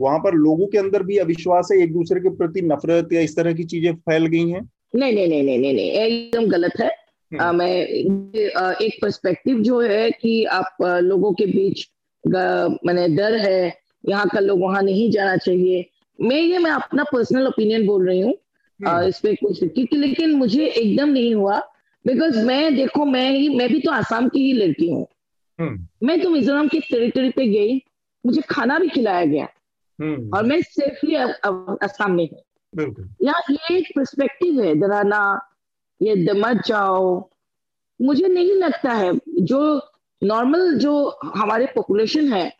वहाँ 0.00 0.18
पर 0.18 0.34
लोगों 0.34 0.66
के 0.66 0.78
अंदर 0.78 1.02
भी 1.02 1.16
अविश्वास 1.16 1.68
है 1.72 1.78
एक 1.78 1.92
दूसरे 1.92 2.20
के 2.20 2.28
प्रति 2.28 2.62
नफरत 2.62 3.12
या 3.12 3.20
इस 3.20 3.36
तरह 3.36 3.52
की 3.52 3.64
चीज़ें 3.64 3.94
फैल 3.94 4.26
गई 4.26 4.48
हैं? 4.50 4.70
नहीं 4.94 5.12
नहीं 5.12 5.28
नहीं 5.28 5.42
नहीं 5.42 5.74
नहीं 5.74 5.90
एकदम 5.90 6.46
गलत 6.46 6.72
है। 6.80 6.88
आ, 6.88 7.48
हम्म। 7.48 7.58
मैं 7.58 7.74
एक 7.76 8.98
पर्सपेक्टिव 9.02 9.58
जो 9.60 9.80
है 9.80 10.10
कि 10.10 10.44
आप 10.44 10.76
लोगों 10.82 11.32
के 11.32 11.46
बीच 11.46 11.86
मैंने 12.26 13.08
डर 13.08 13.36
है 13.38 13.74
यहाँ 14.08 14.28
का 14.28 14.40
लोग 14.40 14.60
वहाँ 14.60 14.82
नहीं 14.82 15.10
जाना 15.10 15.36
चाहिए। 15.36 15.88
मैं 16.20 16.36
ये 16.36 16.58
मैं 16.58 16.70
अपना 16.70 17.04
पर्सनल 17.04 17.46
ओपिनियन 17.46 17.86
बोल 17.86 18.06
रही 18.08 18.20
हूँ 18.20 18.34
हम्म। 18.80 19.08
इस 19.08 19.18
पे 19.20 19.34
कुछ 19.34 19.60
क्योंकि 19.60 19.96
लेकिन 19.96 20.32
मुझे 20.32 20.66
एकदम 20.66 21.08
नहीं 21.08 21.34
हुआ 21.34 21.58
बिकॉज़ 22.04 22.38
मैं 22.38 22.74
देखो 22.76 23.04
मैं 23.04 23.30
ही 23.30 23.48
मैं 23.48 23.68
भी 23.68 23.80
तो 23.80 23.90
आसाम 23.90 24.28
की 24.28 24.40
ही 24.40 24.52
लड़की 24.52 24.90
हूँ 24.90 25.06
हम्म। 25.58 26.06
मैं 26.06 26.20
तो 26.22 26.30
मिजोरम 26.30 26.68
की 26.68 26.80
टेरिटरी 26.80 27.30
पे 27.30 27.46
गई 27.46 27.80
मुझे 28.24 28.40
खाना 28.50 28.78
भी 28.78 28.88
खिलाया 28.88 29.24
गया 29.24 29.48
हम्म। 29.98 30.36
और 30.36 30.44
मैं 30.44 30.60
सेफली 30.62 31.14
आसाम 31.14 32.12
में 32.12 32.28
हूँ 32.28 33.08
यहाँ 33.22 33.42
ये 33.50 33.76
एक 33.78 33.92
परस्पेक्टिव 33.96 34.62
है 34.62 34.74
दराना 34.80 35.20
ये 36.00 36.14
दमत 36.24 36.62
जाओ 36.66 37.30
मुझे 38.00 38.28
नहीं 38.28 38.54
लगता 38.54 38.92
है 38.92 39.12
जो 39.42 39.60
नॉर्मल 40.22 40.74
जो 40.78 40.94
हमारे 41.36 41.66
पॉपुलेशन 41.66 42.32
है 42.32 42.50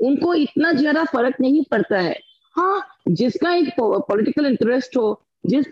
उनको 0.00 0.34
इतना 0.34 0.72
ज़्यादा 0.72 1.04
फ़र्क 1.04 1.40
नहीं 1.40 1.62
पड़ता 1.70 1.98
है 1.98 2.18
हाँ 2.54 2.80
जिसका 3.08 3.54
एक 3.54 3.68
पॉलिटिकल 3.80 4.46
इंटरेस्ट 4.46 4.96
हो 4.96 5.22
जिस 5.46 5.66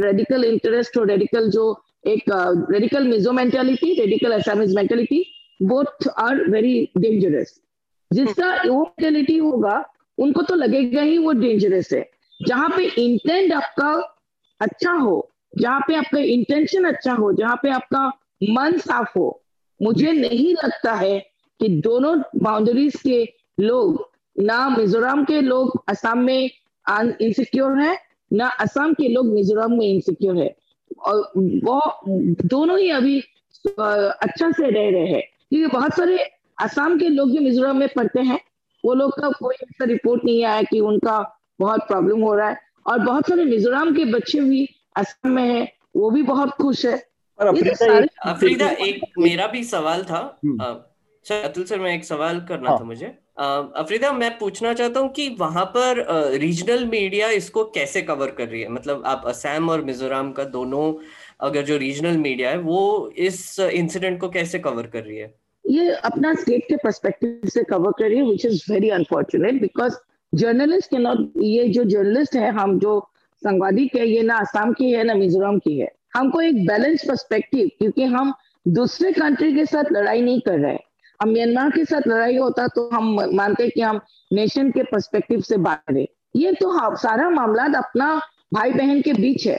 रेडिकल 0.00 0.44
इंटरेस्ट 0.44 0.96
हो 0.96 1.04
रेडिकल 1.04 1.50
जो 1.50 1.82
एक 2.06 2.24
radical 2.70 3.08
Mizo 3.08 3.32
mentality 3.32 4.00
radical 4.00 4.32
Assamese 4.32 4.74
mentality 4.76 5.32
both 5.62 6.08
are 6.08 6.50
very 6.50 6.88
dangerous 6.98 7.60
जिसका 8.12 8.54
वो 8.66 8.82
मेंटेलिटी 8.82 9.38
होगा 9.38 9.84
उनको 10.18 10.42
तो 10.42 10.54
लगेगा 10.54 11.02
ही 11.02 11.18
वो 11.18 11.32
डेंजरस 11.32 11.92
है। 11.92 12.10
जहाँ 12.48 12.68
पे 12.68 12.84
इंटेंट 12.84 13.52
आपका 13.52 14.16
अच्छा 14.60 14.92
हो 14.92 15.30
जहाँ 15.58 15.80
पे 15.80 15.94
आपका 15.94 16.18
इंटेंशन 16.18 16.84
अच्छा 16.84 17.12
हो 17.12 17.32
जहाँ 17.32 17.56
पे 17.62 17.70
आपका 17.70 18.12
मन 18.50 18.78
साफ़ 18.78 19.18
हो 19.18 19.42
मुझे 19.82 20.12
नहीं 20.12 20.54
लगता 20.54 20.94
है 20.94 21.20
कि 21.60 21.68
दोनों 21.68 22.22
बाउंड्रीज 22.36 22.96
के 22.96 23.34
लोग 23.60 24.10
ना 24.38 24.68
मिजोरम 24.68 25.24
के 25.24 25.40
लोग 25.40 25.82
असम 25.88 26.18
में 26.18 26.50
इनसिक्योर 27.20 27.78
है 27.78 27.98
ना 28.32 28.48
असम 28.48 28.92
के 28.92 29.08
लोग 29.08 29.26
मिजोरम 29.26 29.72
में 29.72 29.86
इनसिक्योर 29.86 30.36
है। 30.36 30.56
और 30.98 31.20
वो 31.38 31.80
दोनों 32.44 32.78
ही 32.78 32.90
अभी 32.90 33.20
अच्छा 33.68 34.50
से 34.50 34.70
रह 34.70 34.90
रहे 34.90 35.06
हैं। 35.06 35.22
क्योंकि 35.50 35.76
बहुत 35.76 35.96
सारे 35.96 36.18
असम 36.62 36.98
के 36.98 37.08
लोग 37.08 37.30
जो 37.30 37.40
मिजोरम 37.40 37.76
में 37.76 37.88
पढ़ते 37.96 38.20
हैं 38.20 38.40
वो 38.84 38.94
लोग 38.94 39.20
का 39.20 39.28
कोई 39.28 39.54
ऐसा 39.54 39.84
रिपोर्ट 39.84 40.24
नहीं 40.24 40.44
आया 40.44 40.62
कि 40.62 40.80
उनका 40.80 41.40
बहुत 41.60 41.80
प्रॉब्लम 41.80 42.20
हो 42.20 42.34
रहा 42.34 42.48
है। 42.48 42.56
और 42.86 42.98
बहुत 42.98 43.28
सारे 43.28 43.44
मिजोरम 43.44 43.96
के 43.96 44.04
बच्चे 44.04 44.40
भी 44.40 44.68
असम 44.96 45.30
में 45.30 45.44
है 45.44 45.72
वो 45.96 46.10
भी 46.10 46.22
बहुत 46.22 46.50
खुश 46.50 46.86
है। 46.86 46.98
अफरीदा 47.40 48.70
एक 48.70 49.00
मेरा 49.18 49.46
भी 49.46 49.64
सवाल 49.64 50.02
था। 50.02 50.38
हम्म। 50.44 50.60
अतुल 51.34 51.64
सर 51.64 51.78
मैं 51.78 51.94
एक 51.94 52.04
सवाल 52.04 52.40
करना 52.40 52.70
हाँ. 52.70 52.78
था 52.80 52.84
मुझे। 52.84 53.18
अफरीदा, 53.38 54.12
मैं 54.12 54.30
पूछना 54.38 54.72
चाहता 54.74 55.00
हूँ 55.00 55.08
कि 55.08 55.28
वहाँ 55.40 55.64
पर 55.76 56.04
रीजनल 56.38 56.84
मीडिया 56.84 57.28
इसको 57.30 57.64
कैसे 57.64 58.02
कवर 58.02 58.30
कर 58.30 58.48
रही 58.48 58.60
है? 58.60 58.68
मतलब 58.68 59.02
आप 59.06 59.22
असम 59.26 59.68
और 59.70 59.84
मिजोरम 59.84 60.30
का 60.32 60.44
दोनों, 60.44 60.92
अगर 61.40 61.62
जो 61.62 61.76
रीजनल 61.76 62.16
मीडिया 62.16 62.50
है, 62.50 62.58
वो 62.58 63.12
इस 63.18 63.58
इंसिडेंट 63.60 64.20
को 64.20 64.28
कैसे 64.28 64.58
कवर 64.58 64.86
कर 64.86 65.02
रही 65.02 65.18
है? 65.18 65.32
ये 65.64 65.90
अपना 66.04 66.32
स्टेट 66.34 66.64
के 66.68 66.76
परस्पेक्टिव 66.76 67.48
से 67.48 67.62
कवर 67.62 67.92
कर 67.98 68.08
रही 68.08 68.18
है 68.18 68.24
which 68.24 68.44
is 68.46 68.64
very 68.72 68.88
unfortunate 68.88 69.60
because 69.60 69.94
journalist 70.32 70.90
के 70.90 70.98
नॉट 70.98 71.32
ये 71.42 71.68
जो 71.68 71.84
जर्नलिस्ट 71.84 72.34
है, 72.36 72.50
हम 72.50 72.78
जो 72.78 72.98
संवादिक 73.42 73.96
है, 73.96 74.08
ये 74.08 74.22
ना 74.22 74.36
आसाम 74.36 74.72
की 74.72 74.90
है, 74.90 75.04
ना 75.04 75.14
मिजोरम 75.14 75.58
की 75.58 75.78
है। 75.78 75.88
हमको 76.14 76.40
एक 76.40 76.66
बैलेंस 76.66 77.04
पर्सपेक्टिव 77.08 77.70
क्योंकि 77.78 78.04
हम 78.04 78.34
दूसरे 78.66 79.12
कंट्री 79.12 79.54
के 79.54 79.64
साथ 79.66 79.92
लड़ाई 79.92 80.20
नहीं 80.20 80.40
कर 80.40 80.58
रहे 80.58 80.76
हम 81.20 81.30
म्यांमार 81.30 81.70
के 81.70 81.84
साथ 81.84 82.08
लड़ाई 82.08 82.36
होता 82.36 82.66
तो 82.68 82.88
हम 82.88 83.14
मानते 83.34 83.68
कि 83.68 83.80
हम 83.80 84.00
नेशन 84.32 84.70
के 84.70 84.82
पर्सपेक्टिव 84.82 85.40
से 85.40 85.56
बात 85.58 85.82
करें 85.88 86.06
ये 86.36 86.52
तो 86.52 86.70
हाँ, 86.70 86.94
सारा 86.96 87.28
मामला 87.30 87.64
अपना 87.78 88.20
भाई 88.54 88.72
बहन 88.72 89.00
के 89.02 89.12
बीच 89.12 89.46
है। 89.46 89.56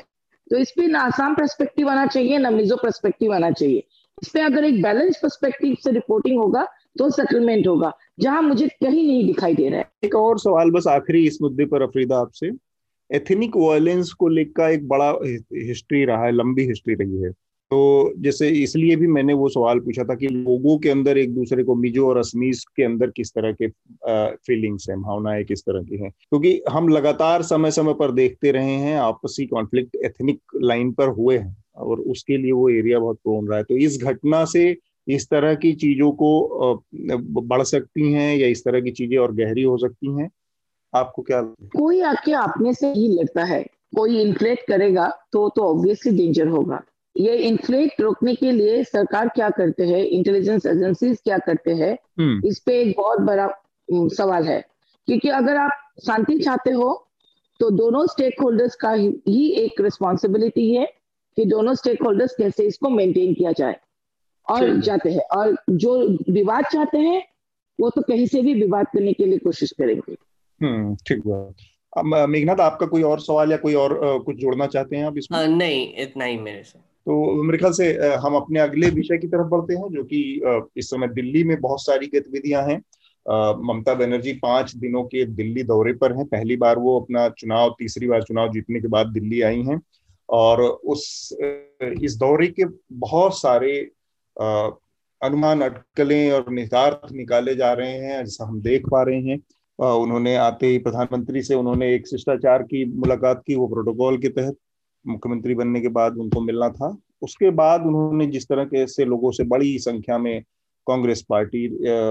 तो 0.47 0.57
इस 0.57 0.71
पे 0.71 0.87
ना 0.87 0.99
आसाम 0.99 1.35
पर्सपेक्टिव 1.35 1.89
आना 1.89 2.05
चाहिए 2.05 2.37
ना 2.37 2.49
मिजो 2.49 2.75
पर्सपेक्टिव 2.75 3.33
आना 3.33 3.49
चाहिए। 3.51 3.83
इस 4.17 4.29
पे 4.29 4.41
अगर 4.41 4.63
एक 4.63 4.81
बैलेंस 4.83 5.19
पर्सपेक्टिव 5.23 5.75
से 5.83 5.91
रिपोर्टिंग 5.91 6.39
होगा 6.39 6.65
तो 6.97 7.09
सेटलमेंट 7.09 7.67
होगा 7.67 7.91
जहाँ 8.19 8.41
मुझे 8.41 8.67
कहीं 8.67 9.05
नहीं 9.07 9.25
दिखाई 9.27 9.55
दे 9.55 9.69
रहा 9.69 9.79
है। 9.79 9.89
एक 10.03 10.15
और 10.15 10.39
सवाल 10.39 10.71
बस 10.71 10.87
आखिरी 10.87 11.25
इस 11.27 11.37
मुद्दे 11.41 11.65
पर 11.65 11.81
अफरीदा 11.81 12.17
आपसे। 12.17 12.51
एथनिक 13.09 13.55
वायलेंस 13.57 14.11
को 14.13 14.27
लेकर 14.27 14.71
एक 14.71 14.87
बड़ा 14.87 15.09
हिस्ट्री 15.67 16.03
रहा 16.05 16.25
है 16.25 16.31
लंबी 16.31 16.65
हिस्ट्री 16.67 16.93
रही 16.93 17.21
है। 17.23 17.31
तो 17.71 18.13
जैसे 18.17 18.47
इसलिए 18.63 18.95
भी 18.95 19.07
मैंने 19.07 19.33
वो 19.33 19.47
सवाल 19.49 19.79
पूछा 19.79 20.03
था 20.03 20.15
कि 20.15 20.27
लोगों 20.27 20.77
के 20.79 20.89
अंदर 20.89 21.17
एक 21.17 21.33
दूसरे 21.35 21.63
को 21.63 21.75
मिजो 21.75 22.07
और 22.07 22.17
असमीज 22.17 22.63
के 22.75 22.83
अंदर 22.83 23.09
किस 23.09 23.31
तरह 23.33 23.51
के 23.51 23.67
फीलिंग्स 24.37 24.89
हैं, 24.89 25.01
भावनाएँ 25.01 25.43
किस 25.43 25.61
तरह 25.61 25.83
की 25.83 25.97
हैं? 25.97 26.09
क्योंकि 26.11 26.61
हम 26.69 26.89
लगातार 26.89 27.43
समय 27.43 27.71
समय 27.71 27.93
पर 27.93 28.11
देखते 28.11 28.51
रहे 28.51 28.73
हैं, 28.75 28.97
आपसी 28.97 29.45
कॉन्फ्लिक्ट 29.45 29.95
एथनिक 29.95 30.39
लाइन 30.63 30.91
पर 30.91 31.09
हुए 31.11 31.37
हैं 31.37 31.55
और 31.77 31.99
उसके 32.07 32.37
लिए 32.37 32.51
वो 32.51 32.67
एरिया 32.71 32.99
बहुत 32.99 33.17
प्रोन 33.17 33.47
रहा 33.47 33.57
है। 33.57 33.63
तो 33.63 33.77
इस 33.77 34.01
घटना 34.03 34.43
से 34.47 34.75
इस 35.07 35.29
तरह 35.29 35.55
की 35.55 35.73
चीज़ों 35.75 36.11
को 36.13 36.83
बढ़ 36.93 37.63
सकती 37.63 38.11
हैं 38.13 38.35
या 38.37 38.47
इस 38.47 38.63
तरह 38.65 38.81
की 38.81 38.91
चीज़ें 38.91 39.17
और 39.17 39.35
गहरी 39.35 39.63
हो 39.63 39.77
सकती 39.77 40.17
हैं? 40.17 40.29
आपको 40.93 41.21
क्या 41.21 41.41
कोई 41.73 42.01
आके 42.01 42.31
आपने 42.33 42.73
से 42.73 42.91
ही 42.93 43.07
लगता 43.09 43.43
है, 43.45 43.63
कोई 43.95 44.21
इन्फ्लेट 44.21 44.65
करेगा 44.67 45.07
तो 45.33 45.49
तो 45.49 45.63
ऑब्वियसली 45.65 46.17
डेंजर 46.17 46.47
होगा। 46.47 46.81
ये 47.19 47.35
इन्फ्लेट 47.37 48.01
रोकने 48.01 48.33
के 48.35 48.51
लिए 48.51 48.83
सरकार 48.83 49.27
क्या 49.27 49.49
करते 49.49 49.83
हैं? 49.83 50.03
इंटेलिजेंस 50.03 50.65
एजेंसीज 50.65 51.19
क्या 51.23 51.37
करते 51.37 51.71
हैं? 51.71 51.97
हम्म। 52.19 52.47
इस 52.47 52.59
पे 52.59 52.79
एक 52.81 52.95
बहुत 52.97 53.19
बड़ा 53.21 53.47
सवाल 53.89 54.43
है। 54.43 54.61
क्योंकि 55.07 55.29
अगर 55.29 55.55
आप 55.55 55.71
शांति 56.05 56.37
चाहते 56.39 56.71
हो 56.71 57.05
तो 57.59 57.69
दोनों 57.69 58.05
स्टेक 58.07 58.41
होल्डर्स 58.41 58.75
का 58.75 58.91
ही 58.91 59.49
एक 59.55 59.81
रिस्पॉन्सिबिलिटी 59.81 60.73
है 60.75 60.85
कि 61.37 61.45
दोनों 61.45 61.73
स्टेक 61.75 62.03
होल्डर्स 62.03 62.35
कैसे 62.37 62.65
इसको 62.67 62.89
मेंटेन 62.89 63.33
किया 63.33 63.51
जाए 63.51 63.75
और 64.47 64.79
जाते 64.79 65.11
हैं। 65.11 65.21
और 65.37 65.55
जो 65.69 65.97
विवाद 66.33 66.65
चाहते 66.65 66.97
हैं 66.97 67.23
वो 67.79 67.89
तो 67.89 68.01
कहीं 68.01 68.25
से 68.27 68.41
भी 68.41 68.53
विवाद 68.53 68.85
करने 68.93 69.13
के 69.13 69.25
लिए 69.25 69.37
कोशिश 69.37 69.71
करेंगे। 69.71 70.15
हम्म 70.61 70.95
ठीक 71.07 71.23
है 71.27 72.27
मेघनाथ 72.27 72.59
आपका 72.59 72.85
कोई 72.85 73.01
और 73.01 73.19
सवाल 73.19 73.51
या 73.51 73.57
कोई 73.57 73.73
और 73.73 73.97
कुछ 74.25 74.35
जोड़ना 74.35 74.67
चाहते 74.67 74.95
हैं 74.95 75.05
आप 75.05 75.17
इसमें? 75.17 75.47
नहीं 75.47 75.93
इतना 75.97 76.25
ही 76.25 76.37
मेरे 76.37 76.63
से। 76.63 76.88
तो 77.09 77.43
मेरे 77.43 77.57
ख्याल 77.57 77.71
से 77.73 77.85
हम 78.23 78.35
अपने 78.35 78.59
अगले 78.59 78.89
विषय 78.89 79.17
की 79.17 79.27
तरफ़ 79.27 79.47
बढ़ते 79.47 79.73
हैं, 79.73 79.87
जो 79.91 80.03
कि 80.03 80.19
इस 80.77 80.89
समय 80.89 81.07
दिल्ली 81.07 81.43
में 81.43 81.59
बहुत 81.61 81.81
सारी 81.81 82.07
गतिविधियाँ 82.07 82.61
हैं। 82.63 82.77
ममता 83.67 83.93
बनर्जी 83.93 84.33
पाँच 84.33 84.75
दिनों 84.75 85.03
के 85.03 85.25
दिल्ली 85.25 85.63
दौरे 85.63 85.93
पर 85.93 86.15
हैं। 86.17 86.25
पहली 86.25 86.55
बार 86.55 86.79
वो 86.79 86.99
अपना 86.99 87.27
चुनाव, 87.29 87.75
तीसरी 87.79 88.07
बार 88.07 88.23
चुनाव 88.23 88.51
जीतने 88.53 88.81
के 88.81 88.87
बाद 88.87 89.07
दिल्ली 89.07 89.41
आई 89.41 89.61
हैं। 89.61 89.79
और 90.29 90.61
उस 90.61 91.37
इस 92.01 92.15
दौरे 92.19 92.47
के 92.47 92.65
बहुत 92.93 93.37
सारे 93.39 93.79
अनुमान 95.21 95.61
अटकलें 95.61 96.31
और 96.31 96.51
निहितार्थ 96.51 97.11
निकाले 97.13 97.55
जा 97.55 97.73
रहे 97.73 97.91
हैं, 97.91 98.23
जैसा 98.25 98.45
हम 98.45 98.61
देख 98.61 98.87
पा 98.91 99.03
रहे 99.03 99.21
हैं। 99.21 99.39
उन्होंने 99.79 100.35
आते 100.35 100.67
ही 100.67 100.77
प्रधानमंत्री 100.77 101.41
से 101.41 101.55
उन्होंने 101.55 101.93
एक 101.95 102.07
शिष्टाचार 102.07 102.63
की 102.63 102.85
मुलाकात 102.85 103.43
की, 103.47 103.55
वो 103.55 103.67
प्रोटोकॉल 103.67 104.17
के 104.17 104.29
तहत। 104.29 104.55
मुख्यमंत्री 105.05 105.55
बनने 105.55 105.81
के 105.81 105.87
बाद 105.87 106.17
उनको 106.17 106.41
मिलना 106.41 106.69
था। 106.69 106.97
उसके 107.21 107.49
बाद 107.51 107.85
उन्होंने 107.85 108.25
जिस 108.27 108.47
तरह 108.47 108.65
के 108.65 108.77
ऐसे 108.77 109.05
लोगों 109.05 109.31
से 109.31 109.43
बड़ी 109.43 109.77
संख्या 109.79 110.17
में 110.17 110.41
कांग्रेस 110.87 111.21
पार्टी 111.29 111.67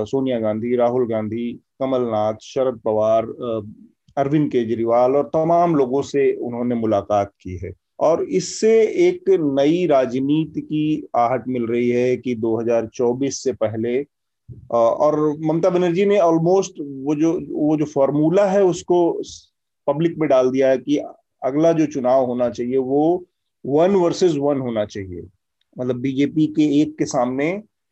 सोनिया 0.07 0.39
गांधी, 0.41 0.75
राहुल 0.77 1.09
गांधी, 1.09 1.53
कमलनाथ, 1.81 2.35
शरद 2.43 2.81
पवार 2.85 3.27
अरविंद 4.17 4.51
केजरीवाल 4.53 5.17
और 5.17 5.31
तमाम 5.35 5.75
लोगों 5.77 6.03
से 6.03 6.33
उन्होंने 6.37 6.75
मुलाकात 6.75 7.33
की 7.41 7.57
है। 7.57 7.73
और 8.01 8.23
इससे 8.23 8.71
एक 9.09 9.31
नई 9.59 9.87
राजनीति 9.87 10.61
की 10.61 11.09
आहट 11.17 11.49
मिल 11.49 11.67
रही 11.67 11.89
है 11.91 12.17
कि 12.17 12.35
2024 12.35 13.43
से 13.45 13.53
पहले 13.53 14.01
और 14.73 15.19
ममता 15.47 15.71
बनर्जी 15.71 16.05
ने 16.07 16.19
ऑलमोस्ट 16.19 16.75
वो 16.81 17.15
जो 17.15 17.33
वो 17.51 17.77
जो 17.77 17.85
फॉर्मूला 17.85 18.45
है 18.47 18.63
उसको 18.65 19.01
पब्लिक 19.87 20.19
में 20.19 20.29
डाल 20.29 20.51
दिया 20.51 20.69
है 20.71 20.79
कि 20.79 20.99
अगला 21.43 21.73
जो 21.73 21.87
चुनाव 21.87 22.25
होना 22.27 22.49
चाहिए 22.51 22.77
वो 22.77 23.25
वन 23.65 23.95
वर्सेस 23.97 24.35
वन 24.37 24.61
होना 24.61 24.85
चाहिए। 24.87 25.23
मतलब 25.77 25.97
बीजेपी 26.01 26.47
के 26.47 26.65
एक 26.81 26.97
के 26.99 27.05
सामने 27.07 27.51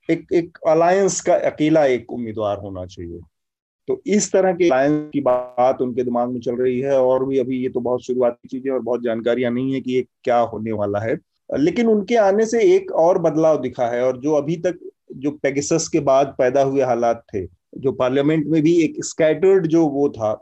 एक 0.08 0.26
एक 0.32 0.58
अलायंस 0.68 1.20
का 1.20 1.34
अकेला 1.46 1.84
एक 1.86 2.12
उम्मीदवार 2.12 2.58
होना 2.58 2.84
चाहिए। 2.86 3.20
तो 3.88 4.00
इस 4.06 4.30
तरह 4.32 4.52
के 4.52 4.66
अलायंस 4.66 5.10
की 5.12 5.20
बात 5.20 5.80
उनके 5.82 6.04
दिमाग 6.04 6.28
में 6.28 6.40
चल 6.40 6.56
रही 6.56 6.78
है 6.80 6.98
और 7.00 7.24
भी 7.24 7.38
अभी 7.38 7.62
ये 7.62 7.68
तो 7.68 7.80
बहुत 7.80 8.04
शुरुआती 8.04 8.48
चीज़ें 8.48 8.70
और 8.72 8.80
बहुत 8.80 9.02
जानकारियाँ 9.02 9.52
नहीं 9.52 9.74
है 9.74 9.80
कि 9.80 9.92
ये 9.92 10.06
क्या 10.24 10.38
होने 10.38 10.72
वाला 10.72 10.98
है। 10.98 11.16
लेकिन 11.50 11.86
उनके 11.86 12.16
आने 12.16 12.46
से 12.46 12.62
एक 12.74 12.90
और 12.92 13.18
बदलाव 13.18 13.60
दिखा 13.62 13.86
है 13.88 14.02
और 14.04 14.16
जो 14.20 14.32
अभी 14.32 14.56
तक 14.56 14.78
जो 15.16 15.30
पेगसस 15.32 15.88
के 15.88 16.00
बाद 16.00 16.34
पैदा 16.38 16.62
हुए 16.62 16.82
हालात 16.82 17.22
थे, 17.34 17.44
जो 17.46 17.92
पार्लियामेंट 17.92 18.46
में 18.46 18.62
भी 18.62 18.76
एक 18.84 19.04
स्कैटर्ड 19.04 19.66
जो 19.66 19.86
वो 19.88 20.08
था 20.08 20.32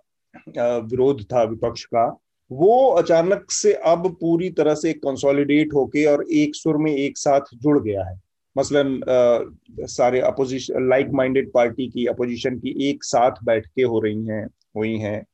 विरोध 0.85 1.23
था 1.25 1.43
विपक्ष 1.43 1.85
का 1.85 2.07
वो 2.51 2.89
अचानक 2.93 3.51
से 3.51 3.73
अब 3.87 4.07
पूरी 4.21 4.49
तरह 4.51 4.75
से 4.75 4.93
कंसोलिडेट 4.95 5.75
होके 5.75 6.05
और 6.07 6.25
एक 6.33 6.55
सुर 6.55 6.77
में 6.77 6.93
एक 6.93 7.19
साथ 7.19 7.55
जुड़ 7.55 7.79
गया 7.83 8.05
है। 8.05 8.21
मसलन 8.57 8.95
आ, 9.03 9.87
सारे 9.87 10.21
अपोजिशन 10.21 10.89
लाइक 10.89 11.09
माइंडेड 11.13 11.51
पार्टी 11.53 11.89
की 11.89 12.07
अपोजिशन 12.07 12.59
की 12.59 12.75
एक 12.89 13.05
साथ 13.05 13.45
बैठकें 13.45 13.85
हो 13.85 14.01
रही 14.01 14.27
हैं 14.27 14.47
हुई 14.77 14.97
हैं। 14.99 15.25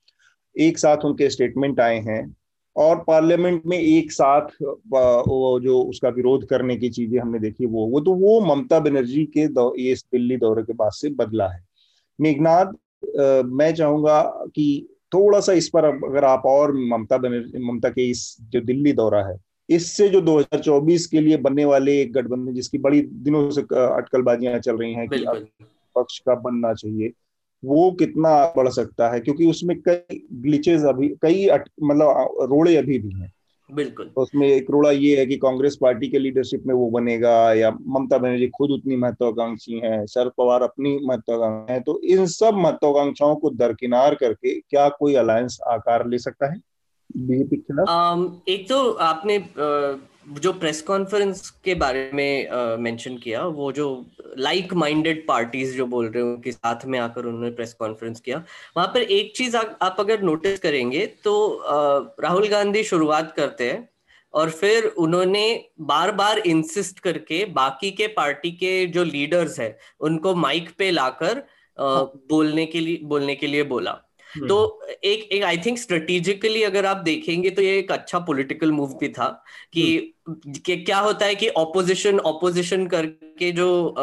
एक 0.56 0.78
साथ 0.78 1.04
उनके 1.04 1.28
स्टेटमेंट 1.30 1.80
आए 1.80 1.98
हैं 1.98 2.36
और 2.76 3.04
पार्लियामेंट 3.06 3.62
में 3.66 3.78
एक 3.78 4.12
साथ 4.12 4.56
वो 4.62 5.58
जो 5.60 5.80
उसका 5.82 6.08
विरोध 6.08 6.46
करने 6.48 6.76
की 6.76 6.88
चीज़ें 6.88 7.18
हमने 7.18 7.38
देखी 7.38 7.66
वो 7.66 7.86
वो 7.86 8.00
तो 8.00 8.14
वो 8.14 8.40
ममता 8.46 8.78
बनर्जी 8.80 9.24
के 9.36 9.40
ये 9.82 9.94
दिल्ली 9.94 10.36
दौरे 10.36 10.62
के 10.62 10.72
बाद 10.72 10.92
से 10.92 11.10
बदला 11.10 11.48
है। 11.48 11.62
मेघनाथ 12.18 12.72
मैं 13.44 13.72
चाहूँगा 13.74 14.22
कि 14.54 14.89
थोड़ा 15.14 15.40
सा 15.40 15.52
इस 15.52 15.68
पर 15.68 15.84
अगर 15.84 16.24
आप 16.24 16.42
और 16.46 16.76
ममता 16.76 17.18
बनर्जी 17.18 17.58
ममता 17.58 17.88
के 17.88 18.10
इस 18.10 18.36
जो 18.40 18.60
दिल्ली 18.60 18.92
दौरा 18.92 19.26
है 19.26 19.36
इससे 19.70 20.08
जो 20.08 20.20
2024 20.20 21.06
के 21.06 21.20
लिए 21.20 21.36
बनने 21.36 21.64
वाले 21.64 22.00
एक 22.00 22.12
गठबंधन 22.12 22.54
जिसकी 22.54 22.78
बड़ी 22.78 23.00
दिनों 23.00 23.50
से 23.50 23.60
अटकलबाजियाँ 23.60 24.58
चल 24.58 24.76
रही 24.76 24.94
हैं 24.94 25.08
कि 25.08 25.24
पक्ष 25.96 26.18
का 26.18 26.34
बनना 26.34 26.74
चाहिए 26.74 27.12
वो 27.64 27.92
कितना 27.92 28.52
बढ़ 28.56 28.68
सकता 28.68 29.10
है? 29.10 29.20
क्योंकि 29.20 29.46
उसमें 29.46 29.80
कई 29.88 30.26
ग्लिचेस 30.32 30.82
अभी 30.82 31.08
कई 31.08 31.48
मतलब 31.82 32.38
रोड़े 32.42 32.76
अभी 32.76 32.98
भी 32.98 33.20
हैं। 33.20 33.32
बिल्कुल। 33.74 34.06
तो 34.06 34.22
उसमें 34.22 34.48
एक 34.48 34.70
रोड़ा 34.70 34.90
ये 34.90 35.18
है 35.18 35.26
कि 35.26 35.36
कांग्रेस 35.36 35.78
पार्टी 35.80 36.08
के 36.08 36.18
लीडरशिप 36.18 36.62
में 36.66 36.74
वो 36.74 36.90
बनेगा 36.90 37.52
या 37.52 37.70
ममता 37.86 38.18
बनर्जी 38.18 38.46
खुद 38.48 38.70
उतनी 38.70 38.96
महत्वाकांक्षी 38.96 39.78
हैं 39.78 40.06
शरद 40.06 40.32
पवार 40.38 40.62
अपनी 40.62 40.98
महत्वाकांक्षी 41.02 41.72
हैं 41.72 41.82
तो 41.82 42.00
इन 42.00 42.26
सब 42.26 42.54
महत्वाकांक्षाओं 42.54 43.36
को 43.36 43.50
दरकिनार 43.50 44.14
करके 44.14 44.60
क्या 44.60 44.88
कोई 44.88 45.14
अलायंस 45.14 45.58
आकार 45.66 46.06
ले 46.06 46.18
सकता 46.18 46.52
है? 46.52 46.60
बीजेपी 47.16 47.56
के 47.56 47.62
खिलाफ? 47.62 48.42
एक 48.48 48.68
तो 48.68 48.92
आपने 48.92 49.38
जो 50.28 50.52
प्रेस 50.52 50.82
कॉन्फ्रेंस 50.82 51.50
के 51.50 51.74
बारे 51.74 52.10
में 52.14 52.48
मेंशन 52.76 53.16
uh, 53.16 53.22
किया 53.22 53.46
वो 53.46 53.72
जो 53.72 54.06
लाइक 54.38 54.74
माइंडेड 54.74 55.26
पार्टीज़ 55.26 55.76
जो 55.76 55.86
बोल 55.86 56.06
रहे 56.06 56.22
हो 56.22 56.36
कि 56.36 56.52
साथ 56.52 56.84
में 56.84 56.98
आकर 56.98 57.24
उन्होंने 57.24 57.50
प्रेस 57.50 57.74
कॉन्फ्रेंस 57.74 58.20
किया 58.20 58.44
वहाँ 58.76 58.88
पर 58.88 59.02
एक 59.02 59.36
चीज़ 59.36 59.56
आ, 59.56 59.62
आप 59.82 59.96
अगर 60.00 60.22
नोटिस 60.22 60.58
करेंगे 60.58 61.06
तो 61.06 61.62
uh, 61.62 62.22
राहुल 62.22 62.48
गांधी 62.48 62.84
शुरुआत 62.84 63.32
करते 63.36 63.70
हैं 63.70 63.88
और 64.34 64.50
फिर 64.50 64.84
उन्होंने 64.84 65.64
बार 65.80 66.12
बार 66.12 66.38
इंसिस्ट 66.38 66.98
करके 67.00 67.44
बाकी 67.44 67.90
के 67.90 68.06
पार्टी 68.06 68.50
के 68.50 68.86
जो 68.86 69.04
लीडर्स 69.04 69.60
है 69.60 69.78
उनको 70.00 70.34
माइक 70.34 70.70
पे 70.78 70.90
लाकर 70.90 71.42
हाँ। 71.78 72.04
बोलने 72.28 72.66
के 72.66 72.80
लिए 72.80 72.98
बोलने 73.02 73.34
के 73.34 73.46
लिए 73.46 73.62
बोला। 73.62 74.09
तो 74.48 74.82
एक 75.04 75.28
एक 75.32 75.44
आई 75.44 75.56
थिंक 75.58 75.78
स्ट्रेटेजिकली 75.78 76.62
अगर 76.62 76.86
आप 76.86 76.96
देखेंगे 76.96 77.50
तो 77.50 77.62
ये 77.62 77.78
एक 77.78 77.92
अच्छा 77.92 78.18
पॉलिटिकल 78.18 78.72
मूव 78.72 78.94
भी 78.98 79.08
था 79.08 79.28
कि, 79.72 80.14
के 80.28 80.76
कि 80.76 80.76
क्या 80.76 80.98
होता 80.98 81.26
है 81.26 81.34
कि 81.34 81.48
ऑपोजिशन 81.48 82.18
ऑपोजिशन 82.20 82.86
करके 82.86 83.52
जो 83.52 83.94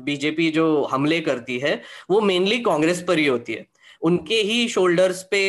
बीजेपी 0.00 0.50
जो 0.50 0.84
हमले 0.84 1.20
करती 1.20 1.58
है 1.58 1.82
वो 2.10 2.20
मेनली 2.20 2.58
कांग्रेस 2.58 3.04
पर 3.08 3.18
ही 3.18 3.26
होती 3.26 3.52
है। 3.52 3.66
उनके 4.02 4.34
ही 4.42 4.68
शोल्डर्स 4.68 5.22
पे 5.22 5.40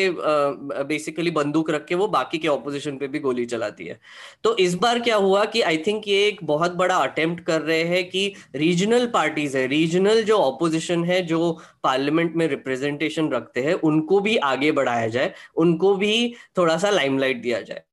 बेसिकली 0.86 1.32
बंदूक 1.32 1.70
रख 1.72 1.86
के 1.86 1.96
वो 1.96 2.08
बाकी 2.08 2.38
के 2.38 2.48
ऑपोजिशन 2.48 2.98
पे 2.98 3.08
भी 3.08 3.20
गोली 3.20 3.46
चलाती 3.46 3.86
है 3.86 4.00
तो 4.44 4.56
इस 4.58 4.76
बार 4.76 5.00
क्या 5.00 5.16
हुआ 5.18 5.44
कि 5.46 5.62
आई 5.64 5.78
थिंक 5.88 6.08
ये 6.08 6.26
एक 6.28 6.44
बहुत 6.44 6.72
बड़ा 6.74 6.96
अटेम्प्ट 6.98 7.44
कर 7.46 7.62
रहे 7.62 7.84
हैं 7.86 8.04
कि 8.10 8.34
रीजनल 8.56 9.08
पार्टीज़ 9.08 9.58
है 9.58 9.66
रीजनल 9.68 10.24
जो 10.24 10.38
ऑपोजिशन 10.38 11.04
है 11.04 11.22
जो 11.26 11.52
पार्लियामेंट 11.84 12.36
में 12.36 12.48
रिप्रेजेंटेशन 12.48 13.30
रखते 13.30 13.62
हैं 13.62 13.74
उनको 13.84 14.20
भी 14.20 14.36
आगे 14.48 14.72
बढ़ाया 14.72 15.08
जाए 15.10 15.34
उनको 15.58 15.96
भी 15.96 16.34
थोड़ा 16.58 16.78
सा 16.78 16.90
लाइमलाइट 16.90 17.42
दिया 17.42 17.62
जाए 17.62 17.84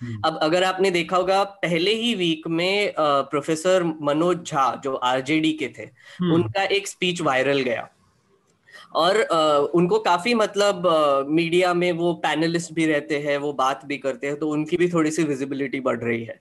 हम्म। 0.00 0.20
अब 0.24 0.38
अगर 0.42 0.64
आपने 0.64 0.90
देखा 0.90 1.16
होगा 1.16 1.42
पहले 1.62 1.92
ही 1.94 2.14
वीक 2.14 2.46
में 2.50 2.92
प्रोफेसर 2.98 3.82
मनोज 4.02 4.44
झा 4.44 4.74
जो 4.84 4.94
आरजेडी 5.06 5.52
के 5.52 5.68
थे 5.78 5.82
हम्म। 5.82 6.34
उनका 6.34 6.62
एक 6.72 6.88
स्पीच 6.88 7.20
वायरल 7.22 7.60
गया 7.60 7.88
और 8.94 9.20
उनको 9.74 9.98
काफ़ी 9.98 10.34
मतलब 10.34 10.86
मीडिया 11.28 11.72
में 11.74 11.90
वो 11.92 12.12
पैनलिस्ट 12.22 12.72
भी 12.72 12.86
रहते 12.86 13.18
हैं 13.18 13.36
वो 13.38 13.52
बात 13.52 13.84
भी 13.86 13.98
करते 13.98 14.26
हैं 14.26 14.36
तो 14.36 14.48
उनकी 14.48 14.76
भी 14.76 14.88
थोड़ी 14.88 15.10
सी 15.10 15.22
विजिबिलिटी 15.22 15.80
बढ़ 15.80 15.98
रही 15.98 16.22
है। 16.24 16.40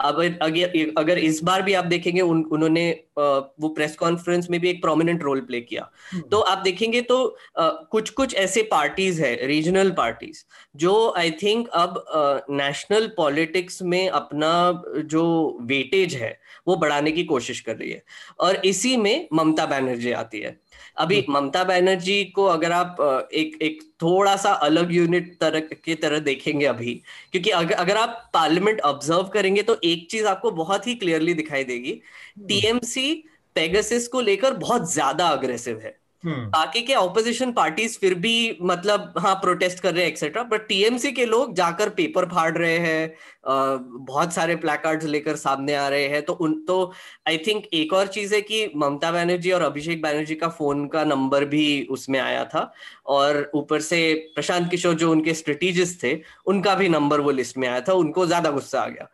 अब 0.00 0.20
अगर 0.42 0.92
अगर 0.98 1.18
इस 1.18 1.42
बार 1.44 1.62
भी 1.62 1.74
आप 1.74 1.84
देखेंगे 1.84 2.20
उन, 2.20 2.42
उन्होंने 2.42 2.90
वो 3.18 3.68
प्रेस 3.68 3.96
कॉन्फ्रेंस 3.96 4.46
में 4.50 4.60
भी 4.60 4.70
एक 4.70 4.80
प्रोमिनेंट 4.82 5.22
रोल 5.22 5.40
प्ले 5.40 5.60
किया। 5.60 5.90
हम्म। 6.12 6.22
तो 6.22 6.40
आप 6.40 6.58
देखेंगे 6.58 7.00
तो 7.02 7.36
कुछ 7.58 8.10
कुछ 8.10 8.34
ऐसे 8.34 8.62
पार्टीज़ 8.62 9.22
है 9.22 9.34
रीजनल 9.46 9.90
पार्टीज़ 9.90 10.44
जो 10.76 11.12
आई 11.16 11.30
थिंक 11.42 11.68
अब 11.68 12.04
नेशनल 12.50 13.06
पॉलिटिक्स 13.16 13.82
में 13.82 14.08
अपना 14.08 14.82
जो 15.06 15.24
वेटेज 15.62 16.14
है 16.14 16.38
वो 16.66 16.76
बढ़ाने 16.76 17.10
की 17.12 17.24
कोशिश 17.24 17.60
कर 17.60 17.76
रही 17.76 17.90
है। 17.90 18.02
और 18.40 18.56
इसी 18.64 18.96
में 18.96 19.28
ममता 19.32 19.66
बनर्जी 19.66 20.12
आती 20.12 20.40
है। 20.40 20.56
अभी 20.96 21.20
हम्म। 21.20 21.32
ममता 21.34 21.64
बनर्जी 21.64 22.24
को 22.30 22.44
अगर 22.46 22.72
आप 22.72 22.96
एक 23.34 23.58
एक 23.62 23.82
थोड़ा 24.02 24.36
सा 24.36 24.52
अलग 24.62 24.92
यूनिट 24.92 25.36
तरह 25.40 25.60
के 25.84 25.94
तरह 25.96 26.18
देखेंगे 26.20 26.66
अभी 26.66 26.94
क्योंकि 27.32 27.50
अगर 27.52 27.74
अगर 27.76 27.96
आप 27.96 28.30
पार्लियामेंट 28.34 28.80
ऑब्ज़र्व 28.82 29.28
करेंगे 29.34 29.62
तो 29.62 29.78
एक 29.84 30.10
चीज़ 30.10 30.26
आपको 30.26 30.50
बहुत 30.52 30.86
ही 30.86 30.94
क्लियरली 30.94 31.34
दिखाई 31.34 31.64
देगी 31.64 32.00
टीएमसी 32.48 33.12
पेगसिस 33.56 34.08
को 34.08 34.20
लेकर 34.20 34.54
बहुत 34.58 34.92
ज़्यादा 34.92 35.28
अग्रेसिव 35.28 35.78
है 35.78 35.88
हम्म। 35.88 36.01
बाकी 36.26 36.80
के 36.82 36.94
ऑपोजिशन 36.94 37.52
पार्टीज़ 37.52 37.98
फिर 37.98 38.14
भी 38.14 38.58
मतलब 38.62 39.14
हाँ 39.18 39.34
प्रोटेस्ट 39.34 39.80
कर 39.80 39.94
रहे 39.94 40.02
हैं 40.04 40.10
एक्सेट्रा 40.10 40.42
बट 40.42 40.66
टीएमसी 40.68 41.12
के 41.12 41.24
लोग 41.26 41.54
जाकर 41.56 41.88
पेपर 41.90 42.24
फाड़ 42.28 42.56
रहे 42.58 42.78
हैं 42.78 43.14
बहुत 43.46 44.32
सारे 44.32 44.56
प्लेकार्ड्स 44.56 45.06
लेकर 45.06 45.36
सामने 45.36 45.74
आ 45.74 45.88
रहे 45.88 46.06
हैं. 46.08 46.22
तो 46.22 46.32
उन 46.32 46.54
तो 46.64 46.92
आई 47.28 47.38
थिंक 47.38 47.64
एक 47.74 47.92
और 47.92 48.06
चीज़ 48.08 48.34
है 48.34 48.40
कि 48.40 48.70
ममता 48.76 49.10
बनर्जी 49.12 49.52
और 49.52 49.62
अभिषेक 49.62 50.02
बनर्जी 50.02 50.34
का 50.34 50.48
फ़ोन 50.48 50.86
का 50.88 51.04
नंबर 51.04 51.44
भी 51.44 51.86
उसमें 51.90 52.18
आया 52.20 52.44
था. 52.44 52.72
और 53.06 53.50
ऊपर 53.54 53.80
से 53.80 54.14
प्रशांत 54.34 54.70
किशोर 54.70 54.94
जो 54.94 55.10
उनके 55.10 55.34
स्ट्रेटेजिस्ट 55.34 56.02
थे 56.02 56.18
उनका 56.46 56.74
भी 56.74 56.88
नंबर 56.88 57.20
वो 57.20 57.30
लिस्ट 57.30 57.58
में 57.58 57.68
आया 57.68 57.80
था. 57.80 57.92
उनको 57.94 58.26
ज़्यादा 58.26 58.50
गुस्सा 58.50 58.80
आ 58.80 58.86
गया. 58.88 59.08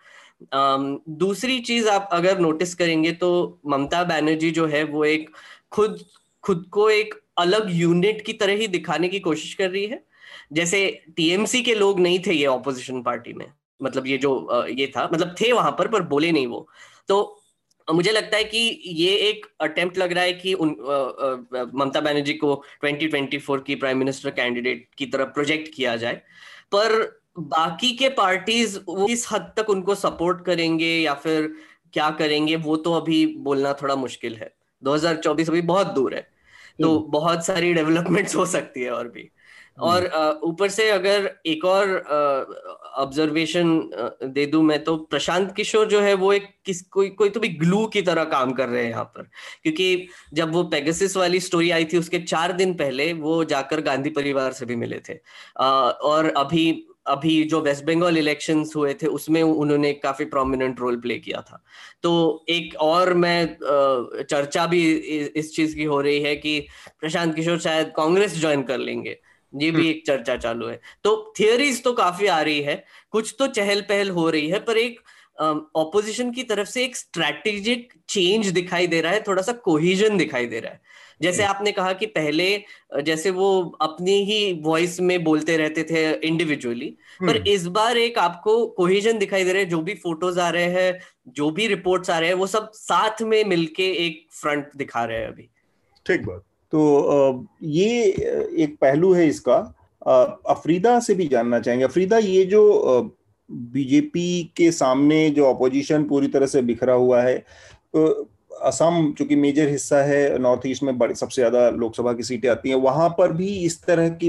Um, 0.55 0.83
दूसरी 1.09 1.59
चीज़ 1.61 1.89
आप 1.89 2.09
अगर 2.13 2.39
नोटिस 2.39 2.75
करेंगे 2.75 3.13
तो 3.13 3.61
ममता 3.67 4.03
बनर्जी 4.05 4.51
जो 4.51 4.67
है 4.67 4.83
वो 4.85 5.05
एक 5.05 5.31
खुद 5.73 5.99
खुद 6.49 6.65
को 6.73 6.89
एक 6.91 7.15
अलग 7.39 7.67
यूनिट 7.71 8.25
की 8.27 8.33
तरह 8.35 8.53
ही 8.55 8.69
दिखाने 8.69 9.09
की 9.09 9.21
कोशिश 9.21 9.55
कर 9.55 9.71
रही 9.71 9.87
है। 9.87 10.03
जैसे 10.53 10.79
टीएमसी 11.17 11.63
के 11.63 11.75
लोग 11.75 12.01
नहीं 12.01 12.19
थे 12.27 12.33
ये 12.33 12.47
ऑपोजिशन 12.47 13.03
पार्टी 13.03 13.33
में। 13.33 13.47
मतलब 13.81 14.07
ये 14.07 14.17
जो 14.19 14.65
ये 14.69 14.87
था 14.87 15.09
मतलब 15.13 15.35
थे 15.41 15.53
वहाँ 15.53 15.71
पर 15.71 15.89
पर 15.89 16.03
बोले 16.09 16.33
नहीं 16.33 16.47
वो। 16.47 16.69
तो 17.09 17.35
मुझे 17.89 18.13
लगता 18.13 18.37
है 18.37 18.45
कि 18.45 18.59
ये 18.87 19.11
एक 19.29 19.47
अटेम्प्ट 19.61 19.99
लग 19.99 20.13
रहा 20.13 20.25
है 20.25 20.33
कि 20.33 20.53
उन 20.55 20.75
ममता 21.75 22.01
बनर्जी 22.01 22.33
को 22.35 22.55
2024 22.85 23.63
की 23.67 23.75
प्राइम 23.75 23.99
मिनिस्टर 23.99 24.31
कैंडिडेट 24.31 24.89
की 24.99 25.07
तरफ़ 25.07 25.29
प्रोजेक्ट 25.29 25.75
किया 25.75 25.97
जाए। 25.97 26.15
पर 26.73 27.21
बाकी 27.39 27.93
के 27.97 28.09
पार्टीज़ 28.09 28.79
वो 28.87 29.09
इस 29.09 29.27
हद 29.33 29.53
तक 29.57 29.71
उनको 29.71 29.95
सपोर्ट 29.95 30.45
करेंगे 30.47 30.91
या 30.97 31.15
फिर 31.15 31.53
क्या 31.93 32.11
करेंगे, 32.11 32.57
वो 32.57 32.77
तो 32.77 32.93
अभी 32.93 33.25
बोलना 33.39 33.73
थोड़ा 33.83 33.95
मुश्किल 33.97 34.37
है। 34.37 34.53
2024 34.83 35.49
अभी 35.51 35.61
बहुत 35.63 35.87
दूर 35.87 36.15
है। 36.15 36.27
तो 36.79 36.97
हम्म। 36.97 37.11
बहुत 37.11 37.45
सारी 37.47 37.73
डेवलपमेंट्स 37.75 38.37
हो 38.37 38.47
सकती 38.47 38.83
है 38.83 38.91
और 38.91 39.09
भी 39.09 39.31
हम्म। 39.79 39.89
और 39.89 40.41
ऊपर 40.45 40.69
से 40.69 40.89
अगर 40.91 41.31
एक 41.47 41.65
और 41.65 41.97
ऑब्जर्वेशन 42.97 43.69
दे 44.25 44.47
दूँ 44.47 44.63
मैं 44.63 44.83
तो 44.85 44.97
प्रशांत 45.07 45.53
किशोर 45.53 45.87
जो 45.89 46.01
है 46.01 46.15
वो 46.15 46.33
एक 46.33 46.49
किस 46.65 46.83
कोई 46.89 47.09
कोई 47.11 47.31
तो 47.31 47.41
भी 47.41 47.49
ग्लू 47.57 47.87
की 47.87 48.03
तरह 48.03 48.25
काम 48.27 48.53
कर 48.53 48.69
रहे 48.69 48.83
हैं 48.83 48.91
यहाँ 48.91 49.05
पर 49.07 49.29
क्योंकि 49.63 50.09
जब 50.35 50.53
वो 50.53 50.63
पेगसिस 50.69 51.17
वाली 51.17 51.41
स्टोरी 51.41 51.71
आई 51.71 51.85
थी 51.85 51.99
उसके 51.99 52.19
चार 52.21 52.53
दिन 52.53 52.75
पहले 52.75 53.13
वो 53.15 53.43
जाकर 53.47 53.81
गांधी 53.83 54.11
परिवार 54.11 54.53
से 54.53 54.67
भी 54.67 54.77
मिले 54.77 55.01
थे 55.09 55.19
और 55.61 56.33
अभी 56.37 56.67
अभी 57.09 57.43
जो 57.45 57.61
वेस्ट 57.61 57.85
बंगाल 57.85 58.19
इलेक्शन 58.19 58.65
हुए 58.77 58.95
थे 58.95 59.07
उसमें 59.09 59.43
उन्होंने 59.43 59.93
काफ़ी 59.95 60.25
प्रोमिनेंट 60.27 60.81
रोल 60.81 60.97
प्ले 61.01 61.19
किया 61.19 61.41
था। 61.41 61.63
तो 62.03 62.45
एक 62.49 62.75
और 62.81 63.13
मैं 63.15 63.57
चर्चा 64.23 64.67
भी 64.67 64.83
इस 64.93 65.55
चीज़ 65.57 65.75
की 65.77 65.85
हो 65.85 66.01
रही 66.01 66.21
है 66.21 66.35
कि 66.37 66.59
प्रशांत 67.01 67.35
किशोर 67.35 67.59
शायद 67.61 67.93
कांग्रेस 67.97 68.39
ज्वाइन 68.41 68.63
कर 68.63 68.79
लेंगे। 68.79 69.17
ये 69.53 69.71
भी 69.71 69.79
हम्म। 69.79 69.91
एक 69.91 70.03
चर्चा 70.07 70.37
चालू 70.37 70.67
है। 70.67 70.81
तो 71.05 71.35
थियोरीज 71.41 71.83
तो 71.83 71.93
काफ़ी 71.93 72.27
आ 72.27 72.41
रही 72.41 72.61
है 72.63 72.85
कुछ 73.11 73.35
तो 73.39 73.47
चहल 73.47 73.81
पहल 73.89 74.11
हो 74.11 74.29
रही 74.31 74.49
है 74.49 74.59
पर 74.61 74.79
एक 74.79 75.01
ऑपोजिशन 75.77 76.31
की 76.33 76.43
तरफ़ 76.43 76.69
से 76.69 76.85
एक 76.85 76.97
स्ट्रेटेजिक 76.97 77.93
चेंज 78.09 78.47
दिखाई 78.49 78.87
दे 78.87 79.01
रहा 79.01 79.13
है 79.13 79.23
थोड़ा 79.29 79.43
सा 79.43 79.53
कोहिजन 79.65 80.17
दिखाई 80.17 80.47
दे 80.47 80.61
रहा 80.61 80.73
है। 80.73 80.81
जैसे 81.21 81.43
हम्म। 81.43 81.51
आपने 81.51 81.73
कहा 81.73 81.93
कि 81.93 82.07
पहले 82.09 82.47
जैसे 83.03 83.31
वो 83.31 83.49
अपनी 83.83 84.13
ही 84.25 84.53
वॉइस 84.65 85.01
में 85.01 85.23
बोलते 85.25 85.57
रहते 85.57 85.83
थे 85.85 86.05
इंडिविजुअली 86.29 86.91
पर 87.21 87.29
हम्म। 87.29 87.49
इस 87.49 87.67
बार 87.73 87.99
एक 87.99 88.19
आपको 88.19 88.67
कोहिजन 88.75 89.19
दिखाई 89.19 89.45
दे 89.45 89.53
रहे 89.53 89.63
हैं 89.63 89.71
जो 89.71 89.81
भी 89.83 89.95
फ़ोटोज़ 89.97 90.41
आ 90.41 90.49
रहे 90.51 90.71
हैं 90.73 90.99
जो 91.37 91.51
भी 91.51 91.67
रिपोर्ट्स 91.67 92.11
आ 92.11 92.19
रहे 92.19 92.29
हैं 92.29 92.37
वो 92.37 92.47
सब 92.49 92.71
साथ 92.75 93.23
में 93.23 93.43
मिलके 93.47 93.91
एक 94.07 94.27
फ्रंट 94.33 94.77
दिखा 94.77 95.05
रहे 95.05 95.19
हैं 95.19 95.29
अभी 95.29 95.49
ठीक 96.07 96.27
बात 96.27 96.43
तो 96.73 97.49
ये 97.65 98.03
एक 98.59 98.77
पहलू 98.81 99.13
है 99.15 99.27
इसका 99.27 99.57
अफरीदा 100.49 100.99
से 101.01 101.15
भी 101.15 101.27
जानना 101.29 101.59
चाहेंगे 101.61 101.85
अफरीदा 101.85 102.19
ये 102.19 102.45
जो 102.47 102.65
बीजेपी 103.51 104.53
के 104.57 104.71
सामने 104.73 105.29
जो 105.31 105.45
अपोजिशन 105.45 106.05
पूरी 106.05 106.27
तरह 106.29 106.47
से 106.47 106.63
बिखरा 106.63 106.95
हुआ 106.95 107.23
है 107.23 107.37
तो 107.95 108.07
असम 108.63 109.13
जो 109.19 109.25
कि 109.25 109.37
मेजर 109.37 109.69
हिस्सा 109.69 110.03
है 110.05 110.39
नॉर्थ 110.39 110.67
ईस्ट 110.67 110.83
में 110.83 110.97
बड़ी, 110.99 111.15
सबसे 111.15 111.41
ज़्यादा 111.41 111.69
लोकसभा 111.73 112.13
की 112.13 112.23
सीटें 112.23 112.49
आती 112.49 112.69
हैं। 112.69 112.77
वहाँ 112.79 113.09
पर 113.19 113.33
भी 113.33 113.49
इस 113.65 113.81
तरह 113.83 114.09
की 114.23 114.27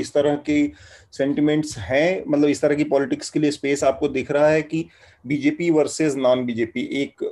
इस 0.00 0.12
तरह 0.14 0.34
की 0.48 0.72
सेंटिमेंट्स 1.12 1.76
हैं। 1.78 2.22
मतलब 2.28 2.48
इस 2.48 2.60
तरह 2.62 2.74
की 2.74 2.84
पॉलिटिक्स 2.86 3.30
के 3.30 3.40
लिए 3.40 3.50
स्पेस 3.50 3.84
आपको 3.84 4.08
दिख 4.08 4.30
रहा 4.30 4.48
है 4.48 4.62
कि 4.62 4.84
बीजेपी 5.24 5.70
वर्सेस 5.70 6.16
नॉन 6.16 6.44
बीजेपी 6.46 6.82
एक 7.02 7.22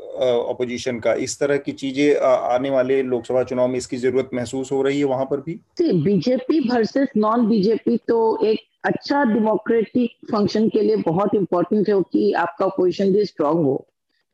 अपोजिशन 0.51 0.99
का। 1.01 1.15
इस 1.17 1.39
तरह 1.41 1.57
की 1.59 1.73
चीज़ें 1.75 2.17
आने 2.27 2.71
वाले 2.71 3.03
लोकसभा 3.05 3.43
चुनाव 3.45 3.69
में 3.69 3.77
इसकी 3.79 3.97
ज़रूरत 3.97 4.31
महसूस 4.35 4.73
हो 4.73 4.83
रही 4.83 4.99
है 4.99 5.05
वहाँ 5.07 5.25
पर 5.25 5.41
भी? 5.41 5.59
बीजेपी 5.81 6.61
वर्सेस 6.69 7.09
नॉन 7.17 7.49
बीजेपी 7.49 7.97
तो 8.09 8.21
एक 8.45 8.61
अच्छा 8.85 9.23
डेमोक्रेटिक 9.25 10.11
फ़ंक्शन 10.31 10.69
के 10.69 10.81
लिए 10.81 10.97
बहुत 11.05 11.35
इंपॉर्टेंट 11.35 11.89
है 11.89 12.01
कि 12.13 12.33
आपका 12.39 12.65
अपोजिशन 12.67 13.13
भी 13.13 13.25
स्ट्रांग 13.25 13.65
हो। 13.65 13.85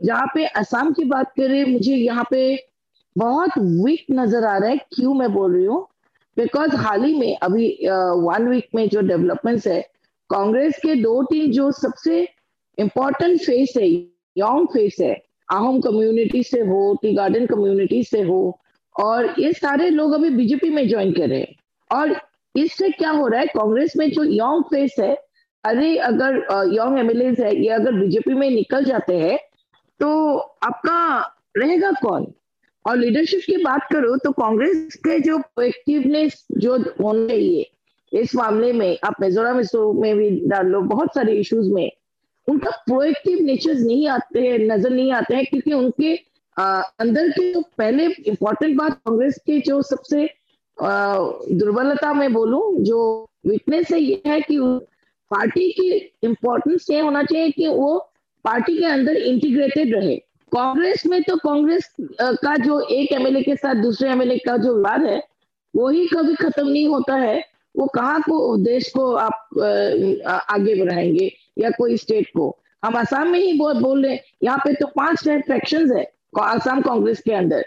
जहाँ 0.01 0.26
पे 0.34 0.44
असम 0.46 0.92
की 0.92 1.05
बात 1.05 1.32
करें, 1.36 1.64
मुझे 1.64 1.94
यहाँ 1.94 2.24
पे 2.30 2.42
बहुत 3.16 3.59
वीक 3.59 4.05
नज़र 4.11 4.44
आ 4.44 4.57
रहा 4.59 4.70
है, 4.70 4.76
क्यों 4.94 5.14
मैं 5.14 5.32
बोल 5.32 5.55
रही 5.55 5.64
हूँ? 5.64 5.86
बिकॉज़ 6.36 6.74
हाल 6.76 7.05
ही 7.05 7.14
में, 7.14 7.36
अभी 7.36 7.68
वन 7.84 8.48
वीक 8.48 8.68
में 8.74 8.88
जो 8.88 9.01
डेवलपमेंट्स 9.03 9.66
है, 9.66 9.80
कांग्रेस 10.30 10.78
के 10.82 10.94
दो 10.94 11.22
तीन 11.30 11.51
जो 11.53 11.70
सबसे 11.72 12.22
इम्पोर्टेंट 12.78 13.40
फेस 13.40 13.72
है 13.76 13.88
यंग 14.36 14.66
फेस 14.74 14.96
है 15.01 15.12
आहम 15.48 15.80
कम्युनिटी 15.80 16.42
से 16.42 16.61
हो 16.61 16.98
टी 17.03 17.12
गार्डन 17.14 17.46
कम्युनिटी 17.46 18.03
से 18.05 18.20
हो, 18.22 18.59
और 18.96 19.34
ये 19.38 19.53
सारे 19.53 19.88
लोग 19.90 20.12
अभी 20.12 20.30
बीजेपी 20.30 20.70
में 20.70 20.86
ज्वाइन 20.88 21.12
कर 21.12 21.28
रहे 21.28 21.40
हैं। 21.40 21.55
और 21.90 22.14
इससे 22.55 22.88
क्या 22.90 23.11
हो 23.11 23.26
रहा 23.26 23.40
है, 23.40 23.46
कांग्रेस 23.46 23.96
में 23.96 24.11
जो 24.11 24.24
यंग 24.24 24.62
फेस 24.64 24.94
है, 25.01 25.14
अरे 25.64 25.96
अगर 25.98 26.36
यंग 26.74 26.98
एमएलए 26.98 27.34
है, 27.40 27.55
ये 27.57 27.68
अगर 27.70 27.92
बीजेपी 27.92 28.34
में 28.34 28.51
निकल 28.51 28.84
जाते 28.84 29.16
हैं 29.18 29.38
तो 30.01 30.36
आपका 30.62 31.18
रहेगा 31.57 31.90
कौन 32.03 32.26
और 32.84 32.96
लीडरशिप 32.96 33.40
की 33.46 33.57
बात 33.57 33.86
करो 33.92 34.16
तो 34.16 34.32
कांग्रेस 34.32 34.94
के 34.96 35.18
जो 35.20 35.38
प्रोएक्टिवनेस 35.38 36.44
जो 36.59 36.76
होना 36.76 37.26
चाहिए 37.28 37.70
इस 38.12 38.34
मामले 38.36 38.72
में 38.72 38.98
आप 39.05 39.20
मिजोरम 39.20 39.61
में 40.01 40.16
भी 40.16 40.30
डाल 40.48 40.66
लो 40.66 40.80
बहुत 40.80 41.14
सारे 41.14 41.32
इश्यूज़ 41.32 41.70
में 41.72 41.90
उनका 42.48 42.70
प्रोएक्टिव 42.86 43.38
नेचर 43.44 43.74
नहीं 43.74 44.07
आते 44.09 44.40
हैं 44.40 44.59
नज़र 44.59 44.90
नहीं 44.90 45.12
आते 45.12 45.34
हैं 45.34 45.44
क्योंकि 45.46 45.72
उनके 45.72 46.14
आ, 46.57 46.80
अंदर 47.01 47.28
के 47.30 47.53
जो 47.53 47.61
पहले 47.78 48.07
इंपॉर्टेंट 48.07 48.76
बात 48.76 48.92
कांग्रेस 48.92 49.38
के 49.46 49.61
जो 49.61 49.80
सबसे 49.82 50.28
दुर्बलता 50.78 52.12
में 52.14 52.32
बोलूँ 52.32 52.62
जो 52.84 53.01
वीकनेस 53.46 53.90
है 53.92 54.01
ये 54.01 54.22
है 54.26 54.40
कि 54.40 54.59
पार्टी 55.30 55.70
की 55.70 55.90
इम्पोर्टेंस 56.22 56.86
ये 56.90 57.01
होना 57.01 57.22
चाहिए 57.22 57.51
कि 57.51 57.68
वो 57.68 58.10
पार्टी 58.45 58.76
के 58.78 58.84
अंदर 58.86 59.16
इंटीग्रेटेड 59.16 59.95
रहे। 59.95 60.16
कांग्रेस 60.53 61.07
में 61.07 61.22
तो 61.22 61.36
कांग्रेस 61.38 61.91
का 62.20 62.57
जो 62.57 62.80
एक 62.91 63.12
एमएलए 63.12 63.43
के 63.43 63.57
साथ 63.57 63.82
दूसरे 63.82 64.11
एमएलए 64.11 64.38
का 64.38 64.57
जो 64.57 64.74
विवाद 64.74 65.05
है 65.05 65.22
वो 65.74 65.88
ही 65.88 66.07
कभी 66.07 66.34
खत्म 66.34 66.66
नहीं 66.68 66.86
होता 66.88 67.14
है। 67.14 67.43
वो 67.74 67.86
कहाँ 67.86 68.20
को, 68.20 68.57
देश 68.59 68.91
को 68.91 69.12
आप 69.14 69.49
आगे 70.51 70.74
बढ़ाएँगे 70.74 71.30
या 71.59 71.70
कोई 71.70 71.97
स्टेट 71.97 72.28
को? 72.28 72.57
हम 72.82 72.97
आसाम 72.97 73.28
में 73.28 73.38
ही 73.38 73.53
बहुत 73.53 73.76
बोल 73.76 74.05
रहे 74.05 74.14
हैं। 74.14 74.20
यहाँ 74.45 74.59
पे 74.59 74.72
तो 74.74 74.86
पाँच 74.97 75.28
फैक्शन 75.49 75.97
है 75.97 76.05
आसाम 76.41 76.80
कांग्रेस 76.82 77.20
के 77.20 77.32
अंदर। 77.32 77.64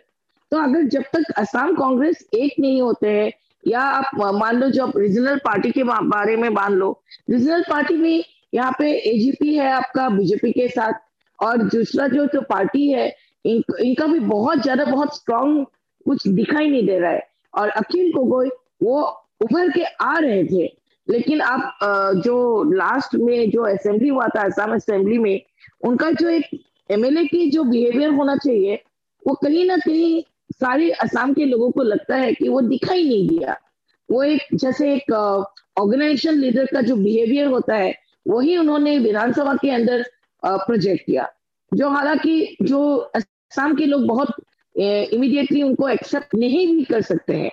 तो 0.52 0.58
अगर 0.58 0.84
जब 0.90 1.04
तक 1.14 1.34
आसाम 1.40 1.74
कांग्रेस 1.76 2.28
एक 2.36 2.54
नहीं 2.60 2.82
होते 2.82 3.10
हैं, 3.10 3.32
या 3.64 3.82
आप 3.82 4.10
मान 4.36 4.58
लो 4.58 4.70
जो 4.70 4.86
आप 4.86 4.98
रीजनल 4.98 5.38
पार्टी 5.46 5.72
के 5.72 5.84
बारे 5.84 6.36
में 6.38 6.48
मान 6.50 6.74
लो 6.74 6.92
रीजनल 7.30 7.64
पार्टी 7.70 7.98
में 7.98 8.24
यहाँ 8.54 8.72
पे 8.80 8.92
एजीपी 9.10 9.56
है 9.56 9.72
आपका 9.72 10.08
बीजेपी 10.10 10.52
के 10.52 10.68
साथ। 10.70 10.94
और 11.40 11.64
दूसरा 11.66 12.08
जो 12.08 12.26
तो 12.28 12.42
पार्टी 12.50 12.92
है 12.92 13.08
इन, 13.46 13.64
इनका 13.80 14.06
भी 14.08 14.20
बहुत 14.20 14.62
ज़्यादा 14.64 14.86
बहुत 14.86 15.16
स्ट्रांग 15.16 15.66
कुछ 16.06 16.28
दिखाई 16.28 16.68
नहीं 16.68 16.86
दे 16.88 16.98
रहा 17.00 17.12
है। 17.12 17.28
और 17.54 17.70
अखिल 17.72 18.12
गोगोई 18.12 18.50
वो 18.84 19.02
उभर 19.42 19.70
के 19.70 19.84
आ 19.84 20.18
रहे 20.18 20.44
थे। 20.44 20.66
लेकिन 21.08 21.42
आप 21.42 21.80
जो 22.26 22.64
लास्ट 22.74 23.16
में 23.16 23.50
जो 23.52 23.64
असेंबली 23.66 24.10
हुआ 24.10 24.28
था 24.36 24.42
असम 24.42 24.74
असेंबली 24.76 25.18
में 25.18 25.42
उनका 25.86 26.12
जो 26.12 26.30
एक 26.30 26.46
एमएलए 26.90 27.24
की 27.26 27.50
जो 27.52 27.64
बिहेवियर 27.64 28.10
होना 28.12 28.36
चाहिए 28.38 28.76
वो 29.24 29.34
कहीं 29.36 29.66
ना 29.66 29.78
कहीं 29.78 30.22
सारे 30.54 30.90
असम 31.04 31.34
के 31.34 31.46
लोगों 31.46 31.70
को 31.72 31.84
लगता 31.84 32.16
है 32.16 32.34
कि 32.34 32.50
वो 32.50 32.62
दिखाई 32.62 33.04
नहीं 33.04 33.28
दिया। 33.28 33.58
वो 34.10 34.24
एक 34.24 34.48
जैसे 34.54 34.94
एक 34.94 35.12
ऑर्गेनाइजेशन 35.12 36.34
लीडर 36.36 36.66
का 36.66 36.82
जो 36.82 36.96
बिहेवियर 36.96 37.48
होता 37.48 37.76
है 37.76 37.94
वही 38.26 38.58
उन्होंने 38.58 38.98
विधानसभा 39.00 39.54
के 39.62 39.70
अंदर 39.72 40.04
प्रोजेक्ट 40.44 41.06
किया। 41.06 41.28
जो 41.72 41.90
हालाँकि 41.90 42.56
जो 42.62 42.96
असम 43.16 43.76
के 43.76 43.86
लोग 43.86 44.06
बहुत 44.08 44.36
इमीडिएटली 44.76 45.62
उनको 45.64 45.90
एक्सेप्ट 45.90 46.36
नहीं 46.36 46.68
भी 46.76 46.84
कर 46.84 47.02
सकते 47.02 47.34
हैं। 47.34 47.52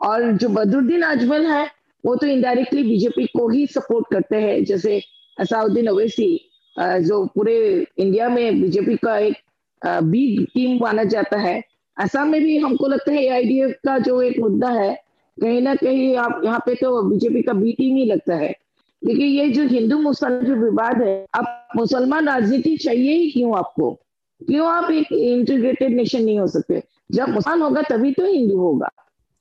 और 0.00 0.30
जो 0.32 0.48
बदरुद्दीन 0.48 1.02
अजमल 1.02 1.46
है, 1.46 1.66
वो 2.04 2.14
तो 2.16 2.26
इनडायरेक्टली 2.26 2.82
बीजेपी 2.82 3.26
को 3.26 3.48
ही 3.48 3.66
सपोर्ट 3.66 4.06
करते 4.12 4.36
हैं। 4.36 4.64
जैसे 4.64 5.00
असाउद्दीन 5.38 5.86
अवैसी 5.86 6.28
जो 6.76 7.24
पूरे 7.26 7.56
इंडिया 7.98 8.28
में 8.28 8.60
बीजेपी 8.60 8.96
का 8.96 9.16
एक 9.18 9.36
बिग 9.82 10.44
टीम 10.44 10.78
माना 10.82 11.04
जाता 11.04 11.38
है। 11.38 11.62
असम 11.96 12.28
में 12.28 12.40
भी 12.42 12.56
हमको 12.58 12.86
लगता 12.86 13.12
है 13.12 13.24
एआईडीएफ 13.24 13.74
का 13.84 13.98
जो 13.98 14.20
एक 14.22 14.38
मुद्दा 14.38 14.68
है, 14.70 14.94
कहीं 15.38 15.60
ना 15.62 15.74
कहीं 15.74 16.16
आप, 16.16 16.40
यहाँ 16.44 16.58
पे 16.66 16.74
तो 16.74 17.02
बीजेपी 17.02 17.42
का 17.42 17.52
बी 17.52 17.72
टीम 17.72 17.96
ही 17.96 18.04
लगता 18.04 18.36
है। 18.36 18.54
क्योंकि 19.02 19.24
ये 19.24 19.48
जो 19.50 19.62
हिंदू 19.68 19.98
मुसलमान 19.98 20.44
जो 20.44 20.54
विवाद 20.56 21.02
है, 21.02 21.24
अब 21.34 21.44
मुसलमान 21.76 22.28
राजनीति 22.28 22.76
चाहिए 22.76 23.12
ही 23.12 23.30
क्यों 23.30 23.56
आपको? 23.58 23.92
क्यों 24.40 24.66
आप 24.68 24.90
एक 24.90 25.12
इंटीग्रेटेड 25.12 25.96
नेशन 25.96 26.24
नहीं 26.24 26.38
हो 26.38 26.46
सकते? 26.46 26.82
जब 27.12 27.28
मुसलमान 27.28 27.62
होगा, 27.62 27.82
तभी 27.82 28.12
तो 28.12 28.24
हिंदू 28.24 28.58
होगा। 28.58 28.88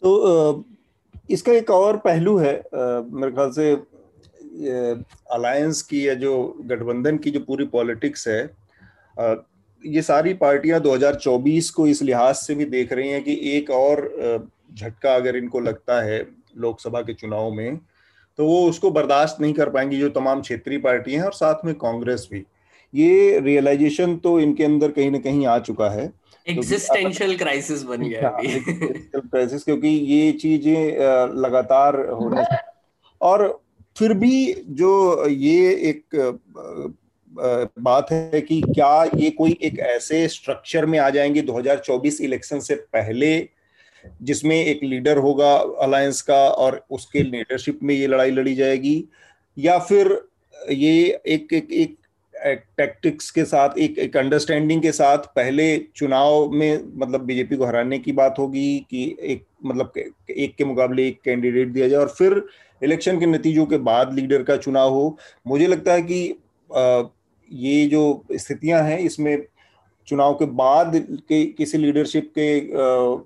तो 0.01 0.65
इसका 1.29 1.51
एक 1.51 1.69
और 1.71 1.97
पहलू 1.97 2.37
है 2.37 2.53
मेरे 2.73 3.31
ख्याल 3.31 3.51
से 3.51 3.71
अलायंस 5.33 5.81
की 5.81 6.07
या 6.07 6.13
जो 6.15 6.37
गठबंधन 6.65 7.17
की 7.17 7.31
जो 7.31 7.39
पूरी 7.39 7.65
पॉलिटिक्स 7.65 8.27
है 8.27 8.41
ये 9.83 10.01
सारी 10.01 10.33
पार्टियाँ 10.33 10.79
2024 10.81 11.69
को 11.69 11.87
इस 11.87 12.01
लिहाज 12.01 12.35
से 12.35 12.55
भी 12.55 12.65
देख 12.65 12.93
रही 12.93 13.09
हैं 13.09 13.23
कि 13.23 13.39
एक 13.51 13.69
और 13.71 14.01
झटका 14.73 15.15
अगर 15.15 15.35
इनको 15.35 15.59
लगता 15.59 16.01
है 16.01 16.25
लोकसभा 16.57 17.01
के 17.01 17.13
चुनाव 17.13 17.51
में 17.51 17.79
तो 18.37 18.45
वो 18.45 18.67
उसको 18.69 18.91
बर्दाश्त 18.91 19.41
नहीं 19.41 19.53
कर 19.53 19.69
पाएँगी 19.69 19.99
जो 19.99 20.09
तमाम 20.09 20.41
क्षेत्रीय 20.41 20.79
पार्टियाँ 20.79 21.19
हैं 21.19 21.25
और 21.25 21.33
साथ 21.33 21.65
में 21.65 21.73
कांग्रेस 21.75 22.27
भी। 22.31 22.43
ये 22.93 23.39
रियलाइजेशन 23.39 24.15
तो 24.17 24.39
इनके 24.39 24.63
अंदर 24.63 24.91
कहीं 24.91 25.11
ना 25.11 25.19
कहीं 25.19 25.45
आ 25.45 25.57
चुका 25.59 25.89
है। 25.89 26.11
एग्जिस्टेंशियल 26.47 27.37
क्राइसिस 27.37 27.83
बन 27.83 28.01
गया 28.01 28.29
क्राइसिस 28.29 29.53
हाँ, 29.53 29.59
क्योंकि 29.65 29.87
ये 29.87 30.31
चीज़ें 30.31 30.97
लगातार 31.35 31.99
होने 32.11 32.43
और 33.21 33.47
फिर 33.97 34.13
भी 34.13 34.53
जो 34.71 35.27
ये 35.27 35.71
एक 35.89 36.15
बात 37.79 38.11
है 38.11 38.41
कि 38.41 38.61
क्या 38.61 39.03
ये 39.15 39.29
कोई 39.29 39.57
एक 39.61 39.79
ऐसे 39.79 40.27
स्ट्रक्चर 40.27 40.85
में 40.85 40.97
आ 40.99 41.09
जाएँगे 41.09 41.41
2024 41.41 42.21
इलेक्शन 42.21 42.59
से 42.59 42.75
पहले 42.75 43.37
जिसमें 44.21 44.55
एक 44.55 44.83
लीडर 44.83 45.17
होगा 45.17 45.53
अलायंस 45.81 46.21
का 46.21 46.47
और 46.47 46.81
उसके 46.91 47.23
लीडरशिप 47.23 47.79
में 47.83 47.93
ये 47.95 48.07
लड़ाई 48.07 48.31
लड़ी 48.31 48.55
जाएगी, 48.55 49.03
या 49.57 49.77
फिर 49.79 50.19
ये 50.71 51.19
एक 51.25 51.53
एक 51.53 51.71
एक 51.71 51.95
टैक्टिक्स 52.77 53.29
के 53.31 53.43
साथ, 53.45 53.77
एक 53.77 53.97
एक 53.97 54.17
अंडरस्टैंडिंग 54.17 54.81
के 54.81 54.91
साथ 54.91 55.17
पहले 55.35 55.77
चुनाव 55.95 56.49
में 56.51 56.83
मतलब 56.95 57.21
बीजेपी 57.21 57.55
को 57.57 57.65
हराने 57.65 57.99
की 57.99 58.11
बात 58.11 58.35
होगी 58.39 58.79
कि 58.89 59.03
एक 59.21 59.45
मतलब 59.65 59.93
एक 60.29 60.55
के 60.55 60.65
मुकाबले 60.65 61.07
एक 61.07 61.19
कैंडिडेट 61.25 61.67
दिया 61.67 61.87
जाए 61.87 61.99
और 61.99 62.09
फिर 62.09 62.41
इलेक्शन 62.81 63.19
के 63.19 63.25
नतीजों 63.25 63.65
के 63.65 63.77
बाद 63.79 64.13
लीडर 64.13 64.43
का 64.43 64.57
चुनाव 64.57 64.93
हो। 64.93 65.17
मुझे 65.47 65.67
लगता 65.67 65.93
है 65.93 66.01
कि 66.01 66.35
ये 67.51 67.85
जो 67.87 68.23
स्थितियाँ 68.33 68.81
हैं, 68.83 68.99
इसमें 68.99 69.37
चुनाव 70.07 70.33
के 70.33 70.45
बाद 70.53 70.91
के 71.29 71.43
किसी 71.47 71.77
लीडरशिप 71.77 72.31
के 72.37 72.59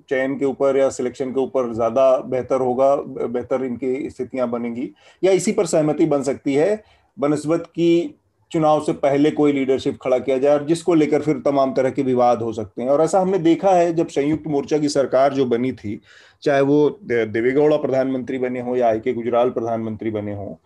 चयन 0.10 0.38
के 0.38 0.46
ऊपर 0.46 0.78
या 0.78 0.90
सिलेक्शन 0.90 1.32
के 1.32 1.40
ऊपर 1.40 1.74
ज़्यादा 1.74 2.16
बेहतर 2.20 2.62
होगा, 2.62 2.96
बेहतर 2.96 3.64
इनकी 3.66 4.10
स्थितियाँ 4.10 4.50
बनेंगी, 4.50 4.90
या 5.24 5.32
इसी 5.32 5.52
पर 5.52 5.66
सहमति 5.66 6.06
बन 6.06 6.22
सकती 6.24 6.54
है। 6.54 6.84
बनस्बत 7.18 7.64
की 7.68 8.16
चुनाव 8.52 8.82
से 8.84 8.94
पहले 8.94 9.32
कोई 9.32 9.52
लीडरशिप 9.54 9.98
खड़ा 10.02 10.18
किया 10.20 10.38
जाए 10.38 10.54
और 10.54 10.66
जिसको 10.66 10.94
लेकर 10.94 11.22
फिर 11.22 11.38
तमाम 11.46 11.74
तरह 11.74 11.90
के 11.90 12.04
विवाद 12.04 12.42
हो 12.42 12.52
सकते 12.54 12.82
हैं। 12.82 12.90
और 12.90 13.02
ऐसा 13.02 13.20
हमने 13.20 13.38
देखा 13.40 13.72
है, 13.72 13.94
जब 13.94 14.08
संयुक्त 14.08 14.48
मोर्चा 14.48 14.78
की 14.78 14.90
सरकार 14.90 15.34
जो 15.34 15.46
बनी 15.46 15.72
थी, 15.74 16.00
चाहे 16.44 16.62
वो 16.62 17.00
देवेगौड़ा 17.04 17.78
प्रधानमंत्री 17.78 18.38
बने 18.38 18.62
हो 18.62 18.76
या 18.76 18.88
आई 18.88 19.00
के 19.00 19.14
गुजराल 19.14 19.50
प्रधानमंत्री 19.50 20.12
बने 20.12 20.36
हो 20.36 20.60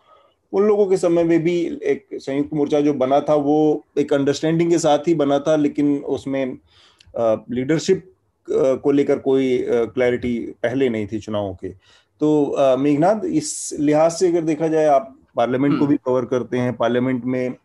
उन 0.53 0.63
लोगों 0.63 0.85
के 0.87 0.97
समय 0.97 1.23
में 1.23 1.39
भी 1.43 1.55
एक 1.83 2.07
संयुक्त 2.15 2.53
मोर्चा 2.53 2.81
जो 2.81 2.93
बना 2.95 3.19
था 3.19 3.35
वो 3.41 3.57
एक 3.97 4.13
अंडरस्टैंडिंग 4.13 4.69
के 4.71 4.77
साथ 4.79 5.07
ही 5.07 5.13
बना 5.15 5.39
था 5.39 5.55
लेकिन 5.57 5.97
उसमें 6.09 6.45
लीडरशिप 7.51 8.11
को 8.83 8.91
लेकर 8.91 9.19
कोई 9.19 9.57
क्लैरिटी 9.67 10.37
पहले 10.63 10.89
नहीं 10.89 11.07
थी 11.07 11.19
चुनावों 11.19 11.53
के 11.55 11.69
तो 12.21 12.77
मेघनाथ 12.77 13.25
इस 13.27 13.53
लिहाज 13.79 14.11
से 14.11 14.27
अगर 14.27 14.41
देखा 14.43 14.67
जाए 14.67 14.85
आप 14.87 15.15
पार्लियामेंट 15.35 15.73
को 15.73 15.79
हम्म। 15.79 15.87
भी 15.87 15.97
कवर 15.97 16.25
करते 16.25 16.57
हैं 16.57 16.75
पार्लियामेंट 16.75 17.23
में 17.25 17.55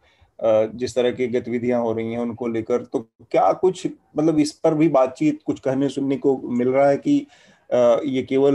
जिस 0.74 0.94
तरह 0.94 1.10
की 1.10 1.26
गतिविधियाँ 1.28 1.80
हो 1.80 1.92
रही 1.92 2.12
हैं 2.12 2.18
उनको 2.18 2.46
लेकर 2.48 2.84
तो 2.84 2.98
क्या 3.32 3.52
कुछ 3.54 3.86
मतलब 3.86 4.38
इस 4.38 4.52
पर 4.54 4.74
भी 4.74 4.88
बातचीत 4.90 5.40
कुछ 5.46 5.60
कहने 5.60 5.88
सुनने 5.88 6.16
को 6.16 6.36
मिल 6.50 6.68
रहा 6.68 6.88
है 6.88 6.96
कि 6.96 7.26
ये 7.72 8.22
केवल 8.22 8.54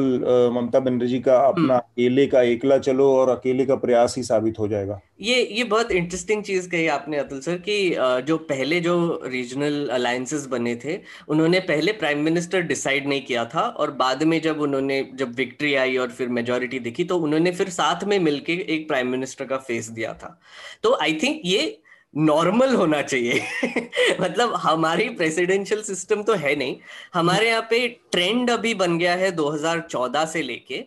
ममता 0.54 0.80
बनर्जी 0.80 1.20
का 1.20 1.38
अपना 1.40 1.62
हम्म। 1.64 1.76
अकेले 1.76 2.26
का 2.28 2.42
एकला 2.44 2.78
चलो 2.80 3.12
और 3.12 3.30
अकेले 3.30 3.66
का 3.66 3.76
प्रयास 3.78 4.16
ही 4.18 4.24
साबित 4.24 4.60
हो 4.60 4.68
जाएगा 4.68 5.00
ये 5.22 5.36
ये 5.48 5.64
बहुत 5.66 5.92
इंटरेस्टिंग 5.92 6.44
चीज़ 6.44 6.70
कही 6.70 6.88
आपने 6.88 7.18
अतुल 7.18 7.40
सर 7.40 7.58
कि 7.60 7.78
जो 8.28 8.38
पहले 8.50 8.80
जो 8.82 8.96
रीजनल 9.26 9.88
अलायंसेस 9.90 10.46
बने 10.48 10.76
थे 10.76 11.00
उन्होंने 11.28 11.60
पहले 11.64 11.92
प्राइम 11.94 12.24
मिनिस्टर 12.24 12.62
डिसाइड 12.64 13.08
नहीं 13.08 13.22
किया 13.22 13.46
था 13.46 13.62
और 13.62 13.92
बाद 13.96 14.24
में 14.24 14.40
जब 14.42 14.62
उन्होंने 14.62 15.02
जब 15.14 15.36
विक्ट्री 15.36 15.74
आई 15.76 15.98
और 15.98 16.12
फिर 16.12 16.30
मेजोरिटी 16.32 16.80
दिखी 16.82 17.04
तो 17.04 17.18
उन्होंने 17.20 17.52
फिर 17.54 17.70
साथ 17.72 18.04
में 18.04 18.20
मिलके 18.22 18.54
एक 18.70 18.88
प्राइम 18.88 19.08
मिनिस्टर 19.10 19.46
का 19.46 19.58
फेस 19.62 19.90
दिया 19.92 20.14
था 20.14 20.40
तो 20.84 20.98
आई 21.02 21.14
थिंक 21.24 21.42
ये 21.46 21.66
नॉर्मल 22.18 22.74
होना 22.76 23.02
चाहिए। 23.02 23.42
मतलब 24.22 24.54
हमारी 24.54 25.10
प्रेसिडेंशियल 25.10 25.82
सिस्टम 25.82 26.24
तो 26.24 26.34
है 26.34 26.56
नहीं। 26.56 26.76
हमारे 27.14 27.50
यहाँ 27.50 27.68
पे 27.70 27.88
ट्रेंड 28.12 28.50
अभी 28.50 28.74
बन 28.74 28.98
गया 28.98 29.16
है 29.16 29.32
2014 29.32 30.26
से 30.26 30.42
लेके 30.42 30.78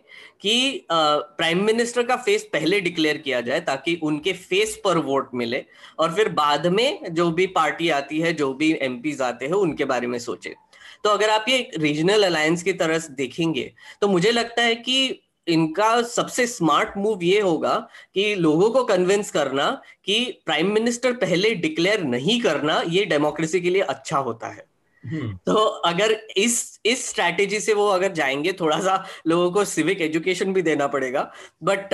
कि 0.41 0.85
प्राइम 0.91 1.63
मिनिस्टर 1.63 2.03
का 2.03 2.15
फेस 2.15 2.49
पहले 2.53 2.79
डिक्लेयर 2.81 3.17
किया 3.17 3.41
जाए 3.41 3.59
ताकि 3.59 3.99
उनके 4.03 4.33
फेस 4.33 4.81
पर 4.83 4.97
वोट 4.97 5.29
मिले 5.33 5.65
और 5.99 6.15
फिर 6.15 6.29
बाद 6.29 6.67
में 6.67 7.13
जो 7.13 7.31
भी 7.31 7.47
पार्टी 7.47 7.89
आती 7.89 8.19
है, 8.19 8.33
जो 8.33 8.53
भी 8.53 8.71
एम 8.81 9.01
आते 9.21 9.45
हैं, 9.45 9.53
उनके 9.53 9.85
बारे 9.85 10.07
में 10.07 10.19
सोचे। 10.19 10.55
तो 11.03 11.09
अगर 11.09 11.29
आप 11.29 11.45
ये 11.49 11.71
रीजनल 11.77 12.23
अलायंस 12.23 12.63
की 12.63 12.73
तरह 12.73 12.99
देखेंगे 13.11 13.71
तो 14.01 14.07
मुझे 14.07 14.31
लगता 14.31 14.61
है 14.61 14.75
कि 14.75 15.21
इनका 15.49 16.01
सबसे 16.01 16.47
स्मार्ट 16.47 16.97
मूव 16.97 17.23
ये 17.23 17.39
होगा 17.41 17.75
कि 18.13 18.35
लोगों 18.35 18.69
को 18.71 18.83
कन्विंस 18.83 19.31
करना 19.31 19.69
कि 20.05 20.23
प्राइम 20.45 20.71
मिनिस्टर 20.73 21.13
पहले 21.13 21.53
डिक्लेयर 21.55 22.03
नहीं 22.03 22.39
करना 22.41 22.81
ये 22.87 23.05
डेमोक्रेसी 23.05 23.61
के 23.61 23.69
लिए 23.69 23.81
अच्छा 23.81 24.17
होता 24.17 24.47
है। 24.47 24.67
हम्म। 25.03 25.37
तो 25.45 25.53
अगर 25.89 26.11
इस 26.37 26.79
इस 26.85 27.09
स्ट्रैटेजी 27.09 27.59
से 27.59 27.73
वो 27.73 27.87
अगर 27.87 28.11
जाएँगे 28.11 28.53
थोड़ा 28.53 28.79
सा 28.79 29.03
लोगों 29.27 29.51
को 29.51 29.65
सिविक 29.65 30.01
एजुकेशन 30.01 30.53
भी 30.53 30.61
देना 30.61 30.87
पड़ेगा। 30.87 31.31
But 31.63 31.93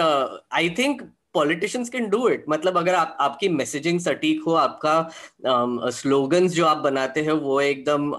I 0.52 0.70
think 0.70 1.02
politicians 1.34 1.90
can 1.90 2.10
do 2.10 2.28
it 2.30 2.46
मतलब 2.50 2.78
अगर 2.78 2.96
आप 2.96 3.18
आपकी 3.20 3.50
मैसेजिंग 3.50 4.00
सटीक 4.00 4.44
हो 4.48 4.54
आपका 4.54 5.10
स्लोगन्स 5.90 6.52
um, 6.52 6.58
जो 6.58 6.66
आप 6.66 6.78
बनाते 6.78 7.22
हैं 7.22 7.32
वो 7.32 7.60
एकदम 7.62 8.12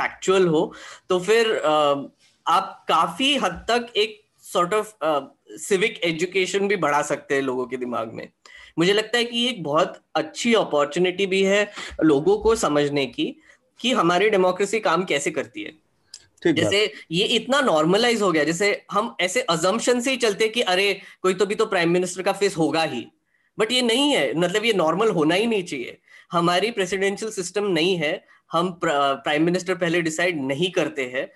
फैक्चुअल 0.00 0.42
uh, 0.42 0.46
uh, 0.46 0.52
हो 0.52 0.72
तो 1.08 1.18
फिर 1.18 1.46
uh, 1.46 1.96
आप 2.46 2.84
काफ़ी 2.88 3.34
हद 3.36 3.64
तक 3.70 3.92
एक 3.96 4.20
सॉर्ट 4.44 4.74
ऑफ़ 4.74 4.92
सिविक 5.58 6.00
एजुकेशन 6.04 6.68
भी 6.68 6.76
बढ़ा 6.76 7.00
सकते 7.02 7.34
हैं 7.34 7.42
लोगों 7.42 7.66
के 7.66 7.76
दिमाग 7.76 8.12
में। 8.12 8.28
मुझे 8.78 8.92
लगता 8.92 9.18
है 9.18 9.24
कि 9.24 9.38
ये 9.38 9.48
एक 9.50 9.62
बहुत 9.62 10.00
अच्छी 10.14 10.54
अपॉर्चुनिटी 10.54 11.26
भी 11.26 11.42
है 11.42 11.70
लोगों 12.02 12.36
को 12.38 12.54
समझने 12.56 13.06
की 13.06 13.34
कि 13.80 13.92
हमारी 13.92 14.30
डेमोक्रेसी 14.30 14.80
काम 14.80 15.04
कैसे 15.04 15.30
करती 15.30 15.62
है। 15.62 15.72
जैसे 16.46 16.92
ये 17.10 17.24
इतना 17.36 17.60
नॉर्मलाइज 17.60 18.22
हो 18.22 18.30
गया 18.32 18.44
जैसे 18.44 18.70
हम 18.92 19.14
ऐसे 19.20 19.40
अजम्पन 19.50 20.00
से 20.00 20.10
ही 20.10 20.16
चलते 20.16 20.48
कि 20.48 20.60
अरे 20.62 20.92
कोई 21.22 21.34
तो 21.34 21.46
भी 21.46 21.54
तो 21.54 21.66
प्राइम 21.66 21.90
मिनिस्टर 21.90 22.22
का 22.22 22.32
फेस 22.32 22.56
होगा 22.56 22.82
ही। 22.84 23.06
बट 23.58 23.72
ये 23.72 23.82
नहीं 23.82 24.10
है 24.12 24.32
मतलब 24.34 24.64
ये 24.64 24.72
नॉर्मल 24.72 25.10
होना 25.10 25.34
ही 25.34 25.46
नहीं 25.46 25.62
चाहिए। 25.64 25.98
हमारी 26.32 26.70
प्रेसिडेंशियल 26.70 27.30
सिस्टम 27.32 27.66
नहीं 27.68 27.96
है 27.96 28.24
हम 28.52 28.78
प्राइम 28.82 29.42
मिनिस्टर 29.42 29.74
पहले 29.74 30.00
डिसाइड 30.02 30.42
नहीं 30.42 30.70
करते 30.70 31.04
हैं। 31.06 31.26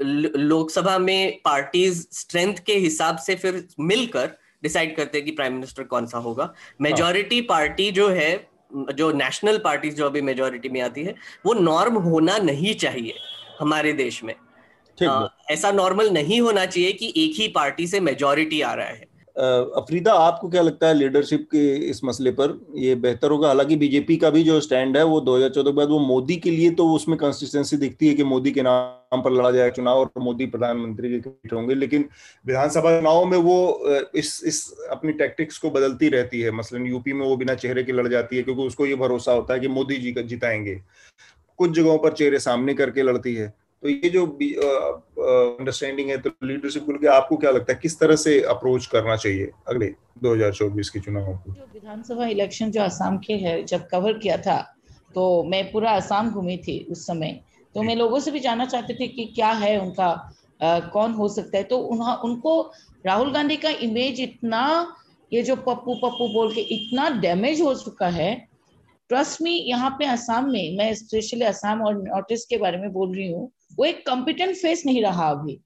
लोकसभा 0.00 0.98
में 0.98 1.40
पार्टीज़ 1.44 2.06
स्ट्रेंथ 2.12 2.54
के 2.66 2.74
हिसाब 2.74 3.16
से 3.16 3.34
फिर 3.34 3.68
मिलकर 3.80 4.30
डिसाइड 4.62 4.96
करते 4.96 5.18
हैं 5.18 5.24
कि 5.24 5.30
प्राइम 5.30 5.52
मिनिस्टर 5.52 5.82
कौन 5.82 6.06
सा 6.06 6.18
होगा। 6.18 6.52
मेजोरिटी 6.80 7.40
पार्टी 7.40 7.90
जो 7.90 8.08
है 8.08 8.48
जो 8.94 9.12
नेशनल 9.12 9.58
पार्टी 9.58 9.90
जो 9.90 10.06
अभी 10.06 10.20
मेजोरिटी 10.20 10.68
में 10.68 10.80
आती 10.80 11.04
है 11.04 11.14
वो 11.46 11.54
नॉर्म 11.54 11.94
होना 11.94 12.38
नहीं 12.38 12.74
चाहिए 12.74 13.14
हमारे 13.60 13.92
देश 13.92 14.24
में। 14.24 14.34
आ, 15.10 15.26
ऐसा 15.50 15.72
नॉर्मल 15.72 16.10
नहीं 16.10 16.40
होना 16.40 16.66
चाहिए 16.66 16.92
कि 16.92 17.12
एक 17.16 17.40
ही 17.40 17.48
पार्टी 17.48 17.86
से 17.86 18.00
मेजोरिटी 18.00 18.60
आ 18.60 18.74
रहा 18.74 18.86
है। 18.86 19.17
अफरीदा, 19.38 20.12
आपको 20.12 20.48
क्या 20.48 20.62
लगता 20.62 20.86
है 20.88 20.94
लीडरशिप 20.94 21.46
के 21.52 21.60
इस 21.88 22.00
मसले 22.04 22.30
पर? 22.30 22.58
ये 22.76 22.94
बेहतर 22.94 23.30
होगा? 23.30 23.48
हालाँकि 23.48 23.76
बीजेपी 23.76 24.16
का 24.16 24.30
भी 24.30 24.42
जो 24.44 24.60
स्टैंड 24.60 24.96
है, 24.96 25.02
वो 25.04 25.20
2014 25.20 25.70
के 25.70 25.76
बाद, 25.76 25.88
वो 25.88 25.98
मोदी 25.98 26.36
के 26.36 26.50
लिए 26.50 26.70
तो 26.70 26.88
उसमें 26.88 27.16
कंसिस्टेंसी 27.18 27.76
दिखती 27.76 28.08
है 28.08 28.14
कि 28.14 28.24
मोदी 28.24 28.50
के 28.50 28.62
नाम 28.62 29.22
पर 29.22 29.32
लड़ा 29.32 29.50
जाएगा 29.50 29.70
चुनाव 29.70 29.98
और 29.98 30.10
मोदी 30.18 30.46
प्रधानमंत्री 30.46 31.20
के 31.20 31.54
होंगे, 31.56 31.74
लेकिन 31.74 32.08
विधानसभा 32.46 32.98
चुनाव 32.98 33.24
में 33.24 33.38
वो 33.38 33.58
इस 34.14 34.42
इस 34.46 34.62
अपनी 34.90 35.12
टैक्टिक्स 35.12 35.58
को 35.58 35.70
बदलती 35.70 36.08
रहती 36.08 36.40
है। 36.40 36.50
मसलन 36.50 36.86
यूपी 36.86 37.12
में 37.12 37.26
वो 37.26 37.36
बिना 37.36 37.54
चेहरे 37.54 37.82
के 37.84 37.92
लड़ 37.92 38.08
जाती 38.08 38.36
है, 38.36 38.42
क्योंकि 38.42 38.62
उसको 38.62 38.86
ये 38.86 38.94
भरोसा 38.94 39.32
होता 39.32 39.54
है 39.54 39.60
कि 39.60 39.68
मोदी 39.68 39.96
जी 39.96 40.12
का, 40.12 40.22
जिताएँगे। 40.22 40.80
कुछ 41.58 41.70
जगहों 41.70 41.98
पर 41.98 42.12
चेहरे 42.12 42.38
सामने 42.38 42.74
करके 42.74 43.02
लड़ती 43.02 43.34
है। 43.34 43.52
तो 43.82 43.88
ये 43.88 44.08
जो 44.10 44.24
अंडरस्टैंडिंग 44.26 46.08
है 46.10 46.16
तो 46.18 46.30
लीडरशिप 46.44 46.84
को 46.86 46.92
लेकर 46.92 47.08
आपको 47.08 47.36
क्या 47.36 47.50
लगता 47.50 47.72
है 47.72 47.78
किस 47.82 47.98
तरह 47.98 48.16
से 48.16 48.40
अप्रोच 48.50 48.86
करना 48.86 49.16
चाहिए 49.16 49.50
अगले 49.68 49.86
2024 50.22 50.88
के 50.88 51.00
चुनाव 51.00 51.32
को? 51.34 51.52
जो 51.52 51.66
विधानसभा 51.74 52.26
इलेक्शन 52.26 52.70
जो 52.70 52.82
आसाम 52.82 53.18
के 53.18 53.34
है 53.36 53.62
जब 53.64 53.86
कवर 53.88 54.18
किया 54.18 54.36
था 54.38 54.60
तो 55.14 55.42
मैं 55.44 55.70
पूरा 55.72 55.90
आसाम 55.90 56.30
घूमी 56.30 56.56
थी 56.58 56.78
उस 56.90 57.06
समय। 57.06 57.40
तो 57.74 57.82
मैं 57.82 57.94
लोगों 57.96 58.18
से 58.20 58.30
भी 58.30 58.40
जानना 58.40 58.64
चाहते 58.66 58.94
थे 58.94 59.06
कि 59.08 59.24
क्या 59.34 59.50
है 59.52 59.78
उनका 59.80 60.08
आ, 60.60 60.78
कौन 60.80 61.12
हो 61.12 61.28
सकता 61.28 61.58
है। 61.58 61.64
तो 61.64 61.78
उन्हा, 61.78 62.14
उनको 62.14 62.60
राहुल 63.06 63.32
गांधी 63.32 63.56
का 63.56 63.70
इमेज 63.82 64.20
इतना 64.20 64.62
ये 65.32 65.42
जो 65.42 65.56
पप्पू 65.56 65.94
पप्पू 66.02 66.28
बोल 66.32 66.52
के 66.54 66.60
इतना 66.74 67.08
डैमेज 67.20 67.60
हो 67.60 67.74
चुका 67.74 68.08
है। 68.08 68.34
ट्रस्ट 69.10 69.42
मी 69.42 69.52
यहाँ 69.68 69.90
पे 69.98 70.06
असम 70.06 70.50
में 70.52 70.76
मैं 70.78 70.92
स्पेशली 70.94 71.44
असम 71.44 71.82
और 71.86 72.02
नॉर्थ 72.02 72.32
ईस्ट 72.32 72.48
के 72.50 72.56
बारे 72.56 72.78
में 72.78 72.92
बोल 72.92 73.14
रही 73.16 73.30
हूँ 73.32 73.50
वो 73.70 73.84
एक 73.84 74.06
कॉम्पिटेंट 74.06 74.56
फेस 74.56 74.82
नहीं 74.86 75.02
रहा 75.02 75.28
अभी। 75.30 75.58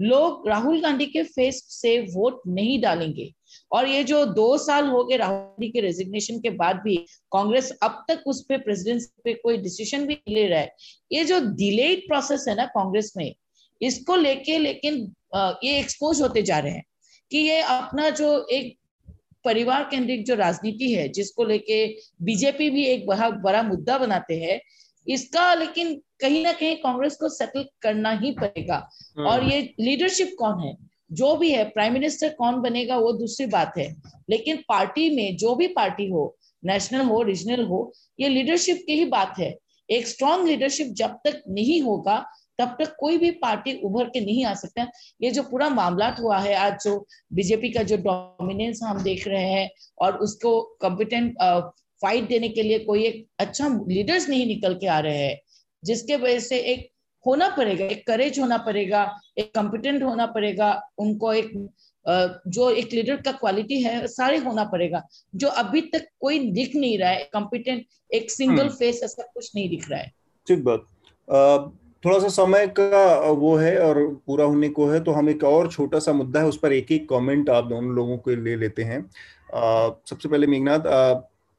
लोग 0.00 0.48
राहुल 0.48 0.80
गांधी 0.80 1.06
के 1.06 1.22
फेस 1.24 1.62
से 1.72 1.98
वोट 2.12 2.40
नहीं 2.48 2.80
डालेंगे। 2.80 3.32
और 3.72 3.86
ये 3.88 4.02
जो 4.04 4.24
दो 4.26 4.56
साल 4.58 4.86
हो 4.86 5.04
गए 5.04 5.16
राहुल 5.16 5.36
गांधी 5.36 5.68
के 5.70 5.80
रेजिग्नेशन 5.80 6.38
के 6.40 6.50
बाद 6.50 6.76
भी, 6.76 6.96
कांग्रेस 7.32 7.70
अब 7.82 8.04
तक 8.08 8.22
उस 8.26 8.44
पे 8.48 8.58
प्रेसिडेंट 8.58 9.02
पे 9.24 9.34
कोई 9.34 9.56
डिसीज़न 9.58 10.06
भी 10.06 10.18
ले 10.28 10.46
रहा 10.46 10.60
है। 10.60 10.74
ये 11.12 11.24
जो 11.24 11.40
डिलेड 11.40 12.06
प्रोसेस 12.08 12.44
है 12.48 12.54
ना 12.56 12.64
कांग्रेस 12.68 13.12
में, 13.16 13.34
इसको 13.80 14.16
लेके 14.16 14.58
लेकिन 14.58 15.00
ये 15.64 15.78
एक्सपोज 15.78 16.20
होते 16.22 16.42
जा 16.42 16.58
रहे 16.58 16.72
हैं 16.72 16.84
कि 17.30 17.38
ये 17.38 17.60
अपना 17.60 18.08
जो 18.10 18.46
एक 18.52 18.76
परिवार 19.44 19.82
केंद्रित 19.90 20.24
जो 20.26 20.34
राजनीति 20.34 20.92
है, 20.92 21.08
जिसको 21.08 21.44
लेके 21.44 21.86
बीजेपी 22.22 22.70
भी 22.70 22.84
एक 22.84 23.06
बड़ा 23.06 23.28
बड़ा 23.30 23.62
मुद्दा 23.62 23.98
बनाते 23.98 24.36
हैं 24.36 24.60
इसका 25.08 25.54
लेकिन 25.54 26.02
कहीं 26.20 26.42
ना 26.44 26.52
कहीं 26.52 26.76
कांग्रेस 26.76 27.16
को 27.16 27.28
सेटल 27.28 27.64
करना 27.82 28.10
ही 28.10 28.30
पड़ेगा। 28.30 28.88
हम्म। 29.18 29.28
और 29.28 29.44
ये 29.44 29.74
लीडरशिप 29.80 30.34
कौन 30.38 30.60
है? 30.60 30.76
जो 31.12 31.36
भी 31.36 31.50
है 31.50 31.64
प्राइम 31.64 31.92
मिनिस्टर 31.92 32.28
कौन 32.28 32.60
बनेगा 32.60 32.96
वो 32.96 33.12
दूसरी 33.12 33.46
बात 33.46 33.72
है। 33.78 33.96
लेकिन 34.30 34.56
पार्टी 34.68 35.16
में 35.16 35.36
जो 35.36 35.54
भी 35.54 35.66
पार्टी 35.66 36.08
हो 36.10 36.36
नेशनल 36.64 37.00
हो 37.00 37.22
रीजनल 37.22 37.64
हो 37.64 37.92
ये 38.20 38.28
लीडरशिप 38.28 38.82
की 38.86 38.92
ही 38.92 39.04
बात 39.04 39.34
है। 39.38 39.56
एक 39.90 40.06
स्ट्रॉन्ग 40.06 40.46
लीडरशिप 40.48 40.86
जब 40.86 41.18
तक 41.24 41.42
नहीं 41.48 41.80
होगा 41.82 42.24
तब 42.58 42.76
तक 42.80 42.96
कोई 43.00 43.18
भी 43.18 43.30
पार्टी 43.30 43.80
उभर 43.84 44.04
के 44.04 44.20
नहीं 44.20 44.44
आ 44.44 44.54
सकता। 44.54 44.86
ये 45.22 45.30
जो 45.30 45.42
पूरा 45.42 45.68
मामला 45.68 46.08
हुआ 46.20 46.38
है 46.38 46.54
आज 46.54 46.84
जो 46.84 47.06
बीजेपी 47.32 47.70
का 47.70 47.82
जो 47.82 47.96
डोमिनेंस 47.96 48.80
हम 48.82 49.02
देख 49.02 49.28
रहे 49.28 49.42
हैं 49.42 49.70
और 49.98 50.16
उसको 50.16 50.60
कॉम्पिटेंट 50.80 51.36
फाइट 52.02 52.28
देने 52.28 52.48
के 52.48 52.62
लिए 52.62 52.78
कोई 52.78 53.04
एक 53.04 53.26
अच्छा 53.38 53.68
लीडर्स 53.88 54.28
नहीं 54.28 54.46
निकल 54.46 54.74
के 54.74 54.86
आ 54.86 54.98
रहे 54.98 55.18
हैं 55.18 55.40
जिसके 55.82 56.16
वजह 56.16 56.38
से 56.38 56.58
एक 56.72 56.88
होना 57.24 57.48
पड़ेगा 57.48 57.84
एक 57.84 58.06
करेज 58.06 58.38
होना 58.38 58.56
पड़ेगा 58.56 59.00
एक 59.38 59.50
कॉम्पिटेंट 59.54 60.02
होना 60.02 60.26
पड़ेगा 60.26 60.70
उनको 60.98 61.32
एक 61.32 61.50
जो 62.48 62.70
एक 62.70 62.92
लीडर 62.92 63.16
का 63.16 63.32
क्वालिटी 63.32 63.80
है 63.82 64.06
सारे 64.06 64.36
होना 64.38 64.64
पड़ेगा 64.64 65.02
जो 65.34 65.48
अभी 65.62 65.80
तक 65.92 66.06
कोई 66.20 66.38
दिख 66.50 66.76
नहीं 66.76 66.98
रहा 66.98 67.10
है 67.10 67.28
कॉम्पिटेंट 67.32 67.84
एक 68.14 68.30
सिंगल 68.30 68.68
फेस 68.68 69.00
ऐसा 69.04 69.22
कुछ 69.34 69.50
नहीं 69.54 69.68
दिख 69.70 69.90
रहा 69.90 70.00
है। 70.00 70.12
ठीक 70.46 70.64
बात। 70.64 70.86
थोड़ा 72.04 72.18
सा 72.18 72.28
समय 72.28 72.66
का 72.78 73.30
वो 73.30 73.54
है 73.56 73.78
और 73.78 74.04
पूरा 74.26 74.44
होने 74.44 74.68
को 74.68 74.86
है 74.86 75.00
तो 75.04 75.12
हम 75.12 75.28
एक 75.30 75.44
और 75.44 75.70
छोटा 75.72 75.98
सा 75.98 76.12
मुद्दा 76.12 76.40
है 76.40 76.46
उस 76.46 76.58
पर 76.58 76.72
एक 76.72 76.92
एक 76.92 77.08
कमेंट 77.08 77.50
आप 77.50 77.64
दोनों 77.64 77.94
लोगों 77.94 78.18
को 78.18 78.30
ले 78.44 78.56
लेते 78.56 78.82
हैं। 78.82 79.00
आ, 79.54 79.90
सबसे 80.06 80.28
पहले 80.28 80.46
मेघनाथ 80.46 80.80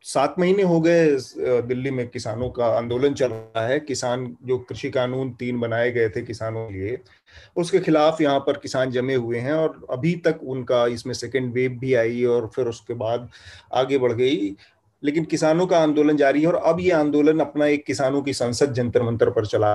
सात 0.06 0.36
महीने 0.40 0.64
हो 0.64 0.80
गए 0.82 1.08
दिल्ली 1.62 1.92
में 1.92 2.08
किसानों 2.08 2.50
का 2.50 2.66
आंदोलन 2.68 3.14
चल 3.14 3.32
रहा 3.32 3.66
है। 3.68 3.80
किसान 3.80 4.26
जो 4.44 4.58
कृषि 4.60 4.90
कानून 4.90 5.32
तीन 5.34 5.60
बनाए 5.60 5.92
गए 5.92 6.10
थे 6.10 6.22
किसानों 6.22 6.68
के 6.68 6.74
लिए, 6.74 6.98
उसके 7.58 7.80
खिलाफ 7.80 8.22
यहाँ 8.22 8.40
पर 8.40 8.58
किसान 8.58 8.92
जमे 8.92 9.16
हुए 9.16 9.40
हैं 9.40 9.54
और 9.54 9.86
अभी 9.92 10.14
तक 10.26 10.40
उनका 10.46 10.86
इसमें 10.88 11.14
सेकेंड 11.14 11.54
वेव 11.54 11.78
भी 11.80 11.94
आई 11.94 12.24
और 12.26 12.50
फिर 12.56 12.68
उसके 12.68 12.94
बाद 12.94 13.30
आगे 13.74 13.98
बढ़ 13.98 14.14
गई। 14.14 14.56
लेकिन 15.04 15.26
किसानों 15.26 15.66
का 15.68 15.80
आंदोलन 15.80 16.18
जारी 16.18 16.42
है 16.42 16.48
और 16.48 16.56
अब 16.56 16.80
ये 16.80 16.92
आंदोलन 16.92 17.40
अपना 17.40 17.66
एक 17.66 17.86
किसानों 17.86 18.22
की 18.22 18.34
संसद 18.34 18.74
जंतर 18.74 19.04
मंतर 19.04 19.30
पर 19.30 19.46
चला। 19.46 19.72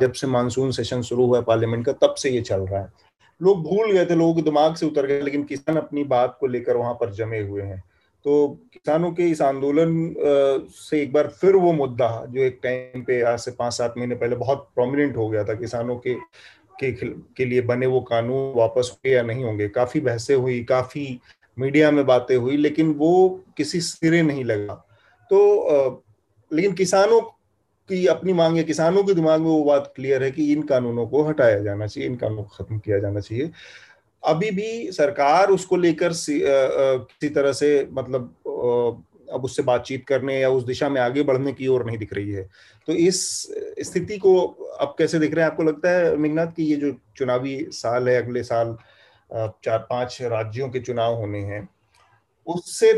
जब 0.00 0.12
से 0.12 0.26
मानसून 0.26 0.70
सेशन 0.70 1.02
शुरू 1.02 1.26
हुआ 1.26 1.40
पार्लियामेंट 1.40 1.84
का, 1.86 1.92
तब 1.92 2.14
से 2.14 2.30
ये 2.30 2.40
चल 2.40 2.60
रहा 2.60 2.80
है। 2.80 2.92
लोग 3.40 3.62
भूल 3.62 3.92
गए 3.92 4.04
थे, 4.06 4.14
लोगों 4.14 4.34
के 4.34 4.42
दिमाग 4.42 4.74
से 4.74 4.86
उतर 4.86 5.06
गए, 5.06 5.20
लेकिन 5.22 5.44
किसान 5.44 5.76
अपनी 5.76 6.04
बात 6.04 6.36
को 6.40 6.46
लेकर 6.46 6.76
वहाँ 6.76 6.94
पर 6.94 7.12
जमे 7.12 7.40
हुए 7.40 7.62
हैं। 7.62 7.82
तो 8.28 8.48
किसानों 8.72 9.10
के 9.12 9.26
इस 9.30 9.40
आंदोलन 9.42 9.92
से 10.70 11.00
एक 11.02 11.12
बार 11.12 11.28
फिर 11.40 11.56
वो 11.56 11.72
मुद्दा 11.72 12.08
जो 12.30 12.40
एक 12.40 12.58
टाइम 12.62 13.02
पे 13.02 13.20
आज 13.22 13.38
से 13.38 13.50
पाँच 13.50 13.72
सात 13.72 13.94
महीने 13.98 14.14
पहले 14.14 14.36
बहुत 14.36 14.68
प्रोमिनेंट 14.74 15.16
हो 15.16 15.28
गया 15.28 15.44
था 15.44 15.54
किसानों 15.54 15.96
के 15.96 16.14
के 16.80 16.90
के 17.36 17.44
लिए 17.44 17.60
बने 17.60 17.86
वो 17.86 18.00
कानून 18.00 18.52
वापस 18.56 18.90
हुए 18.94 19.14
या 19.14 19.22
नहीं 19.22 19.44
होंगे। 19.44 19.68
काफ़ी 19.68 20.00
बहसें 20.00 20.34
हुई, 20.34 20.62
काफ़ी 20.64 21.20
मीडिया 21.58 21.90
में 21.90 22.04
बातें 22.06 22.36
हुई, 22.36 22.56
लेकिन 22.56 22.92
वो 22.94 23.44
किसी 23.56 23.80
सिरे 23.80 24.22
नहीं 24.22 24.44
लगा। 24.44 24.74
तो 25.30 26.04
लेकिन 26.50 26.74
किसानों 26.74 27.20
की 27.88 28.06
अपनी 28.06 28.32
मांग 28.32 28.56
है 28.56 28.64
किसानों 28.64 29.04
के 29.04 29.14
दिमाग 29.14 29.40
में 29.40 29.48
वो 29.48 29.62
बात 29.64 29.92
क्लियर 29.96 30.22
है 30.22 30.30
कि 30.30 30.52
इन 30.52 30.62
कानूनों 30.62 31.06
को 31.06 31.22
हटाया 31.22 31.58
जाना 31.58 31.86
चाहिए, 31.86 32.08
इन 32.08 32.16
कानूनों 32.16 32.42
को 32.42 32.64
खत्म 32.64 32.78
किया 32.78 32.98
जाना 32.98 33.20
चाहिए। 33.20 33.50
अभी 34.22 34.50
भी 34.50 34.92
सरकार 34.92 35.50
उसको 35.50 35.76
लेकर 35.76 36.12
किसी 36.12 37.28
तरह 37.28 37.52
से 37.52 37.86
मतलब 37.92 38.34
अब 39.32 39.44
उससे 39.44 39.62
बातचीत 39.62 40.04
करने 40.06 40.38
या 40.40 40.48
उस 40.50 40.64
दिशा 40.64 40.88
में 40.88 41.00
आगे 41.00 41.22
बढ़ने 41.22 41.52
की 41.52 41.66
ओर 41.66 41.84
नहीं 41.86 41.98
दिख 41.98 42.12
रही 42.12 42.30
है। 42.30 42.48
तो 42.88 42.92
इस 42.92 43.20
स्थिति 43.80 44.18
को 44.18 44.36
अब 44.80 44.94
कैसे 44.98 45.18
दिख 45.18 45.34
रहे 45.34 45.44
हैं? 45.44 45.50
आपको 45.50 45.62
लगता 45.62 45.90
है 45.90 46.16
मिगनाथ 46.16 46.46
की 46.46 46.64
ये 46.64 46.76
जो 46.76 46.92
चुनावी 47.16 47.66
साल 47.72 48.08
है, 48.08 48.22
अगले 48.22 48.42
साल 48.42 48.76
चार 49.64 49.78
पाँच 49.90 50.18
राज्यों 50.22 50.68
के 50.68 50.80
चुनाव 50.80 51.14
होने 51.14 51.38
हैं, 51.40 51.68
उससे 52.46 52.90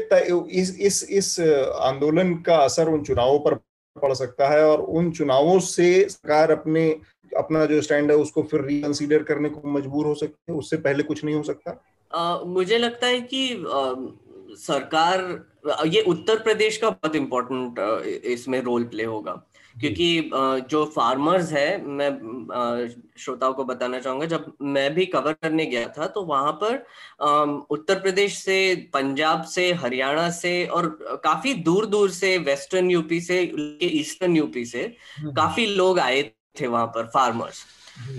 इस 0.53 0.77
इस 0.79 1.03
इस 1.11 1.39
आंदोलन 1.41 2.35
का 2.37 2.57
असर 2.57 2.89
उन 2.89 3.03
चुनावों 3.05 3.39
पर 3.41 3.55
पड़ 3.97 4.13
सकता 4.15 4.49
है 4.49 4.65
और 4.65 4.81
उन 4.81 5.11
चुनावों 5.13 5.59
से 5.61 6.09
सरकार 6.09 6.51
अपने 6.51 6.89
अपना 7.33 7.65
जो 7.67 7.81
स्टैंड 7.83 8.11
है 8.11 8.17
उसको 8.19 8.43
फिर 8.45 8.65
रिकंसीडर 8.65 9.23
करने 9.25 9.49
को 9.49 9.69
मजबूर 9.71 10.07
हो 10.07 10.15
सकते 10.17 10.53
हैं 10.53 10.59
उससे 10.59 10.77
पहले 10.79 11.03
कुछ 11.05 11.25
नहीं 11.25 11.35
हो 11.35 11.43
सकता 11.45 11.79
आ, 12.11 12.45
मुझे 12.47 12.79
लगता 12.79 13.07
है 13.07 13.21
कि 13.23 13.49
आ, 13.67 13.95
सरकार 14.57 15.21
ये 15.87 16.03
उत्तर 16.09 16.39
प्रदेश 16.41 16.77
का 16.77 16.91
बहुत 16.91 17.17
इम्पोर्टेंट 17.17 17.79
इसमें 18.27 18.61
रोल 18.63 18.85
प्ले 18.87 19.05
होगा 19.05 19.43
क्योंकि 19.77 20.31
जो 20.71 20.85
फार्मर्स 20.87 21.53
है 21.53 21.85
मैं 21.89 22.89
श्रोताओं 23.19 23.53
को 23.55 23.65
बताना 23.65 24.01
चाहूँगा 24.01 24.27
जब 24.27 24.53
मैं 24.71 24.93
भी 24.95 25.07
कवर 25.07 25.33
करने 25.35 25.67
गया 25.67 25.87
था 25.89 26.07
तो 26.09 26.23
वहाँ 26.25 26.53
पर 26.63 27.65
उत्तर 27.71 28.01
प्रदेश 28.01 28.39
से 28.39 28.59
पंजाब 28.95 29.43
से 29.47 29.73
हरियाणा 29.75 30.29
से 30.33 30.65
और 30.69 30.89
काफ़ी 31.25 31.55
दूर 31.63 31.87
दूर 31.87 32.11
से 32.13 32.37
वेस्टर्न 32.41 32.91
यूपी 32.91 33.21
से 33.21 33.41
ईस्टर्न 33.83 34.37
यूपी 34.37 34.65
से 34.65 34.83
हम्म। 35.17 35.33
काफ़ी 35.35 35.67
लोग 35.69 35.99
आए 35.99 36.23
थे 36.57 36.67
वहाँ 36.67 36.87
पर 36.87 37.07
फार्मर्स 37.07 37.65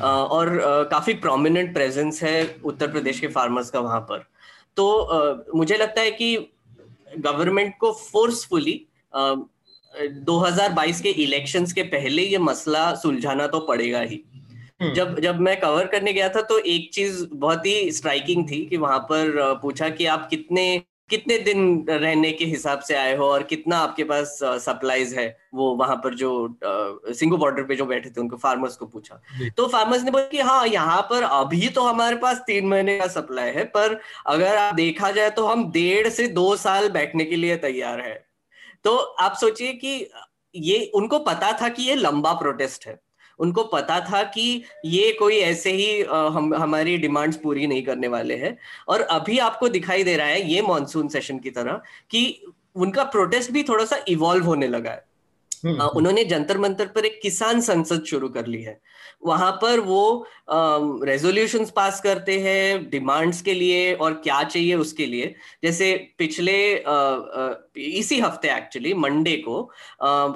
और 0.02 0.50
काफ़ी 0.92 1.14
प्रोमिनेंट 1.14 1.74
प्रेजेंस 1.74 2.24
है 2.24 2.56
उत्तर 2.64 2.92
प्रदेश 2.92 3.20
के 3.20 3.28
फार्मर्स 3.28 3.70
का 3.70 3.80
वहाँ 3.80 4.00
पर. 4.00 4.26
तो 4.78 5.48
मुझे 5.56 5.78
लगता 5.78 6.02
है 6.02 6.12
कि 6.12 6.36
गवर्नमेंट 7.18 7.74
को 7.80 7.92
फोर्सफुली 7.92 8.86
2022 10.26 11.02
के 11.02 11.10
इलेक्शंस 11.24 11.74
के 11.74 11.84
पहले 11.84 12.22
ये 12.22 12.38
मसला 12.38 12.94
सुलझाना 12.96 13.48
तो 13.48 13.60
पड़ेगा 13.60 14.00
ही. 14.00 14.24
हम्म। 14.82 14.94
जब 14.94 15.20
जब 15.20 15.40
मैं 15.40 15.60
कवर 15.60 15.88
करने 15.88 16.14
गया 16.14 16.30
था 16.30 16.42
तो 16.42 16.58
एक 16.60 16.90
चीज़ 16.94 17.26
बहुत 17.34 17.66
ही 17.66 17.92
स्ट्राइकिंग 17.92 18.50
थी 18.52 18.66
कि 18.66 18.78
वहाँ 18.78 19.00
पर 19.00 19.60
पूछा 19.62 19.90
कि 19.90 20.06
आप 20.06 20.28
कितने 20.30 20.64
कितने 21.12 21.38
दिन 21.39 21.86
रहने 21.89 22.32
के 22.32 22.45
हिसाब 22.45 22.80
से 22.82 22.95
आए 22.95 23.16
हो 23.18 23.26
और 23.26 23.43
कितना 23.43 23.78
आपके 23.80 24.03
पास 24.03 24.38
सप्लाईज 24.43 25.14
है? 25.14 25.28
वो 25.53 25.74
वहाँ 25.76 25.95
पर 26.03 26.16
जो 26.16 26.32
सिंगू 27.09 27.38
बॉर्डर 27.38 27.64
पे 27.64 27.76
जो 27.76 27.86
बैठे 27.86 28.09
थे 28.09 28.22
उनको 28.22 28.38
फार्मर्स 28.38 28.76
को 28.76 28.86
पूछा। 28.88 29.22
तो 29.57 29.68
फार्मर्स 29.68 30.03
ने 30.03 30.12
बोला 30.12 30.26
कि 30.26 30.39
हाँ 30.39 30.66
यहाँ 30.68 31.01
पर 31.09 31.24
अभी 31.24 31.68
तो 31.70 31.84
हमारे 31.84 32.16
पास 32.16 32.38
तीन 32.47 32.68
महीने 32.68 32.97
का 32.99 33.07
सप्लाई 33.09 33.51
है 33.51 33.64
पर 33.68 33.99
अगर 34.28 34.55
आप 34.55 34.76
देखा 34.76 35.12
जाए 35.12 35.30
तो 35.30 35.45
हम 35.47 35.70
डेढ़ 35.72 36.09
से 36.09 36.28
दो 36.30 36.55
साल 36.57 36.89
बैठने 36.89 37.26
के 37.26 37.36
लिए 37.36 37.57
तैयार 37.59 38.01
है। 38.01 38.14
तो 38.84 38.95
आप 38.97 39.36
सोचिए 39.36 39.74
कि 39.76 40.09
ये 40.55 40.80
उनको 40.95 41.20
पता 41.22 41.51
था 41.62 41.70
कि 41.70 41.84
ये 41.84 41.95
लंबा 41.95 42.34
प्रोटेस्ट 42.34 42.88
है। 42.88 42.99
उनको 43.42 43.64
पता 43.64 44.00
था 44.00 44.24
कि 44.24 44.64
ये 44.86 45.12
कोई 45.12 45.36
ऐसे 45.36 45.72
ही 45.72 46.02
हम 46.02 46.54
हमारी 46.54 46.98
डिमांड्स 46.98 47.38
पूरी 47.38 47.68
नहीं 47.68 47.84
करने 47.84 48.08
वाले 48.08 48.36
हैं। 48.36 48.58
और 48.88 49.02
अभी 49.02 49.38
आपको 49.38 49.70
दिखाई 49.70 50.04
दे 50.04 50.18
रहा 50.18 50.28
है 50.28 50.52
ये 50.52 50.62
मानसून 50.62 51.08
सेशन 51.08 51.39
की 51.39 51.50
तरह 51.50 51.82
कि 52.12 52.44
उनका 52.76 53.04
प्रोटेस्ट 53.04 53.52
भी 53.52 53.64
थोड़ा 53.64 53.86
सा 53.86 54.06
इवॉल्व 54.08 54.46
होने 54.46 54.68
लगा 54.68 54.92
है। 54.92 55.04
हम्म, 55.66 55.82
हम्म। 55.82 55.92
उन्होंने 55.96 56.26
जंतर 56.26 56.58
मंतर 56.58 56.86
पर 56.86 57.06
एक 57.06 57.20
किसान 57.22 57.62
संसद 57.62 58.04
शुरू 58.04 58.30
कर 58.30 58.46
ली 58.46 58.64
है। 58.64 58.80
वहाँ 59.26 59.51
पर 59.51 59.80
वो 59.80 60.28
रेजोल्यूशंस 61.05 61.72
पास 61.72 62.01
करते 62.01 62.39
हैं 62.39 62.89
डिमांड्स 62.89 63.41
के 63.41 63.53
लिए 63.53 63.93
और 63.93 64.13
क्या 64.13 64.43
चाहिए 64.43 64.76
उसके 64.76 65.05
लिए 65.05 65.36
जैसे 65.63 65.93
पिछले 66.17 66.84
आ, 66.84 67.53
इसी 67.78 68.19
हफ़्ते 68.19 68.49
एक्चुअली 68.49 68.93
मंडे 68.93 69.36
को 69.47 69.72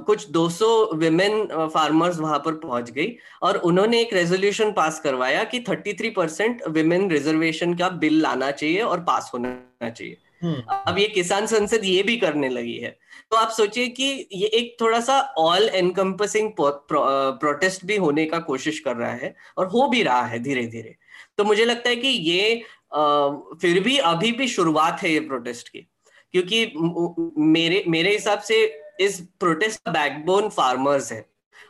कुछ 0.06 0.32
200 0.32 0.68
विमेन 0.96 1.46
फार्मर्स 1.74 2.20
वहाँ 2.20 2.40
पर 2.40 2.54
पहुँच 2.54 2.92
गई 2.92 3.16
और 3.42 3.58
उन्होंने 3.58 4.02
एक 4.02 4.14
रेजोल्यूशन 4.14 4.72
पास 4.72 5.00
करवाया 5.00 5.44
कि 5.44 5.60
33 5.70 6.16
परसेंट 6.16 6.68
विमेन 6.68 7.10
रिजर्वेशन 7.12 7.74
का 7.74 7.90
बिल 7.90 8.22
लाना 8.22 8.52
चाहिए 8.52 8.82
और 8.82 9.00
पास 9.00 9.32
होना 9.34 9.90
चाहिए। 9.90 10.18
अब 10.44 10.96
ये 11.00 11.08
किसान 11.08 11.46
संसद 11.46 11.82
ये 11.84 12.04
भी 12.04 12.18
करने 12.18 12.50
लगी 12.50 12.78
है। 12.78 12.98
तो 13.32 13.38
आप 13.38 13.50
सोचिए 13.50 13.88
कि 13.88 14.28
ये 14.34 14.48
एक 14.48 14.78
थोड़ा 14.82 15.00
सा 15.00 15.20
ऑल 15.38 15.70
एनकम्पसिंग 15.70 16.52
प्रोटेस्ट 16.62 17.86
भी 17.86 17.96
होने 17.96 18.26
का 18.26 18.40
कोशिश 18.40 18.80
कर 18.80 18.96
रहा 18.96 19.12
है 19.12 19.36
और 19.58 19.68
हो 19.68 19.88
भी 19.88 20.04
रहा 20.04 20.26
है 20.26 20.40
धीरे 20.40 20.66
धीरे 20.66 20.96
तो 21.38 21.44
मुझे 21.44 21.66
लगता 21.66 21.90
है 21.90 21.96
कि 21.96 22.08
ये 22.08 22.62
आ, 22.96 23.30
फिर 23.62 23.80
भी 23.80 23.98
अभी 23.98 24.32
भी 24.32 24.48
शुरुआत 24.48 25.02
है 25.02 25.12
ये 25.12 25.20
प्रोटेस्ट 25.20 25.70
की। 25.70 25.80
क्योंकि 26.32 26.74
मेरे 27.38 27.84
मेरे 27.88 28.12
हिसाब 28.12 28.40
से 28.40 28.80
इस 29.00 29.20
प्रोटेस्ट 29.40 29.80
का 29.86 29.92
बैकबोन 29.92 30.50
फार्मर्स 30.50 31.12
है। 31.12 31.26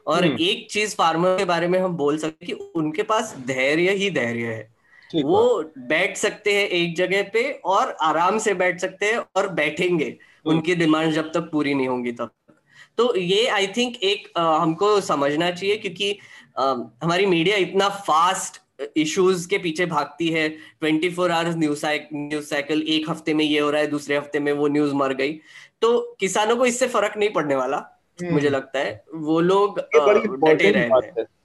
और 0.08 0.26
हम्म। 0.26 0.38
एक 0.40 0.68
चीज़ 0.72 0.96
फार्मर 0.96 1.38
के 1.38 1.46
बारे 1.46 1.68
में 1.68 1.80
हम 1.80 1.94
बोल 1.94 2.18
सकते 2.18 2.46
कि 2.46 2.54
उनके 2.54 3.04
पास 3.04 3.36
धैर्य 3.48 3.92
ही 3.92 4.10
धैर्य 4.10 4.46
है। 4.46 4.75
वो 5.16 5.64
बैठ 5.78 6.18
सकते 6.18 6.54
हैं 6.54 6.68
एक 6.70 6.96
जगह 6.96 7.24
पे 7.24 7.44
और 7.66 7.96
आराम 8.02 8.38
से 8.38 8.54
बैठ 8.54 8.80
सकते 8.80 9.06
हैं 9.06 9.18
और 9.36 9.48
बैठेंगे। 9.54 10.06
हम्म। 10.06 10.56
उनकी 10.56 10.76
डिमांड 10.76 11.12
जब 11.14 11.32
तक 11.34 11.50
पूरी 11.52 11.74
नहीं 11.74 11.88
होंगी 11.88 12.12
तब 12.12 12.28
तक। 12.28 12.54
तो 12.98 13.16
ये 13.16 13.48
आई 13.48 13.68
थिंक 13.68 13.96
एक 14.04 14.32
आ, 14.38 14.58
हमको 14.58 15.00
समझना 15.02 15.52
चाहिए 15.52 15.78
क्योंकि 15.78 16.18
आ, 16.60 16.64
हमारी 17.04 17.26
मीडिया 17.26 17.58
इतना 17.58 17.90
फास्ट 17.90 18.62
इश्यूज़ 18.98 19.48
के 19.50 19.58
पीछे 19.58 19.86
भागती 19.86 20.28
है। 20.30 20.48
Twenty 20.50 21.10
four 21.10 21.32
hours 21.32 21.56
news 21.56 21.86
news 22.14 22.46
cycle 22.46 22.82
एक 22.82 23.10
हफ़्ते 23.10 23.34
में 23.34 23.44
ये 23.46 23.60
हो 23.60 23.70
रहा 23.70 23.82
है 23.82 23.88
दूसरे 23.88 24.18
हफ़्ते 24.18 24.40
में 24.40 24.52
वो 24.54 24.68
न्यूज़ 24.68 24.94
मर 24.94 25.14
गई। 25.14 25.34
तो 25.82 26.16
किसानों 26.20 26.56
को 26.56 26.66
इससे 26.66 26.88
फ़र्क 26.88 27.18
नहीं 27.18 27.30
पड़ने 27.30 27.56
वाला 27.56 27.78
हम्म। 28.22 28.34
मुझे 28.34 28.50
लगता 28.50 28.80
है। 28.80 29.04
वो 29.16 29.40
लोग 29.40 29.80
डटे 29.80 30.72
रहे 30.72 30.88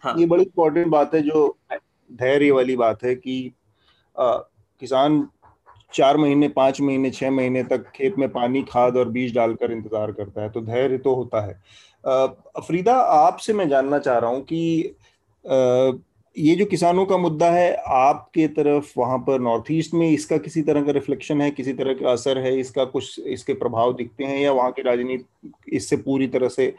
हाँ. 0.01 0.15
ये 0.19 0.27
बड़ी 0.27 0.43
इंपॉर्टेंट 0.43 0.87
बात 0.87 1.15
है 1.15 1.23
जो 1.23 1.59
धैर्य 2.11 2.51
वाली 2.51 2.77
बात 2.77 3.05
है 3.05 3.15
कि 3.15 3.53
आ, 4.17 4.33
किसान 4.83 5.27
चार 5.95 6.17
महीने 6.17 6.49
पाँच 6.49 6.81
महीने 6.81 7.11
छह 7.11 7.31
महीने 7.31 7.63
तक 7.65 7.91
खेत 7.95 8.19
में 8.19 8.29
पानी 8.29 8.63
खाद 8.63 8.97
और 8.97 9.09
बीज 9.09 9.35
डालकर 9.35 9.73
इंतज़ार 9.73 10.13
करता 10.13 10.43
है 10.43 10.51
तो 10.51 10.61
धैर्य 10.63 10.99
तो 10.99 11.15
होता 11.15 11.41
है। 11.47 11.53
अफरीदा 12.05 12.95
आपसे 12.95 13.53
मैं 13.53 13.69
जानना 13.69 13.99
चाह 13.99 14.19
रहा 14.19 14.31
हूँ 14.31 14.43
कि 14.43 14.95
आ, 15.45 15.93
ये 16.37 16.55
जो 16.57 16.65
किसानों 16.67 17.05
का 17.07 17.17
मुद्दा 17.17 17.51
है 17.51 17.75
आपके 17.89 18.47
तरफ़ 18.49 18.93
वहाँ 18.99 19.19
पर 19.19 19.41
नॉर्थ 19.41 19.71
ईस्ट 19.71 19.95
में 19.95 20.09
इसका 20.11 20.37
किसी 20.39 20.63
तरह 20.63 20.83
का 20.83 20.93
रिफ्लेक्शन 20.93 21.41
है 21.41 21.51
किसी 21.51 21.73
तरह 21.73 21.95
का 21.95 22.11
असर 22.13 22.39
है 22.39 22.59
इसका 22.59 22.85
कुछ 22.85 23.19
इसके 23.21 23.55
प्रभाव 23.55 23.93
दिखते 23.93 24.25
हैं 24.25 24.39
या 24.41 24.53
वहाँ 24.53 24.73
की 24.73 24.83
राजनीति 24.83 25.77
इससे 25.77 25.97
पूरी 25.97 26.27
तरह 26.29 26.49
से 26.49 26.75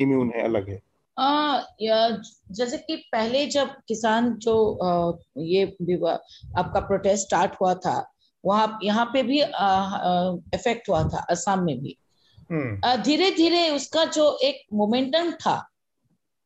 इम्यून 0.00 0.32
है 0.34 0.42
अलग 0.42 0.68
है? 0.70 0.80
आ, 1.18 1.60
या 1.82 2.08
जैसे 2.50 2.78
कि 2.78 2.96
पहले 3.12 3.46
जब 3.46 3.68
किसान 3.88 4.32
जो 4.36 4.56
आ, 4.74 5.12
ये 5.38 5.64
आपका 5.64 6.80
प्रोटेस्ट 6.80 7.26
स्टार्ट 7.26 7.52
हुआ 7.60 7.74
था 7.74 8.12
वहाँ 8.44 8.78
यहाँ 8.82 9.04
पे 9.12 9.22
भी 9.22 9.40
इफ़ेक्ट 10.54 10.88
हुआ 10.88 11.02
था 11.04 11.26
असम 11.30 11.62
में 11.64 11.80
भी 11.82 11.96
हम्म। 12.52 12.96
धीरे 13.02 13.30
धीरे 13.30 13.68
उसका 13.70 14.04
जो 14.04 14.38
एक 14.42 14.62
मोमेंटम 14.72 15.30
था 15.40 15.56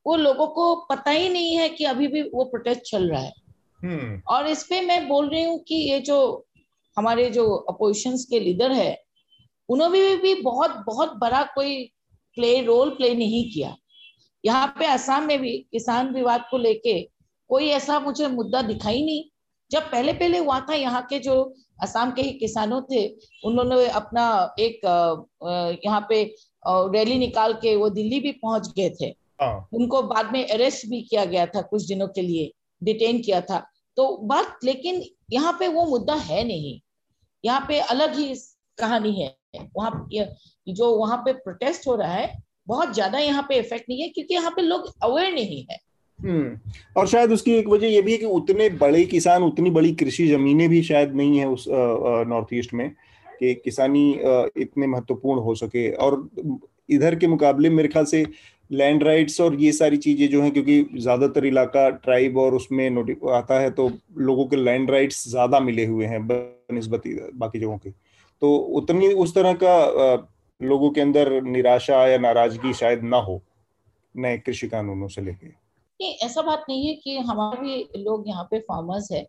वो 0.06 0.16
लोगों 0.16 0.46
को 0.46 0.74
पता 0.90 1.10
ही 1.10 1.28
नहीं 1.28 1.56
है 1.56 1.68
कि 1.68 1.84
अभी 1.84 2.06
भी 2.08 2.22
वो 2.22 2.44
प्रोटेस्ट 2.44 2.80
चल 2.82 3.10
रहा 3.10 3.20
है 3.20 3.32
हम्म। 3.80 4.20
और 4.28 4.46
इस 4.46 4.62
पे 4.64 4.80
मैं 4.80 5.06
बोल 5.08 5.28
रही 5.28 5.42
हूँ 5.44 5.58
कि 5.58 5.74
ये 5.74 6.00
जो 6.00 6.46
हमारे 6.96 7.28
जो 7.30 7.44
अपोजिशन 7.70 8.16
के 8.30 8.40
लीडर 8.40 8.72
है 8.72 8.96
उन्होंने 9.68 10.00
भी, 10.00 10.16
भी 10.16 10.42
बहुत 10.42 10.82
बहुत 10.86 11.16
बड़ा 11.16 11.42
कोई 11.54 11.84
प्ले 12.36 12.60
रोल 12.62 12.90
प्ले 12.90 13.14
नहीं 13.14 13.50
किया 13.50 13.76
यहाँ 14.44 14.66
पे 14.78 14.86
असम 14.86 15.22
में 15.22 15.38
भी 15.40 15.56
किसान 15.72 16.12
विवाद 16.14 16.44
को 16.50 16.58
लेके 16.58 17.00
कोई 17.50 17.68
ऐसा 17.70 17.98
मुझे 18.00 18.26
मुद्दा 18.28 18.62
दिखाई 18.62 19.02
नहीं। 19.04 19.24
जब 19.70 19.90
पहले 19.90 20.12
पहले 20.12 20.38
हुआ 20.38 20.58
था 20.60 20.74
यहाँ 20.74 21.02
के 21.10 21.18
जो 21.18 21.34
असम 21.82 22.10
के 22.10 22.22
ही 22.22 22.32
किसानों 22.32 22.80
थे 22.90 23.06
उन्होंने 23.44 23.86
अपना 23.88 24.24
एक 24.58 24.80
यहाँ 25.84 26.06
पे 26.08 26.22
रैली 26.64 27.18
निकाल 27.18 27.52
के 27.54 27.74
वो 27.76 27.88
दिल्ली 27.90 28.20
भी 28.20 28.32
पहुँच 28.32 28.72
गए 28.76 28.90
थे। 29.00 29.06
हाँ। 29.42 29.68
उनको 29.72 30.02
बाद 30.04 30.32
में 30.32 30.46
अरेस्ट 30.46 30.86
भी 30.86 31.00
किया 31.02 31.24
गया 31.24 31.46
था 31.46 31.62
कुछ 31.62 31.86
दिनों 31.86 32.08
के 32.08 32.22
लिए 32.22 32.50
डिटेन 32.82 33.20
किया 33.22 33.40
था। 33.40 33.58
तो 33.96 34.16
बात 34.24 34.58
लेकिन 34.64 35.02
यहाँ 35.32 35.52
पे 35.60 35.68
वो 35.68 35.84
मुद्दा 35.86 36.14
है 36.14 36.44
नहीं। 36.44 36.78
यहाँ 37.44 37.64
पे 37.68 37.78
अलग 37.80 38.14
ही 38.14 38.34
कहानी 38.78 39.12
है। 39.20 39.34
वहाँ 39.76 40.08
जो 40.66 40.94
वहाँ 40.96 41.16
पे 41.16 41.32
प्रोटेस्ट 41.34 41.86
हो 41.86 41.94
रहा 41.96 42.12
है 42.12 42.42
बहुत 42.66 42.94
ज़्यादा 42.94 43.18
यहाँ 43.18 43.42
पे 43.48 43.58
इफ़ेक्ट 43.58 43.88
नहीं 43.88 44.02
है, 44.02 44.08
क्योंकि 44.08 44.34
यहाँ 44.34 44.50
पे 44.50 44.62
लोग 44.62 44.92
अवेयर 45.02 45.32
नहीं 45.34 45.64
है। 45.70 45.78
हम्म 46.18 46.58
और 46.96 47.06
शायद 47.08 47.32
उसकी 47.32 47.52
एक 47.54 47.68
वजह 47.68 47.88
ये 47.88 48.00
भी 48.02 48.12
है 48.12 48.18
कि 48.18 48.26
उतने 48.26 48.68
बड़े 48.78 49.04
किसान, 49.06 49.42
उतनी 49.42 49.70
बड़ी 49.70 49.92
कृषि 49.94 50.26
जमीनें 50.28 50.68
भी 50.68 50.82
शायद 50.84 51.14
नहीं 51.16 51.38
है 51.38 51.48
उस 51.48 51.64
नॉर्थ 51.68 52.54
ईस्ट 52.54 52.74
में, 52.74 52.90
कि 53.40 53.54
किसानी 53.54 54.10
इतने 54.56 54.86
महत्वपूर्ण 54.86 55.40
हो 55.40 55.54
सके। 55.56 55.90
और 55.92 56.28
इधर 56.88 57.14
के 57.14 57.26
मुकाबले 57.26 57.70
मेरे 57.70 57.88
ख्याल 57.88 58.04
से 58.06 58.24
लैंड 58.70 59.02
राइट्स 59.02 59.40
और 59.40 59.54
ये 59.60 59.70
सारी 59.72 59.96
चीज़ें 59.98 60.28
जो 60.30 60.42
हैं, 60.42 60.50
क्योंकि 60.52 60.82
ज़्यादातर 60.96 61.46
इलाका 61.46 61.88
ट्राइब 62.04 62.36
और 62.38 62.54
उसमें 62.54 62.88
आता 63.34 63.60
है 63.60 63.70
तो 63.70 63.90
लोगों 64.20 64.46
के 64.46 64.56
लैंड 64.56 64.90
राइट्स 64.90 65.28
ज़्यादा 65.28 65.60
मिले 65.60 65.84
हुए 65.86 66.06
हैं 66.06 66.26
बनस्बती 66.26 67.14
बाकी 67.34 67.58
जगहों 67.58 67.78
के। 67.78 67.90
तो 68.42 68.54
उतनी 68.76 69.08
उस 69.14 69.34
तरह 69.34 69.52
का 69.62 70.14
लोगों 70.60 70.90
के 70.90 71.00
अंदर 71.00 71.40
निराशा 71.42 72.06
या 72.06 72.18
नाराज़गी 72.18 72.72
शायद 72.74 73.02
ना 73.02 73.16
हो 73.16 73.40
नए 74.14 74.38
कृषि 74.38 74.68
कानूनों 74.68 75.08
से 75.08 75.22
लेके। 75.22 75.46
नहीं 75.46 76.14
ऐसा 76.14 76.42
बात 76.42 76.64
नहीं 76.68 76.86
है 76.86 76.94
कि 76.94 77.18
हमारे 77.18 77.60
भी 77.60 78.02
लोग 78.02 78.28
यहाँ 78.28 78.44
पे 78.50 78.58
फार्मर्स 78.58 79.12
है। 79.12 79.26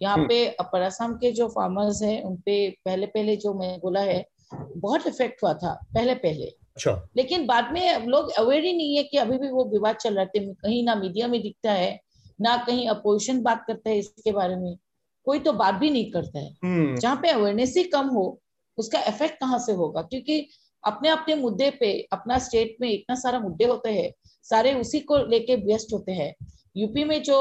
यहाँ 0.00 0.16
हम्म। 0.16 0.28
पे 0.28 0.46
अपर 0.60 0.80
असम 0.80 1.14
के 1.14 1.30
जो 1.32 1.48
फार्मर्स 1.48 2.02
है 2.02 2.20
उनपे 2.22 2.58
पहले 2.84 3.06
पहले 3.06 3.36
जो 3.36 3.54
मैं 3.54 3.78
बोला 3.80 4.00
है 4.00 4.24
बहुत 4.54 5.06
इफ़ेक्ट 5.06 5.42
हुआ 5.42 5.52
था 5.54 5.72
पहले 5.94 6.14
पहले 6.14 6.46
अच्छा। 6.46 7.08
लेकिन 7.16 7.46
बाद 7.46 7.72
में 7.72 8.06
लोग 8.06 8.30
अवेयर 8.30 8.64
ही 8.64 8.72
नहीं 8.72 8.96
है 8.96 9.02
कि 9.02 9.16
अभी 9.16 9.38
भी 9.38 9.50
वो 9.50 9.64
विवाद 9.64 9.96
चल 9.96 10.14
रहे 10.14 10.26
थे 10.26 10.54
कहीं 10.54 10.84
ना 10.84 10.94
मीडिया 10.94 11.28
में 11.28 11.42
दिखता 11.42 11.72
है 11.72 12.00
ना 12.40 12.56
कहीं 12.56 12.88
अपोजिशन 12.88 13.42
बात 13.42 13.64
करता 13.66 13.90
है 13.90 13.98
इसके 13.98 14.32
बारे 14.32 14.56
में। 14.56 14.76
कोई 15.24 15.38
तो 15.38 15.52
बात 15.52 15.74
भी 15.74 15.90
नहीं 15.90 16.10
करता 16.10 16.38
है। 16.38 16.56
हम्म। 16.64 16.96
जहाँ 16.96 17.16
पे 17.16 17.28
अवेयरनेस 17.28 17.74
ही 17.76 17.82
कम 17.84 18.06
हो 18.06 18.40
उसका 18.78 19.00
इफ़ेक्ट 19.08 19.40
कहाँ 19.40 19.58
से 19.58 19.72
होगा? 19.72 20.02
क्योंकि 20.02 20.46
अपने 20.84 21.08
अपने 21.08 21.34
मुद्दे 21.34 21.70
पे 21.80 21.92
अपना 22.12 22.38
स्टेट 22.38 22.76
में 22.80 22.88
इतना 22.90 23.14
सारा 23.16 23.38
मुद्दे 23.40 23.64
होते 23.64 23.90
हैं 23.92 24.10
सारे 24.46 24.72
उसी 24.74 25.00
को 25.00 25.16
लेके 25.28 25.56
व्यस्त 25.56 25.92
होते 25.92 26.12
हैं। 26.12 26.34
यूपी 26.76 27.04
में 27.04 27.22
जो 27.22 27.36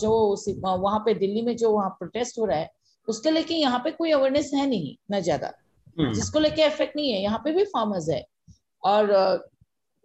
जो 0.00 0.10
वहाँ 0.78 0.98
पे 0.98 1.14
दिल्ली 1.14 1.42
में 1.42 1.56
जो 1.56 1.70
वहाँ 1.72 1.88
प्रोटेस्ट 1.98 2.38
हो 2.38 2.44
रहा 2.44 2.58
है 2.58 2.70
उसके 3.08 3.30
लेके 3.30 3.54
यहाँ 3.54 3.78
पे 3.84 3.90
कोई 3.90 4.10
अवेयरनेस 4.10 4.50
है 4.54 4.66
नहीं 4.66 4.94
ना 5.10 5.20
ज़्यादा। 5.20 5.52
हम्म। 5.98 6.12
जिसको 6.12 6.40
लेके 6.40 6.66
इफ़ेक्ट 6.66 6.96
नहीं 6.96 7.12
है 7.12 7.20
यहाँ 7.22 7.38
पे 7.44 7.52
भी 7.52 7.64
फार्मर्स 7.64 8.08
है। 8.08 8.24
और 8.82 9.12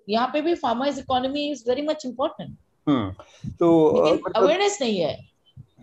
यहाँ 0.07 0.27
पे 0.33 0.41
भी 0.41 0.53
farmers 0.55 0.97
economy 0.99 1.49
is 1.51 1.63
very 1.69 1.81
much 1.81 2.05
important 2.05 2.57
तो 3.59 3.85
अ, 3.85 4.03
लेकिन 4.03 4.21
मतलब 4.25 4.43
अवेयरनेस 4.43 4.77
नहीं 4.81 4.99
है। 4.99 5.13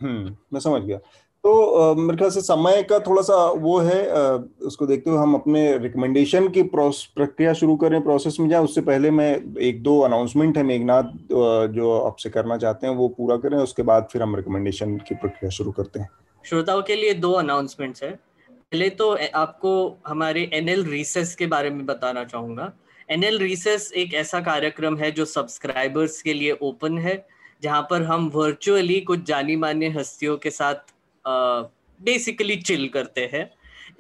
हम्म 0.03 0.37
मैं 0.53 0.61
समझ 0.61 0.83
गया। 0.83 0.99
तो 1.47 1.95
मेरे 1.95 2.17
ख्याल 2.19 2.31
से 2.31 2.41
समय 2.41 2.83
का 2.83 2.99
थोड़ा 2.99 3.23
सा 3.23 3.35
वो 3.57 3.79
है 3.79 3.99
उसको 4.67 4.87
देखते 4.87 5.11
हुए 5.11 5.19
हम 5.19 5.35
अपने 5.35 5.61
रिकमेंडेशन 5.79 6.49
की 6.49 6.63
प्रक्रिया 6.63 7.53
शुरू 7.53 7.77
करें 7.77 8.01
प्रोसेस 8.03 8.37
में 8.41 8.49
जाए 8.49 8.63
उससे 8.63 8.81
पहले 8.81 9.11
मैं 9.11 9.29
एक 9.63 9.83
दो 9.83 9.99
अनाउंसमेंट 10.01 10.57
है 10.59 10.63
मेघनाथ 10.63 11.13
जो 11.73 11.93
आपसे 11.99 12.31
करना 12.31 12.57
चाहते 12.57 12.87
हैं, 12.87 12.95
वो 12.95 13.09
पूरा 13.09 13.37
करें, 13.37 13.57
उसके 13.59 13.83
बाद 13.83 14.09
फिर 14.13 14.23
हम 14.23 14.35
रिकमेंडेशन 14.37 14.97
की 14.99 15.15
प्रक्रिया 15.15 15.51
शुरू 15.51 15.73
करते 15.73 16.01
हैं। 16.01 16.09
श्रोताओं 16.45 16.83
के 16.83 16.97
लिए 16.97 17.15
दो 17.17 17.33
अनाउंसमेंट्स 17.35 18.03
है। 18.03 18.11
पहले 18.11 18.89
तो 18.93 19.11
आपको 19.35 19.77
हमारे 20.07 20.49
एनएल 20.55 20.85
रिसेस 20.87 21.35
के 21.35 21.47
बारे 21.47 21.71
में 21.71 21.87
बताना 21.87 22.25
चाहूँगा। 22.25 22.71
एनएल 23.09 23.39
रिसेस 23.39 23.91
एक 23.97 24.15
ऐसा 24.17 24.41
कार्यक्रम 24.51 24.97
है 24.97 25.11
जो 25.13 25.25
सब्सक्राइबर्स 25.27 26.21
के 26.23 26.35
लिए 26.35 26.59
ओपन 26.63 26.99
है, 26.99 27.17
जहाँ 27.63 27.87
पर 27.91 28.03
हम 28.03 28.31
वर्चुअली 28.35 29.01
कुछ 29.03 29.25
जानी 29.27 29.57
मानी 29.57 29.89
हस्तियों 29.91 30.37
के 30.37 30.51
साथ 30.51 30.95
बेसिकली 31.27 32.57
चिल 32.59 32.89
करते 32.89 33.31
हैं। 33.33 33.51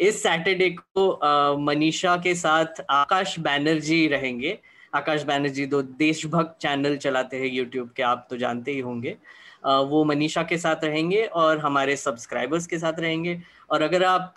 इस 0.00 0.22
सैटरडे 0.22 0.68
को 0.70 1.56
मनीषा 1.58 2.16
के 2.16 2.34
साथ 2.34 2.84
आकाश 2.90 3.38
बैनर्जी 3.40 4.06
रहेंगे। 4.08 4.58
आकाश 4.92 5.22
बैनर्जी 5.22 5.66
दो 5.66 5.82
देशभक्त 5.82 6.56
चैनल 6.62 6.96
चलाते 6.96 7.36
हैं 7.36 7.46
यूट्यूब 7.46 7.90
के, 7.96 8.02
आप 8.02 8.26
तो 8.30 8.36
जानते 8.36 8.72
ही 8.72 8.80
होंगे। 8.80 9.16
वो 9.64 10.04
मनीषा 10.04 10.42
के 10.42 10.58
साथ 10.58 10.84
रहेंगे 10.84 11.22
और 11.24 11.58
हमारे 11.58 11.96
सब्सक्राइबर्स 11.96 12.66
के 12.66 12.78
साथ 12.78 13.00
रहेंगे। 13.00 13.40
और 13.70 13.82
अगर 13.82 14.04
आप 14.04 14.34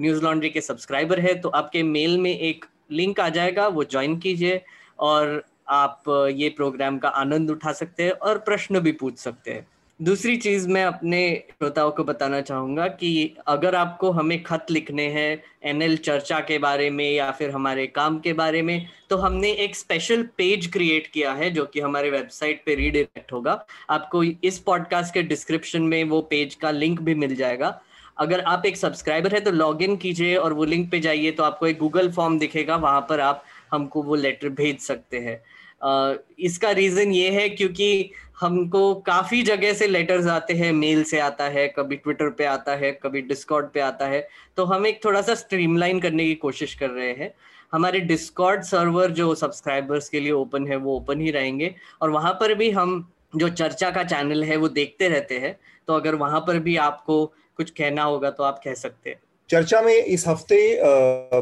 न्यूज़ 0.00 0.22
लॉन्ड्री 0.24 0.50
के 0.50 0.60
सब्सक्राइबर 0.60 1.20
है 1.20 1.34
तो 1.34 1.48
आपके 1.50 1.82
मेल 1.82 2.18
में 2.18 2.30
एक 2.30 2.64
लिंक 2.90 3.20
आ 3.20 3.28
जाएगा, 3.28 3.66
वो 3.68 3.84
ज्वाइन 3.84 4.18
कीजिए 4.18 4.60
और 4.98 5.42
आप 5.68 6.02
ये 6.34 6.48
प्रोग्राम 6.48 6.98
का 6.98 7.08
आनंद 7.08 7.50
उठा 7.50 7.72
सकते 7.72 8.02
हैं 8.02 8.12
और 8.12 8.38
प्रश्न 8.40 8.80
भी 8.80 8.92
पूछ 8.92 9.18
सकते 9.18 9.50
हैं। 9.50 9.66
दूसरी 10.00 10.36
चीज़ 10.36 10.66
मैं 10.68 10.84
अपने 10.84 11.20
श्रोताओं 11.48 11.90
को 11.90 12.02
बताना 12.04 12.40
चाहूँगा 12.40 12.86
कि 12.88 13.36
अगर 13.46 13.74
आपको 13.74 14.10
हमें 14.10 14.42
खत 14.42 14.66
लिखने 14.70 15.06
हैं, 15.08 15.42
एनएल 15.64 15.96
चर्चा 15.96 16.38
के 16.40 16.58
बारे 16.58 16.88
में 16.90 17.10
या 17.10 17.30
फिर 17.30 17.50
हमारे 17.50 17.86
काम 17.86 18.18
के 18.18 18.32
बारे 18.32 18.62
में 18.62 18.86
तो 19.10 19.16
हमने 19.16 19.50
एक 19.54 19.76
स्पेशल 19.76 20.22
पेज 20.38 20.66
क्रिएट 20.72 21.06
किया 21.06 21.32
है 21.32 21.50
जो 21.50 21.64
कि 21.64 21.80
हमारे 21.80 22.10
वेबसाइट 22.10 22.62
पे 22.66 22.74
रीडायरेक्ट 22.74 23.32
होगा। 23.32 23.64
आपको 23.90 24.22
इस 24.22 24.58
पॉडकास्ट 24.58 25.14
के 25.14 25.22
डिस्क्रिप्शन 25.24 25.82
में 25.82 26.02
वो 26.04 26.20
पेज 26.30 26.54
का 26.54 26.70
लिंक 26.70 27.00
भी 27.00 27.14
मिल 27.16 27.34
जाएगा। 27.36 27.78
अगर 28.16 28.40
आप 28.42 28.66
एक 28.66 28.76
सब्सक्राइबर 28.76 29.34
है 29.34 29.40
तो 29.40 29.50
लॉग 29.50 29.82
इन 29.82 29.96
कीजिए 29.96 30.34
और 30.36 30.52
वो 30.52 30.64
लिंक 30.64 30.90
पे 30.90 31.00
जाइए 31.00 31.30
तो 31.30 31.42
आपको 31.42 31.66
एक 31.66 31.78
गूगल 31.78 32.10
फॉर्म 32.12 32.38
दिखेगा, 32.38 32.76
वहाँ 32.76 33.00
पर 33.00 33.20
आप 33.20 33.44
हमको 33.72 34.02
वो 34.02 34.14
लेटर 34.14 34.48
भेज 34.48 34.78
सकते 34.80 35.18
हैं। 35.18 35.42
इसका 35.82 36.70
रीजन 36.70 37.12
ये 37.12 37.30
है 37.30 37.48
क्योंकि 37.48 38.10
हमको 38.40 38.94
काफ़ी 38.94 39.42
जगह 39.42 39.72
से 39.72 39.86
लेटर्स 39.86 40.26
आते 40.26 40.54
हैं 40.54 40.72
मेल 40.72 41.02
से 41.04 41.18
आता 41.18 41.44
है, 41.44 41.66
कभी 41.68 41.96
ट्विटर 41.96 42.30
पे 42.30 42.44
आता 42.44 42.74
है, 42.76 42.92
कभी 42.92 43.22
डिस्कॉर्ड 43.22 43.66
पे 43.66 43.80
आता 43.80 44.06
है। 44.06 44.26
तो 44.56 44.64
हम 44.64 44.86
एक 44.86 45.04
थोड़ा 45.04 45.22
सा 45.22 45.34
स्ट्रीमलाइन 45.34 46.00
करने 46.00 46.24
की 46.24 46.34
कोशिश 46.34 46.74
कर 46.74 46.90
रहे 46.90 47.12
हैं। 47.12 47.32
हमारे 47.72 48.00
डिस्कॉर्ड 48.00 48.62
सर्वर 48.62 49.10
जो 49.10 49.34
सब्सक्राइबर्स 49.34 50.08
के 50.08 50.20
लिए 50.20 50.32
ओपन 50.32 50.66
है, 50.66 50.76
वो 50.76 50.96
ओपन 50.96 51.20
ही 51.20 51.30
रहेंगे। 51.30 51.74
और 52.02 52.10
वहाँ 52.10 52.32
पर 52.32 52.54
भी 52.54 52.70
हम 52.70 53.12
जो 53.36 53.48
चर्चा 53.48 53.90
का 53.90 54.02
चैनल 54.04 54.44
है, 54.44 54.56
वो 54.56 54.68
देखते 54.68 55.08
रहते 55.08 55.38
हैं। 55.38 55.58
तो 55.88 55.94
अगर 55.94 56.14
वहाँ 56.14 56.40
पर 56.40 56.58
भी 56.58 56.76
आपको 56.76 57.24
कुछ 57.56 57.70
कहना 57.70 58.02
होगा 58.02 58.30
तो 58.30 58.42
आप 58.42 58.60
कह 58.64 58.74
सकते 58.74 59.10
हैं। 59.10 59.20
चर्चा 59.50 59.80
में 59.82 59.94
इस 59.94 60.26
हफ़्ते 60.28 60.56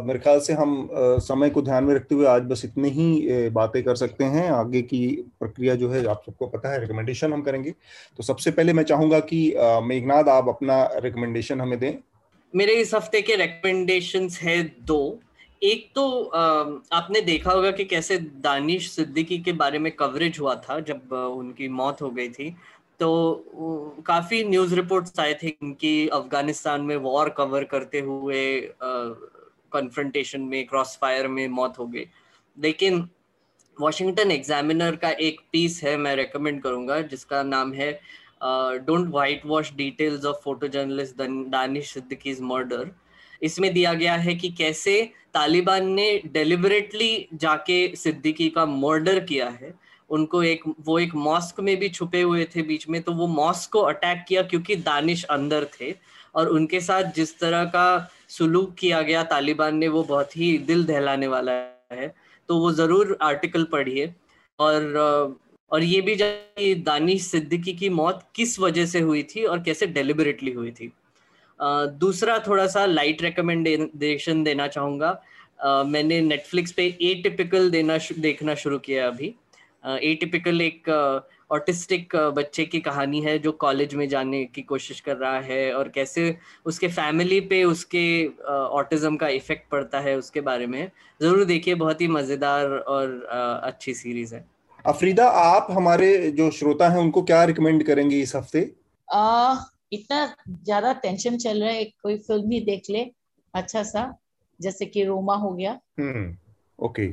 मेरे 0.05 0.19
ख्याल 0.19 0.41
से 0.41 0.53
हम 0.53 0.89
समय 1.21 1.51
को 1.51 1.63
ध्यान 1.63 1.85
में 1.85 1.95
रखते 1.95 2.15
हुए 2.15 2.27
आज 2.27 2.43
बस 2.43 2.65
इतने 2.65 2.89
ही 2.89 3.49
बातें 3.51 3.83
कर 3.85 3.95
सकते 3.97 4.25
हैं। 4.25 4.49
आगे 4.51 4.83
की 4.83 5.07
प्रक्रिया 5.41 5.75
जो 5.75 5.89
है, 5.91 6.05
आप 6.07 6.23
सबको 6.27 6.47
पता 6.47 6.73
है 6.73 6.81
रिकमेंडेशन 6.81 7.33
हम 7.33 7.43
करेंगे। 7.43 7.71
तो 7.71 8.23
सबसे 8.23 8.51
पहले 8.51 8.73
मैं 8.73 8.85
चाहूँगा 8.85 9.21
कि 9.23 9.41
मेघनाथ 9.85 10.29
आप 10.29 10.49
अपना 10.49 10.83
रिकमेंडेशन 10.97 11.61
हमें 11.61 11.79
दें। 11.79 11.93
मेरे 12.55 12.75
इस 12.75 12.95
हफ़्ते 12.95 13.23
के 13.23 13.37
रिकमेंडेशन 13.37 14.29
है 14.43 14.63
दो। 14.87 15.19
एक 15.63 15.89
तो 15.95 16.23
आपने 16.23 17.21
देखा 17.23 17.51
होगा 17.51 17.71
कि 17.71 17.85
कैसे 17.87 18.19
दानिश 18.41 18.91
सिद्दीकी 18.91 19.39
के 19.39 19.53
बारे 19.55 19.79
में 19.79 19.91
कवरेज 19.93 20.39
हुआ 20.41 20.55
था 20.65 20.79
जब 20.81 21.13
उनकी 21.13 21.69
मौत 21.71 22.03
हो 22.03 22.11
गई 22.11 22.29
थी। 22.29 22.55
तो 23.01 24.03
काफ़ी 24.07 24.43
न्यूज़ 24.45 24.75
रिपोर्ट्स 24.75 25.19
आए 25.21 25.35
थे 25.43 25.51
कि 25.81 26.09
अफ़गानिस्तान 26.09 26.83
में 26.83 26.97
वॉर 26.99 27.29
कवर 27.39 27.65
करते 27.65 28.01
हुए 28.01 28.45
कन्फ्रंटेशन 29.73 30.41
में 30.43 30.67
क्रॉस 30.67 30.97
फायर 31.01 31.29
में 31.29 31.47
मौत 31.49 31.79
हो 31.79 31.87
गई। 31.87 32.07
लेकिन 32.57 33.09
वॉशिंगटन 33.77 34.31
एग्जामिनर 34.31 34.97
का 34.97 35.11
एक 35.11 35.41
पीस 35.53 35.81
है, 35.85 35.97
मैं 35.97 36.15
रेकमेंड 36.17 36.63
करूँगा, 36.63 37.01
जिसका 37.03 37.43
नाम 37.43 37.73
है 37.73 37.93
don't 38.43 39.09
whitewash 39.47 39.73
details 39.77 40.25
of 40.25 40.37
photo 40.45 40.69
journalist 40.69 41.23
Danish 41.51 41.93
Siddiqui's 41.93 42.41
murder 42.43 42.91
इसमें 43.43 43.73
दिया 43.75 43.93
गया 43.95 44.15
है 44.17 44.35
कि 44.35 44.49
कैसे 44.59 45.01
तालिबान 45.35 45.89
ने 45.91 46.09
डेलिबरेटली 46.33 47.29
जाके 47.35 47.95
सिद्दीकी 47.97 48.49
का 48.49 48.65
मर्डर 48.67 49.21
किया 49.25 49.49
है। 49.51 49.75
उनको 50.11 50.43
एक, 50.43 50.63
वो 50.81 50.99
एक 50.99 51.15
मॉस्क 51.15 51.61
में 51.61 51.77
भी 51.77 51.89
छुपे 51.89 52.21
हुए 52.23 52.45
थे 52.47 52.63
बीच 52.63 52.89
में 52.89 53.01
तो 53.03 53.13
वो 53.13 53.27
मॉस्क 53.29 53.71
को 53.73 53.81
अटैक 53.83 54.25
किया 54.29 54.43
क्योंकि 54.43 54.77
दानिश 54.77 55.25
अंदर 55.31 55.65
थे। 55.81 55.95
और 56.35 56.49
उनके 56.49 56.81
साथ 56.81 57.13
जिस 57.15 57.39
तरह 57.39 57.65
का 57.67 58.11
सुलूक 58.29 58.75
किया 58.75 59.01
गया 59.03 59.23
तालिबान 59.25 59.77
ने, 59.77 59.89
वो 59.89 60.03
बहुत 60.05 60.37
ही 60.37 60.57
दिल 60.61 60.85
दहलाने 60.85 61.27
वाला 61.27 61.53
है। 61.93 62.15
तो 62.49 62.59
वो 62.59 62.73
ज़रूर 62.73 63.17
आर्टिकल 63.23 63.65
पढ़िए। 63.73 64.13
और 64.59 65.39
और 65.71 65.83
ये 65.83 66.01
भी 66.01 66.15
जानिए 66.17 66.75
दानिश 66.85 67.23
सिद्दीकी 67.23 67.73
की 67.73 67.89
मौत 67.91 68.23
किस 68.35 68.59
वजह 68.61 68.87
से 68.87 69.01
हुई 69.01 69.23
थी 69.31 69.45
और 69.45 69.63
कैसे 69.63 69.87
डेलिबरेटली 69.87 70.53
हुई 70.53 70.71
थी। 70.71 70.93
दूसरा 72.01 72.39
थोड़ा 72.39 72.67
सा 72.67 72.85
लाइट 72.87 73.23
रिकमेंडेशन 73.23 74.43
देना 74.45 74.67
चाहूँगा। 74.69 75.11
मैंने 75.87 76.21
नेटफ्लिक्स 76.21 76.73
पे 76.73 76.87
ए 77.03 77.15
टिपिकल 77.23 77.71
देना 77.71 77.99
देखना 78.19 78.55
शुरू 78.55 78.79
किया 78.79 79.07
अभी। 79.09 79.35
ए 79.87 80.15
टिपिकल 80.21 80.61
एक 80.61 80.89
ऑटिस्टिक 81.51 82.15
बच्चे 82.37 82.65
की 82.65 82.81
कहानी 82.81 83.21
है 83.21 83.39
जो 83.39 83.53
कॉलेज 83.55 83.95
में 83.95 84.09
जाने 84.09 84.45
की 84.45 84.63
कोशिश 84.63 85.01
कर 85.01 85.17
रहा 85.17 85.39
है 85.41 85.73
और 85.75 85.89
कैसे 85.89 86.37
उसके 86.67 86.89
फैमिली 86.89 87.41
पे 87.51 87.63
उसके 87.65 88.05
ऑटिज्म 88.49 89.17
का 89.17 89.29
इफ़ेक्ट 89.29 89.71
पड़ता 89.71 90.01
है 90.01 90.17
उसके 90.19 90.41
बारे 90.41 90.67
में। 90.67 90.91
ज़रूर 91.21 91.45
देखिए 91.45 91.75
बहुत 91.75 92.01
ही 92.01 92.09
मज़ेदार 92.09 92.67
और 92.67 93.23
अच्छी 93.65 93.95
सीरीज़ 93.95 94.35
है। 94.35 94.45
अफरीदा 94.85 95.29
आप 95.29 95.67
हमारे 95.71 96.31
जो 96.31 96.51
श्रोता 96.51 96.89
हैं 96.89 96.99
उनको 96.99 97.23
क्या 97.23 97.43
रिकमेंड 97.45 97.85
करेंगे 97.85 98.21
इस 98.21 98.35
हफ़्ते? 98.37 98.71
आ, 99.09 99.57
इतना 99.93 100.27
ज़्यादा 100.65 100.93
टेंशन 101.03 101.37
चल 101.37 101.63
रहा 101.63 101.71
है 101.71 101.85
कोई 101.85 102.17
फ़िल्म 102.19 102.51
ही 102.51 102.61
देख 102.61 102.91
ले 102.91 103.07
अच्छा 103.55 103.83
सा 103.85 104.13
जैसे 104.61 104.87
कि 104.87 105.05
रोमा 105.05 105.35
हो 105.37 105.51
गया। 105.53 105.79
हम्म 106.01 106.37
ओके। 106.79 107.07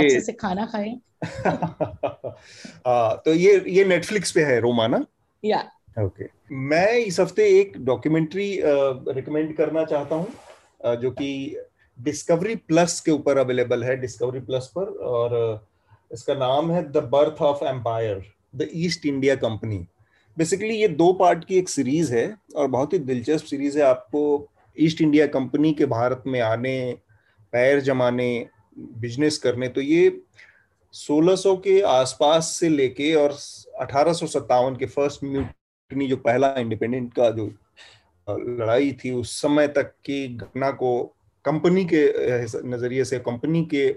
अच्छे 0.00 0.20
से 0.20 0.32
खाना 0.32 0.66
खाएँ। 0.66 0.98
हाँ 2.86 3.22
तो 3.24 3.34
ये 3.34 3.62
ये 3.68 3.84
नेटफ्लिक्स 3.84 4.32
पे 4.32 4.44
है 4.44 4.58
रोमा 4.60 4.86
ना 4.86 5.04
या। 5.42 5.62
ओके। 5.96 6.26
मैं 6.68 6.92
इस 6.96 7.18
हफ़्ते 7.20 7.48
एक 7.60 7.72
डॉक्यूमेंट्री 7.84 8.50
रिकमेंड 8.64 9.56
करना 9.56 9.84
चाहता 9.84 10.14
हूँ 10.14 10.96
जो 11.00 11.10
कि 11.10 11.56
डिस्कवरी 11.98 12.54
प्लस 12.56 13.00
के 13.00 13.10
ऊपर 13.10 13.38
अवेलेबल 13.38 13.84
है 13.84 13.96
डिस्कवरी 13.96 14.40
प्लस 14.40 14.70
पर 14.76 14.92
और 15.06 15.36
इसका 16.12 16.34
नाम 16.34 16.70
है 16.72 16.82
the 16.92 16.96
birth 17.12 17.42
of 17.42 17.64
empire 17.64 18.22
the 18.56 18.68
East 18.74 19.06
India 19.06 19.34
company 19.36 19.86
basically 20.36 20.74
ये 20.74 20.88
दो 20.88 21.12
पार्ट 21.12 21.44
की 21.44 21.58
एक 21.58 21.68
सीरीज़ 21.68 22.14
है 22.14 22.26
और 22.56 22.68
बहुत 22.68 22.92
ही 22.92 22.98
दिलचस्प 22.98 23.46
सीरीज़ 23.46 23.78
है। 23.78 23.84
आपको 23.84 24.22
ईस्ट 24.76 25.00
इंडिया 25.00 25.26
कंपनी 25.26 25.72
के 25.72 25.86
भारत 25.86 26.22
में 26.26 26.40
आने 26.40 26.74
पैर 27.52 27.80
जमाने 27.80 28.28
बिज़नेस 28.78 29.38
करने 29.38 29.68
तो 29.68 29.80
ये 29.80 30.20
1600 30.94 31.56
के 31.56 31.80
आसपास 31.82 32.46
से 32.60 32.68
लेके 32.68 33.14
और 33.14 33.36
अठारह 33.80 34.12
सौ 34.12 34.26
सत्तावन 34.26 34.76
के 34.76 34.86
फ़र्स्ट 34.86 35.24
म्यूटनी 35.24 36.06
जो 36.08 36.16
पहला 36.16 36.54
इंडिपेंडेंट 36.58 37.12
का 37.14 37.30
जो 37.30 37.46
लड़ाई 38.26 38.92
थी, 38.92 39.10
उस 39.10 39.40
समय 39.42 39.68
तक 39.68 39.92
की 40.04 40.36
घटना 40.36 40.70
को 40.70 40.90
कंपनी 41.44 41.84
के 41.84 42.04
नज़रिए 42.68 43.04
से, 43.04 43.18
कंपनी 43.18 43.64
के 43.64 43.88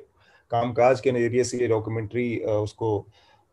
कामकाज 0.52 1.02
के 1.02 1.12
नज़रिए 1.12 1.44
से 1.44 1.58
ये 1.58 1.68
डॉक्यूमेंट्री 1.68 2.38
उसको 2.38 3.00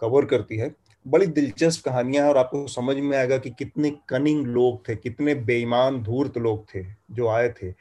कवर 0.03 0.24
करती 0.24 0.57
है। 0.57 0.74
बड़ी 1.07 1.26
दिलचस्प 1.26 1.85
कहानियाँ 1.85 2.29
और 2.29 2.37
आपको 2.37 2.66
समझ 2.68 2.97
में 2.97 3.16
आएगा 3.18 3.39
कि 3.39 3.51
कितने 3.51 3.91
कनिंग 4.09 4.47
लोग 4.47 4.89
थे, 4.89 4.97
कितने 4.97 5.35
बेईमान, 5.35 6.03
धूर्त 6.03 6.39
लोग 6.39 6.64
थे 6.74 6.85
जो 7.11 7.29
आए 7.29 7.49
थे। 7.62 7.72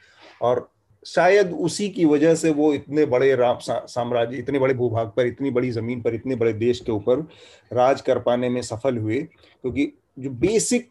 और 0.41 0.69
शायद 1.05 1.53
उसी 1.53 1.89
की 1.89 2.05
वजह 2.05 2.35
से 2.35 2.49
वो 2.49 2.73
इतने 2.73 3.05
बड़े 3.05 3.35
राम 3.35 3.57
साम्राज्य 3.61 4.37
इतने 4.37 4.59
बड़े 4.59 4.73
भूभाग 4.73 5.07
पर 5.07 5.27
इतनी 5.27 5.51
बड़ी 5.51 5.71
ज़मीन 5.71 6.01
पर 6.01 6.15
इतने 6.15 6.35
बड़े 6.35 6.53
देश 6.53 6.79
के 6.79 6.91
ऊपर 6.91 7.27
राज 7.73 8.01
कर 8.01 8.19
पाने 8.19 8.49
में 8.49 8.61
सफल 8.61 8.97
हुए 8.97 9.19
क्योंकि 9.21 9.93
जो 10.19 10.29
बेसिक 10.29 10.89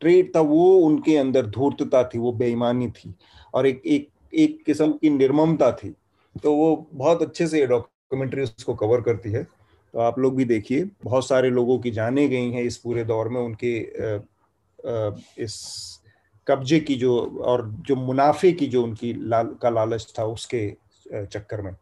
ट्रेड 0.00 0.36
था 0.36 0.40
वो 0.40 0.76
उनके 0.78 1.16
अंदर 1.16 1.46
धूर्तता 1.46 2.04
थी 2.04 2.18
वो 2.18 2.32
बेईमानी 2.32 2.88
थी 2.90 3.14
और 3.54 3.66
एक 3.66 3.82
एक 3.86 4.08
एक 4.34 4.62
किस्म 4.66 4.92
की 4.92 5.10
निर्ममता 5.10 5.72
थी। 5.72 5.94
तो 6.42 6.54
वो 6.54 6.86
बहुत 6.94 7.22
अच्छे 7.22 7.46
से 7.46 7.66
डॉक्यूमेंट्री 7.66 8.42
उसको 8.42 8.74
कवर 8.74 9.00
करती 9.00 9.32
है। 9.32 9.42
तो 9.44 9.98
आप 9.98 10.18
लोग 10.18 10.36
भी 10.36 10.44
देखिए 10.44 10.84
बहुत 11.04 11.28
सारे 11.28 11.50
लोगों 11.50 11.78
की 11.78 11.90
जाने 11.90 12.28
गई 12.28 12.50
हैं 12.50 12.62
इस 12.62 12.76
पूरे 12.76 13.04
दौर 13.04 13.28
में 13.28 13.40
उनके 13.40 13.80
आ, 13.82 14.16
आ, 14.86 15.10
इस 15.38 15.99
कब्जे 16.50 16.80
की 16.80 16.94
जो 16.96 17.16
और 17.44 17.64
जो 17.86 17.96
मुनाफे 17.96 18.52
की 18.52 18.66
जो 18.66 18.82
उनकी 18.82 19.12
लाल 19.28 19.54
का 19.62 19.70
लालच 19.70 20.12
था 20.18 20.24
उसके 20.26 20.66
चक्कर 21.12 21.62
में। 21.62 21.72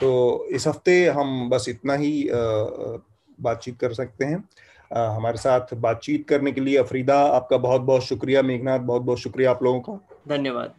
तो 0.00 0.10
इस 0.50 0.66
हफ़्ते 0.68 1.04
हम 1.08 1.48
बस 1.50 1.68
इतना 1.68 1.94
ही 1.94 2.28
बातचीत 3.38 3.78
कर 3.78 3.92
सकते 3.94 4.24
हैं। 4.24 4.44
हमारे 4.90 5.38
साथ 5.38 5.74
बातचीत 5.78 6.28
करने 6.28 6.52
के 6.52 6.60
लिए 6.60 6.76
अफरीदा 6.76 7.18
आपका 7.24 7.56
बहुत 7.58 7.80
बहुत 7.80 8.04
शुक्रिया। 8.04 8.42
मेघनाथ 8.42 8.78
बहुत 8.84 9.02
बहुत 9.02 9.18
शुक्रिया 9.18 9.50
आप 9.50 9.62
लोगों 9.62 9.80
का। 9.80 9.92
धन्यवाद। 10.28 10.74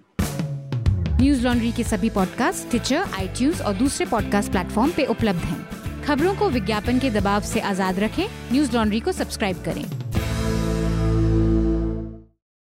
न्यूज़ 1.22 1.44
लॉन्ड्री 1.44 1.72
के 1.72 1.84
सभी 1.84 2.10
पॉडकास्ट 2.10 2.70
ट्विटर 2.70 3.04
आई 3.14 3.52
और 3.66 3.74
दूसरे 3.74 4.06
पॉडकास्ट 4.06 4.52
प्लेटफॉर्म 4.52 4.92
पे 4.92 5.06
उपलब्ध 5.06 5.40
हैं। 5.40 6.04
खबरों 6.04 6.36
को 6.36 6.50
विज्ञापन 6.50 7.00
के 7.00 7.10
दबाव 7.10 7.42
से 7.42 7.60
आज़ाद 7.62 8.00
रखें। 8.00 8.26
न्यूज़ 8.52 8.76
लॉन्ड्री 8.76 9.00
को 9.00 9.12
सब्सक्राइब 9.12 9.64
करें। 9.66 9.86